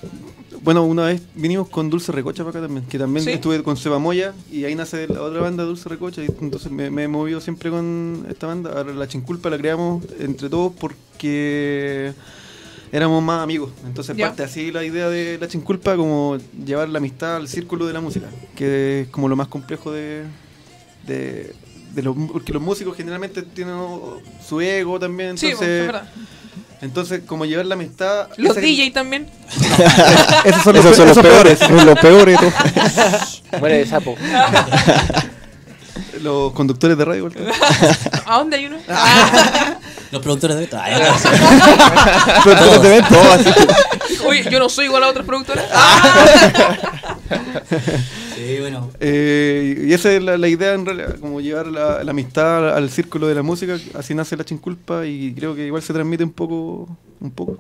Bueno, 0.64 0.84
una 0.86 1.06
vez 1.08 1.22
vinimos 1.34 1.70
con 1.70 1.90
Dulce 1.90 2.12
Recocha 2.12 2.44
para 2.44 2.60
acá 2.60 2.68
también, 2.68 2.86
que 2.86 3.00
también 3.00 3.26
Sí. 3.26 3.32
estuve 3.32 3.64
con 3.64 3.78
Seba 3.78 3.98
Moya 3.98 4.34
y 4.52 4.64
ahí 4.66 4.76
nace 4.76 5.08
la 5.08 5.22
otra 5.24 5.42
banda 5.42 5.64
Dulce 5.64 5.90
Recocha 5.90 6.22
y 6.22 6.28
entonces 6.40 6.72
me, 6.72 6.92
me 6.92 7.06
he 7.06 7.08
movido 7.08 7.42
siempre 7.42 7.72
con 7.72 8.28
esta 8.30 8.46
banda. 8.46 8.72
Ahora 8.72 8.94
la 8.94 9.08
Chinculpa 9.08 9.50
la 9.50 9.58
creamos 9.58 10.04
entre 10.20 10.50
todos 10.50 10.72
porque 10.80 12.14
éramos 12.92 13.24
más 13.24 13.42
amigos. 13.42 13.72
Entonces 13.88 14.16
Ya. 14.16 14.28
parte 14.28 14.44
así 14.44 14.72
la 14.72 14.84
idea 14.84 15.10
de 15.10 15.40
la 15.40 15.48
Chinculpa 15.48 15.96
como 15.96 16.38
llevar 16.64 16.90
la 16.90 17.00
amistad 17.00 17.38
al 17.38 17.48
círculo 17.48 17.88
de 17.88 17.94
la 17.94 18.02
música, 18.02 18.28
que 18.56 19.02
es 19.02 19.08
como 19.08 19.28
lo 19.30 19.36
más 19.36 19.48
complejo 19.48 19.92
de... 19.92 20.26
de 21.08 21.56
de 21.96 22.04
los, 22.04 22.16
porque 22.32 22.54
los 22.54 22.62
músicos 22.62 22.96
generalmente 22.96 23.42
tienen 23.42 23.76
su 24.48 24.62
ego 24.62 24.98
también, 24.98 25.38
Sí, 25.38 25.48
entonces, 25.48 25.68
pues, 25.68 25.80
es 25.82 25.86
verdad. 25.88 26.10
Entonces 26.82 27.22
como 27.26 27.46
llevar 27.46 27.66
la 27.66 27.76
amistad... 27.76 28.28
Los 28.38 28.56
DJ 28.56 28.92
también. 28.92 29.28
esos 30.46 30.64
son 30.64 30.76
Esos 30.76 30.86
los, 30.86 30.96
son 30.98 31.08
los 31.08 31.18
esos 31.18 31.24
peores, 31.24 31.60
peores. 31.60 31.86
los 31.86 32.00
peores. 32.00 32.40
Muere 33.60 33.78
de 33.80 33.86
sapo. 33.86 34.16
Los 36.22 36.52
conductores 36.54 36.98
de 36.98 37.06
radio. 37.06 37.28
igual. 37.28 37.34
¿A 38.26 38.38
dónde 38.38 38.58
hay 38.58 38.66
uno? 38.66 38.78
Los 40.12 40.22
productores 40.22 40.58
de 40.58 40.64
eventos. 40.64 40.80
Ay, 40.84 40.94
Productores 42.44 42.82
de 42.82 42.98
eventos. 42.98 44.26
Oye, 44.26 44.44
yo 44.52 44.60
no 44.60 44.68
soy 44.70 44.86
igual 44.86 45.04
a 45.04 45.08
otras 45.10 45.26
productoras. 45.26 45.66
Sí, 48.36 48.58
bueno. 48.60 48.90
Eh, 49.00 49.86
y 49.88 49.94
esa 49.94 50.12
es 50.12 50.22
la, 50.22 50.38
la 50.38 50.48
idea 50.48 50.74
en 50.74 50.86
realidad, 50.86 51.16
como 51.20 51.40
llevar 51.42 51.68
la, 51.68 52.04
la 52.04 52.12
amistad 52.12 52.76
al 52.76 52.90
círculo 52.90 53.28
de 53.28 53.36
la 53.36 53.42
música, 53.44 53.78
así 53.98 54.14
nace 54.14 54.36
la 54.36 54.44
chinculpa 54.44 55.06
y 55.06 55.34
creo 55.34 55.56
que 55.56 55.66
igual 55.68 55.82
se 55.82 55.94
transmite 55.94 56.24
un 56.24 56.32
poco, 56.32 56.90
un 57.22 57.32
poco. 57.32 57.60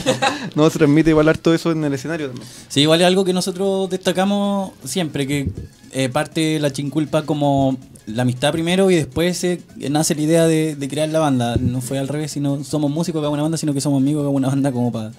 no, 0.54 0.68
se 0.70 0.78
transmite 0.78 1.10
igual 1.10 1.28
harto 1.28 1.52
eso 1.54 1.72
en 1.72 1.82
el 1.84 1.94
escenario 1.94 2.28
también. 2.28 2.46
Sí, 2.68 2.82
igual 2.82 3.00
es 3.00 3.06
algo 3.06 3.24
que 3.24 3.32
nosotros 3.32 3.88
destacamos 3.90 4.72
siempre, 4.84 5.26
que 5.26 5.48
eh, 5.92 6.08
parte 6.08 6.60
la 6.60 6.70
chinculpa 6.70 7.22
como 7.22 7.78
la 8.06 8.22
amistad 8.22 8.52
primero 8.52 8.90
y 8.90 8.96
después 8.96 9.42
eh, 9.44 9.60
nace 9.90 10.14
la 10.14 10.22
idea 10.22 10.46
de, 10.46 10.76
crear 10.88 11.08
la 11.08 11.18
banda. 11.18 11.56
No 11.56 11.80
fue 11.80 11.98
al 11.98 12.08
revés, 12.08 12.32
sino 12.32 12.62
somos 12.64 12.90
músicos 12.90 13.20
que 13.20 13.24
hagamos 13.24 13.36
una 13.36 13.42
banda, 13.42 13.58
sino 13.58 13.74
que 13.74 13.80
somos 13.80 14.00
amigos 14.00 14.20
que 14.20 14.24
hagamos 14.24 14.38
una 14.38 14.48
banda 14.48 14.72
como 14.72 14.92
para 14.92 15.12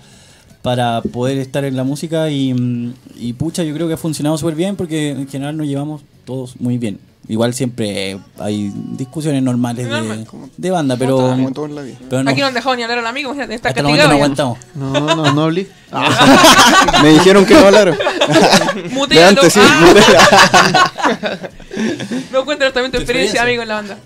para 0.62 1.02
poder 1.02 1.38
estar 1.38 1.64
en 1.64 1.78
la 1.78 1.86
música 1.86 2.30
y, 2.30 2.94
y 3.16 3.32
pucha, 3.32 3.64
yo 3.64 3.74
creo 3.74 3.88
que 3.88 3.94
ha 3.94 3.98
funcionado 3.98 4.38
súper 4.38 4.56
bien 4.56 4.76
porque 4.76 5.12
en 5.12 5.26
general 5.26 5.56
nos 5.56 5.68
llevamos 5.68 6.02
todos 6.26 6.60
muy 6.60 6.78
bien. 6.78 7.00
Igual 7.30 7.54
siempre 7.54 8.20
hay 8.40 8.74
discusiones 8.76 9.42
normales 9.42 9.88
de, 9.88 10.26
de 10.58 10.72
banda, 10.72 10.98
pero, 10.98 11.16
Como 11.18 11.52
todo 11.54 11.66
en 11.68 11.76
la 11.76 11.82
vida. 11.84 11.96
pero 12.10 12.24
no. 12.24 12.32
Aquí 12.32 12.42
no 12.42 12.48
han 12.48 12.54
dejado 12.54 12.76
ni 12.76 12.84
hablar 12.84 12.98
al 13.00 13.08
amigo, 13.08 13.32
está 13.34 13.44
Hasta 13.54 13.74
castigado. 13.74 14.10
no 14.10 14.16
aguantamos. 14.16 14.58
No, 14.76 15.16
no, 15.16 15.32
no 15.34 15.44
hablé. 15.44 15.68
Me 17.04 17.10
dijeron 17.14 17.46
que 17.46 17.54
no 17.54 17.62
hablaron. 17.68 17.96
Mutealo. 18.92 19.08
De 19.08 19.24
antes, 19.42 19.54
sí, 19.54 19.60
Ah. 19.64 19.82
mutea. 19.88 21.50
No 22.32 22.44
cuéntanos 22.46 22.74
también 22.74 22.92
tu 22.92 22.98
experiencia, 22.98 23.42
amigo, 23.42 23.62
en 23.62 23.68
la 23.70 23.76
banda. 23.76 23.98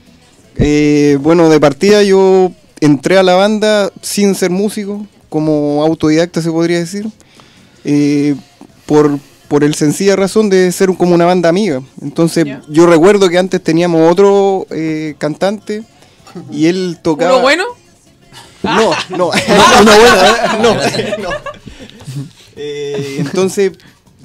Eh, 0.57 1.17
bueno, 1.21 1.49
de 1.49 1.59
partida 1.59 2.03
yo 2.03 2.51
entré 2.81 3.17
a 3.17 3.23
la 3.23 3.33
banda 3.35 3.89
sin 4.01 4.35
ser 4.35 4.51
músico, 4.51 5.05
como 5.29 5.81
autodidacta 5.83 6.41
se 6.41 6.51
podría 6.51 6.77
decir, 6.79 7.07
eh, 7.85 8.35
por, 8.85 9.17
por 9.47 9.63
el 9.63 9.75
sencilla 9.75 10.15
razón 10.15 10.49
de 10.49 10.71
ser 10.71 10.89
un- 10.89 10.95
como 10.95 11.13
una 11.15 11.25
banda 11.25 11.49
amiga. 11.49 11.81
Entonces 12.01 12.45
yo 12.69 12.85
recuerdo 12.87 13.29
que 13.29 13.37
antes 13.37 13.63
teníamos 13.63 14.11
otro 14.11 14.65
eh, 14.71 15.15
cantante 15.17 15.83
y 16.51 16.65
él 16.67 16.97
tocaba... 17.01 17.33
¿Uno 17.35 17.41
bueno? 17.41 17.63
No, 18.63 18.91
no, 19.09 19.31
uno 19.81 19.91
bueno, 19.95 20.61
no, 20.61 20.73
no. 21.23 21.29
Eh, 22.55 23.17
entonces, 23.19 23.71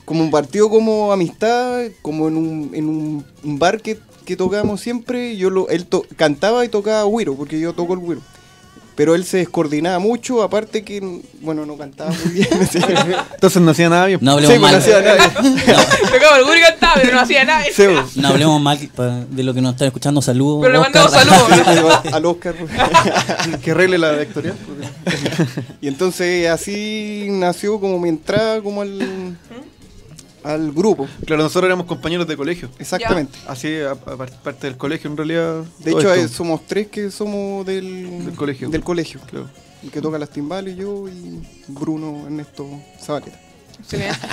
como 0.04 0.30
partió 0.30 0.68
como 0.70 1.12
amistad, 1.12 1.82
como 2.02 2.28
en 2.28 2.36
un, 2.36 2.70
en 2.74 2.88
un, 2.88 3.24
un 3.42 3.58
bar 3.58 3.80
que, 3.80 3.98
que 4.24 4.36
tocábamos 4.36 4.80
siempre, 4.80 5.36
yo 5.36 5.50
lo, 5.50 5.68
él 5.68 5.86
to- 5.86 6.04
cantaba 6.16 6.64
y 6.64 6.68
tocaba 6.68 7.02
güiro, 7.04 7.34
porque 7.34 7.58
yo 7.58 7.72
toco 7.72 7.94
el 7.94 7.98
güiro. 8.00 8.20
Pero 8.98 9.14
él 9.14 9.24
se 9.24 9.36
descoordinaba 9.36 10.00
mucho, 10.00 10.42
aparte 10.42 10.82
que, 10.82 11.00
bueno, 11.40 11.64
no 11.64 11.76
cantaba 11.76 12.10
muy 12.10 12.32
bien. 12.32 12.48
Entonces 13.34 13.62
no 13.62 13.70
hacía 13.70 13.88
nada 13.88 14.06
bien. 14.06 14.18
No 14.20 14.32
hablemos 14.32 14.52
Sí, 14.56 14.58
pues, 14.60 14.72
mal. 14.72 14.72
no 14.72 14.78
hacía 14.78 15.00
nada 15.00 15.14
bien. 15.14 15.30
Cantaba, 16.62 16.94
pero 17.00 17.14
no 17.14 17.20
hacía 17.20 17.44
nada. 17.44 17.64
No 18.16 18.28
hablemos 18.28 18.60
mal 18.60 18.76
de 19.30 19.42
lo 19.44 19.54
que 19.54 19.60
nos 19.60 19.74
están 19.74 19.86
escuchando. 19.86 20.20
Saludos. 20.20 20.62
Pero 20.62 20.72
le 20.72 20.80
mandamos 20.80 21.12
Oscar. 21.14 21.64
saludos. 21.64 22.00
Al 22.12 22.26
Oscar. 22.26 22.54
que 23.62 23.70
arregle 23.70 23.98
la 23.98 24.10
vectorial. 24.10 24.56
Y 25.80 25.86
entonces 25.86 26.48
así 26.48 27.28
nació 27.30 27.78
como 27.78 28.00
mi 28.00 28.08
entrada 28.08 28.60
como 28.60 28.82
al, 28.82 28.98
al 30.44 30.72
grupo. 30.72 31.06
Claro, 31.26 31.42
nosotros 31.42 31.68
éramos 31.68 31.86
compañeros 31.86 32.26
de 32.26 32.36
colegio. 32.36 32.68
Exactamente. 32.78 33.38
Así, 33.46 33.68
a- 33.76 33.92
a- 33.92 33.96
parte 34.42 34.66
del 34.66 34.76
colegio 34.76 35.10
en 35.10 35.16
realidad. 35.16 35.64
De 35.80 35.90
hecho, 35.90 36.12
esto. 36.12 36.26
eh, 36.26 36.28
somos 36.28 36.66
tres 36.66 36.86
que 36.88 37.10
somos 37.10 37.64
del, 37.66 38.24
Del 38.24 38.34
colegio. 38.34 38.68
Del 38.70 38.82
colegio, 38.82 39.20
El 39.82 39.90
que 39.90 40.00
toca 40.00 40.18
las 40.18 40.30
timbales, 40.30 40.76
yo 40.76 41.08
y 41.08 41.40
Bruno 41.68 42.24
Ernesto 42.26 42.66
Zabaleta. 43.00 43.38
Excelente. 43.80 44.18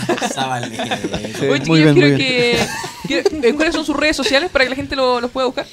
Sí, 1.39 1.45
Oye, 1.45 1.47
muy 1.47 1.59
chiquillos, 1.59 1.93
bien, 1.93 1.93
quiero 1.95 2.09
muy 2.09 2.17
que, 2.17 3.47
eh, 3.49 3.53
¿Cuáles 3.55 3.75
son 3.75 3.85
sus 3.85 3.95
redes 3.95 4.15
sociales 4.15 4.49
para 4.51 4.63
que 4.65 4.69
la 4.71 4.75
gente 4.75 4.95
lo- 4.95 5.21
los 5.21 5.29
pueda 5.31 5.45
buscar? 5.45 5.65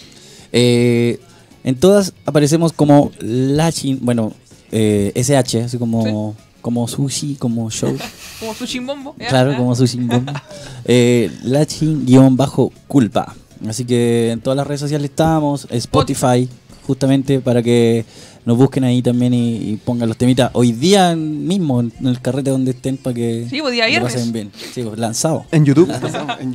Eh, 0.52 1.18
en 1.64 1.74
todas 1.76 2.12
aparecemos 2.26 2.72
como 2.72 3.12
Lachin, 3.20 3.98
bueno, 4.02 4.32
eh, 4.70 5.12
SH, 5.14 5.62
así 5.64 5.78
como, 5.78 6.36
como 6.62 6.88
sushi, 6.88 7.34
como 7.34 7.70
show. 7.70 7.94
Como 8.40 8.54
su 8.54 8.66
chimbombo. 8.66 9.14
¿ya? 9.18 9.28
Claro, 9.28 9.56
como 9.56 9.74
sushi. 9.76 9.98
bombo. 10.00 10.32
eh, 10.84 11.30
Lachin 11.44 12.06
guion 12.06 12.36
bajo 12.36 12.72
culpa. 12.88 13.36
Así 13.68 13.84
que 13.84 14.30
en 14.32 14.40
todas 14.40 14.56
las 14.56 14.66
redes 14.66 14.80
sociales 14.80 15.10
estamos, 15.10 15.68
Spotify, 15.70 16.48
justamente 16.86 17.38
para 17.40 17.62
que 17.62 18.04
nos 18.44 18.56
busquen 18.56 18.82
ahí 18.84 19.02
también 19.02 19.32
y, 19.34 19.56
y 19.70 19.76
pongan 19.76 20.08
los 20.08 20.18
temitas 20.18 20.50
hoy 20.54 20.72
día 20.72 21.14
mismo 21.14 21.80
en 21.80 21.92
el 22.04 22.20
carrete 22.20 22.50
donde 22.50 22.72
estén 22.72 22.96
para 22.96 23.14
que 23.14 23.46
Sí, 23.48 23.60
pues, 23.60 23.72
día 23.72 23.84
lo 23.84 23.90
viernes. 23.90 24.12
pasen 24.14 24.32
bien. 24.32 24.50
Sí, 24.74 24.82
pues, 24.82 24.98
lanzado. 24.98 25.46
En 25.52 25.64
YouTube. 25.64 25.88
Lanzado. 25.88 26.36
En 26.40 26.52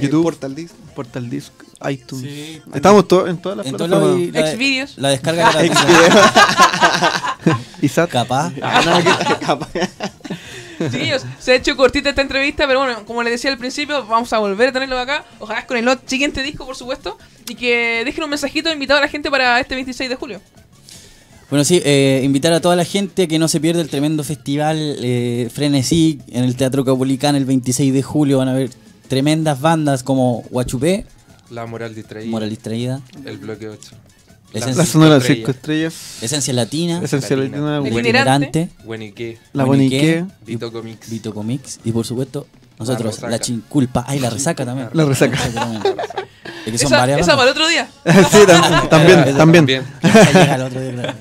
YouTube. 0.00 0.22
Portal 0.22 0.54
Disc. 0.54 0.74
Portal 0.94 1.28
Disc, 1.28 1.52
iTunes. 1.90 2.62
Estamos 2.74 3.06
to- 3.06 3.26
en 3.26 3.36
todas 3.36 3.58
las 3.58 3.66
En 3.66 3.76
plataformas. 3.76 4.18
y 4.20 4.32
la, 4.32 4.50
Xvideos. 4.50 4.96
la 4.96 5.08
descarga 5.10 5.52
gratuita. 5.66 7.38
y 7.82 7.88
SAT. 7.88 8.10
Capaz. 8.10 8.52
Chiquillos, 10.90 11.24
se 11.38 11.52
ha 11.52 11.54
hecho 11.54 11.74
cortita 11.76 12.10
esta 12.10 12.20
entrevista, 12.20 12.66
pero 12.66 12.80
bueno, 12.80 13.04
como 13.06 13.22
les 13.22 13.32
decía 13.32 13.50
al 13.50 13.56
principio, 13.56 14.04
vamos 14.06 14.30
a 14.34 14.38
volver 14.38 14.68
a 14.68 14.72
tenerlo 14.72 14.98
acá. 14.98 15.24
Ojalá 15.38 15.66
con 15.66 15.78
el 15.78 15.98
siguiente 16.06 16.42
disco, 16.42 16.66
por 16.66 16.76
supuesto. 16.76 17.16
Y 17.48 17.54
que 17.54 18.02
dejen 18.04 18.24
un 18.24 18.30
mensajito 18.30 18.70
invitado 18.70 18.98
a 18.98 19.02
la 19.02 19.08
gente 19.08 19.30
para 19.30 19.58
este 19.58 19.74
26 19.74 20.10
de 20.10 20.16
julio. 20.16 20.40
Bueno, 21.48 21.64
sí, 21.64 21.80
eh, 21.84 22.22
invitar 22.24 22.52
a 22.52 22.60
toda 22.60 22.74
la 22.74 22.84
gente 22.84 23.28
que 23.28 23.38
no 23.38 23.46
se 23.46 23.60
pierda 23.60 23.80
el 23.80 23.88
tremendo 23.88 24.24
festival 24.24 24.76
eh, 25.00 25.48
Frenesí 25.52 26.20
en 26.28 26.42
el 26.44 26.56
Teatro 26.56 26.84
Caupolicán 26.84 27.36
el 27.36 27.44
26 27.44 27.92
de 27.94 28.02
julio. 28.02 28.38
Van 28.38 28.48
a 28.48 28.52
ver 28.54 28.70
tremendas 29.08 29.60
bandas 29.60 30.02
como 30.02 30.40
Huachupé, 30.50 31.06
La 31.50 31.64
moral 31.66 31.94
distraída. 31.94 32.28
Moral 32.30 32.50
Distraída, 32.50 33.00
El 33.24 33.38
bloque 33.38 33.68
8. 33.68 33.90
Esencia- 34.52 34.74
La 34.76 34.86
Sonora 34.86 35.20
Cinco 35.20 35.50
Estrellas. 35.52 35.94
Esencia 36.20 36.52
Latina, 36.52 37.00
Esencia 37.04 37.36
Latina. 37.36 37.76
El 37.76 37.80
Buen- 37.92 38.04
itinerante. 38.04 38.68
Buenique. 38.84 39.38
La 39.52 39.64
Bonique. 39.64 40.24
Vito 40.44 40.72
Comics. 40.72 41.10
Vito 41.10 41.32
Comics 41.34 41.78
y 41.84 41.92
por 41.92 42.04
supuesto 42.06 42.46
nosotros, 42.78 43.14
resaca. 43.14 43.30
la 43.30 43.38
Chinculpa. 43.38 44.04
Ay, 44.08 44.18
la 44.18 44.30
resaca 44.30 44.64
también. 44.64 44.88
La 44.92 45.04
resaca. 45.04 45.38
también. 45.54 45.82
Es 46.66 46.72
que 46.72 46.78
son 46.78 46.86
Esa, 46.88 46.98
varias 46.98 47.20
esa 47.20 47.36
bandas. 47.36 47.36
para 47.36 47.50
el 47.50 47.56
otro 47.56 47.68
día. 47.68 47.88
Sí, 48.30 48.38
tam- 48.46 48.88
también, 49.36 49.36
también. 49.36 49.84
Esa 50.02 50.32
llega 50.40 50.54
al 50.54 50.62
otro 50.62 50.80
día, 50.80 50.92
claro. 50.92 51.14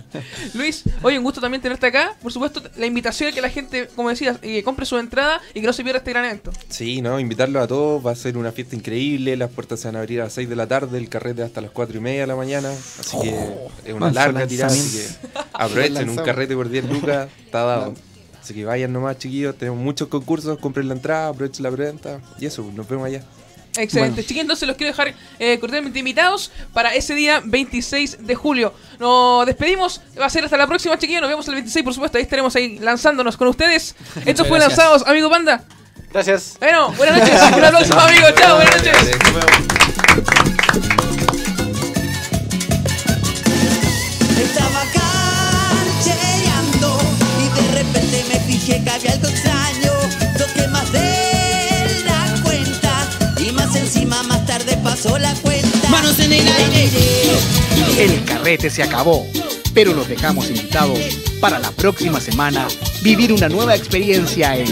Luis, 0.55 0.83
oye, 1.03 1.17
un 1.19 1.23
gusto 1.23 1.39
también 1.39 1.61
tenerte 1.61 1.85
acá. 1.87 2.15
Por 2.21 2.31
supuesto, 2.33 2.61
la 2.77 2.85
invitación 2.87 3.29
a 3.29 3.33
que 3.33 3.41
la 3.41 3.49
gente, 3.49 3.87
como 3.95 4.09
decías, 4.09 4.37
eh, 4.41 4.63
compre 4.63 4.85
su 4.85 4.97
entrada 4.97 5.39
y 5.53 5.61
que 5.61 5.67
no 5.67 5.73
se 5.73 5.83
pierda 5.83 5.99
este 5.99 6.11
gran 6.11 6.25
evento. 6.25 6.51
Sí, 6.69 7.01
no, 7.01 7.19
invitarlos 7.19 7.63
a 7.63 7.67
todos, 7.67 8.05
va 8.05 8.11
a 8.11 8.15
ser 8.15 8.37
una 8.37 8.51
fiesta 8.51 8.75
increíble, 8.75 9.37
las 9.37 9.51
puertas 9.51 9.79
se 9.79 9.87
van 9.87 9.97
a 9.97 9.99
abrir 9.99 10.21
a 10.21 10.25
las 10.25 10.33
6 10.33 10.49
de 10.49 10.55
la 10.55 10.65
tarde, 10.67 10.97
el 10.97 11.09
carrete 11.09 11.43
hasta 11.43 11.61
las 11.61 11.71
4 11.71 11.95
y 11.97 12.01
media 12.01 12.21
de 12.21 12.27
la 12.27 12.35
mañana, 12.35 12.69
así 12.99 13.17
que 13.21 13.29
es 13.85 13.93
una 13.93 14.11
larga 14.11 14.47
tirada, 14.47 14.73
así 14.73 14.97
que 14.97 15.29
aprovechen 15.53 16.09
un 16.09 16.15
carrete 16.17 16.55
por 16.55 16.69
10 16.69 16.85
lucas, 16.85 17.29
está 17.45 17.63
dado. 17.63 17.93
Así 18.41 18.53
que 18.53 18.63
vayan 18.65 18.93
nomás 18.93 19.17
chiquillos, 19.17 19.55
tenemos 19.57 19.79
muchos 19.79 20.07
concursos, 20.07 20.57
compren 20.59 20.87
la 20.87 20.93
entrada, 20.95 21.29
aprovechen 21.29 21.63
la 21.63 21.71
preventa 21.71 22.19
y 22.39 22.45
eso, 22.45 22.63
nos 22.75 22.87
vemos 22.87 23.05
allá. 23.07 23.23
Excelente. 23.77 24.21
Chiquillos, 24.21 24.41
entonces 24.41 24.67
los 24.67 24.77
quiero 24.77 24.91
dejar 24.91 25.13
eh, 25.39 25.59
cordialmente 25.59 25.99
invitados 25.99 26.51
para 26.73 26.93
ese 26.93 27.15
día 27.15 27.41
26 27.43 28.25
de 28.25 28.35
julio. 28.35 28.73
Nos 28.99 29.45
despedimos. 29.45 30.01
Va 30.19 30.25
a 30.25 30.29
ser 30.29 30.45
hasta 30.45 30.57
la 30.57 30.67
próxima, 30.67 30.97
chiquillos. 30.97 31.21
Nos 31.21 31.29
vemos 31.29 31.47
el 31.47 31.55
26, 31.55 31.83
por 31.83 31.93
supuesto. 31.93 32.17
Ahí 32.17 32.23
estaremos 32.23 32.55
ahí 32.55 32.79
lanzándonos 32.79 33.37
con 33.37 33.47
ustedes. 33.47 33.95
Esto 34.25 34.45
fue 34.45 34.59
gracias. 34.59 34.77
Lanzados, 34.77 35.07
amigo 35.07 35.29
Panda. 35.29 35.63
Gracias. 36.11 36.55
Bueno, 36.59 36.91
buenas 36.93 37.19
noches. 37.19 37.41
Un 37.57 37.63
aplauso, 37.63 37.99
amigos. 37.99 38.33
Chao, 38.35 38.55
buenas 38.55 38.75
noches. 38.77 38.95
Estaba 44.37 44.83
canchereando 46.03 46.99
y 47.39 47.49
de 47.61 47.67
repente 47.83 48.25
me 48.29 48.39
fijé 48.39 48.83
que 48.83 48.89
había 48.89 49.11
algo 49.11 49.27
extraño. 49.27 49.84
Pasó 54.95 55.17
la 55.17 55.33
cuenta. 55.35 55.89
Manos 55.89 56.17
en 56.19 56.31
el 56.31 56.47
aire. 56.47 56.89
El 57.99 58.23
carrete 58.23 58.69
se 58.69 58.81
acabó, 58.81 59.27
pero 59.73 59.93
los 59.93 60.07
dejamos 60.07 60.49
invitados 60.49 60.97
para 61.41 61.59
la 61.59 61.69
próxima 61.71 62.21
semana 62.21 62.65
vivir 63.01 63.33
una 63.33 63.49
nueva 63.49 63.75
experiencia 63.75 64.57
en 64.57 64.67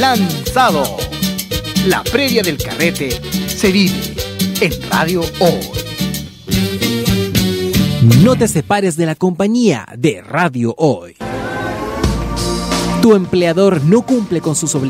Lanzado. 0.00 0.96
La 1.86 2.02
previa 2.02 2.42
del 2.42 2.58
carrete 2.58 3.10
se 3.46 3.70
vive 3.70 4.16
en 4.60 4.72
Radio 4.90 5.22
Hoy. 5.38 5.60
No 8.24 8.34
te 8.34 8.48
separes 8.48 8.96
de 8.96 9.06
la 9.06 9.14
compañía 9.14 9.86
de 9.96 10.20
Radio 10.20 10.74
Hoy. 10.76 11.14
Tu 13.02 13.14
empleador 13.14 13.84
no 13.84 14.02
cumple 14.02 14.40
con 14.40 14.56
sus 14.56 14.74
obligaciones. 14.74 14.88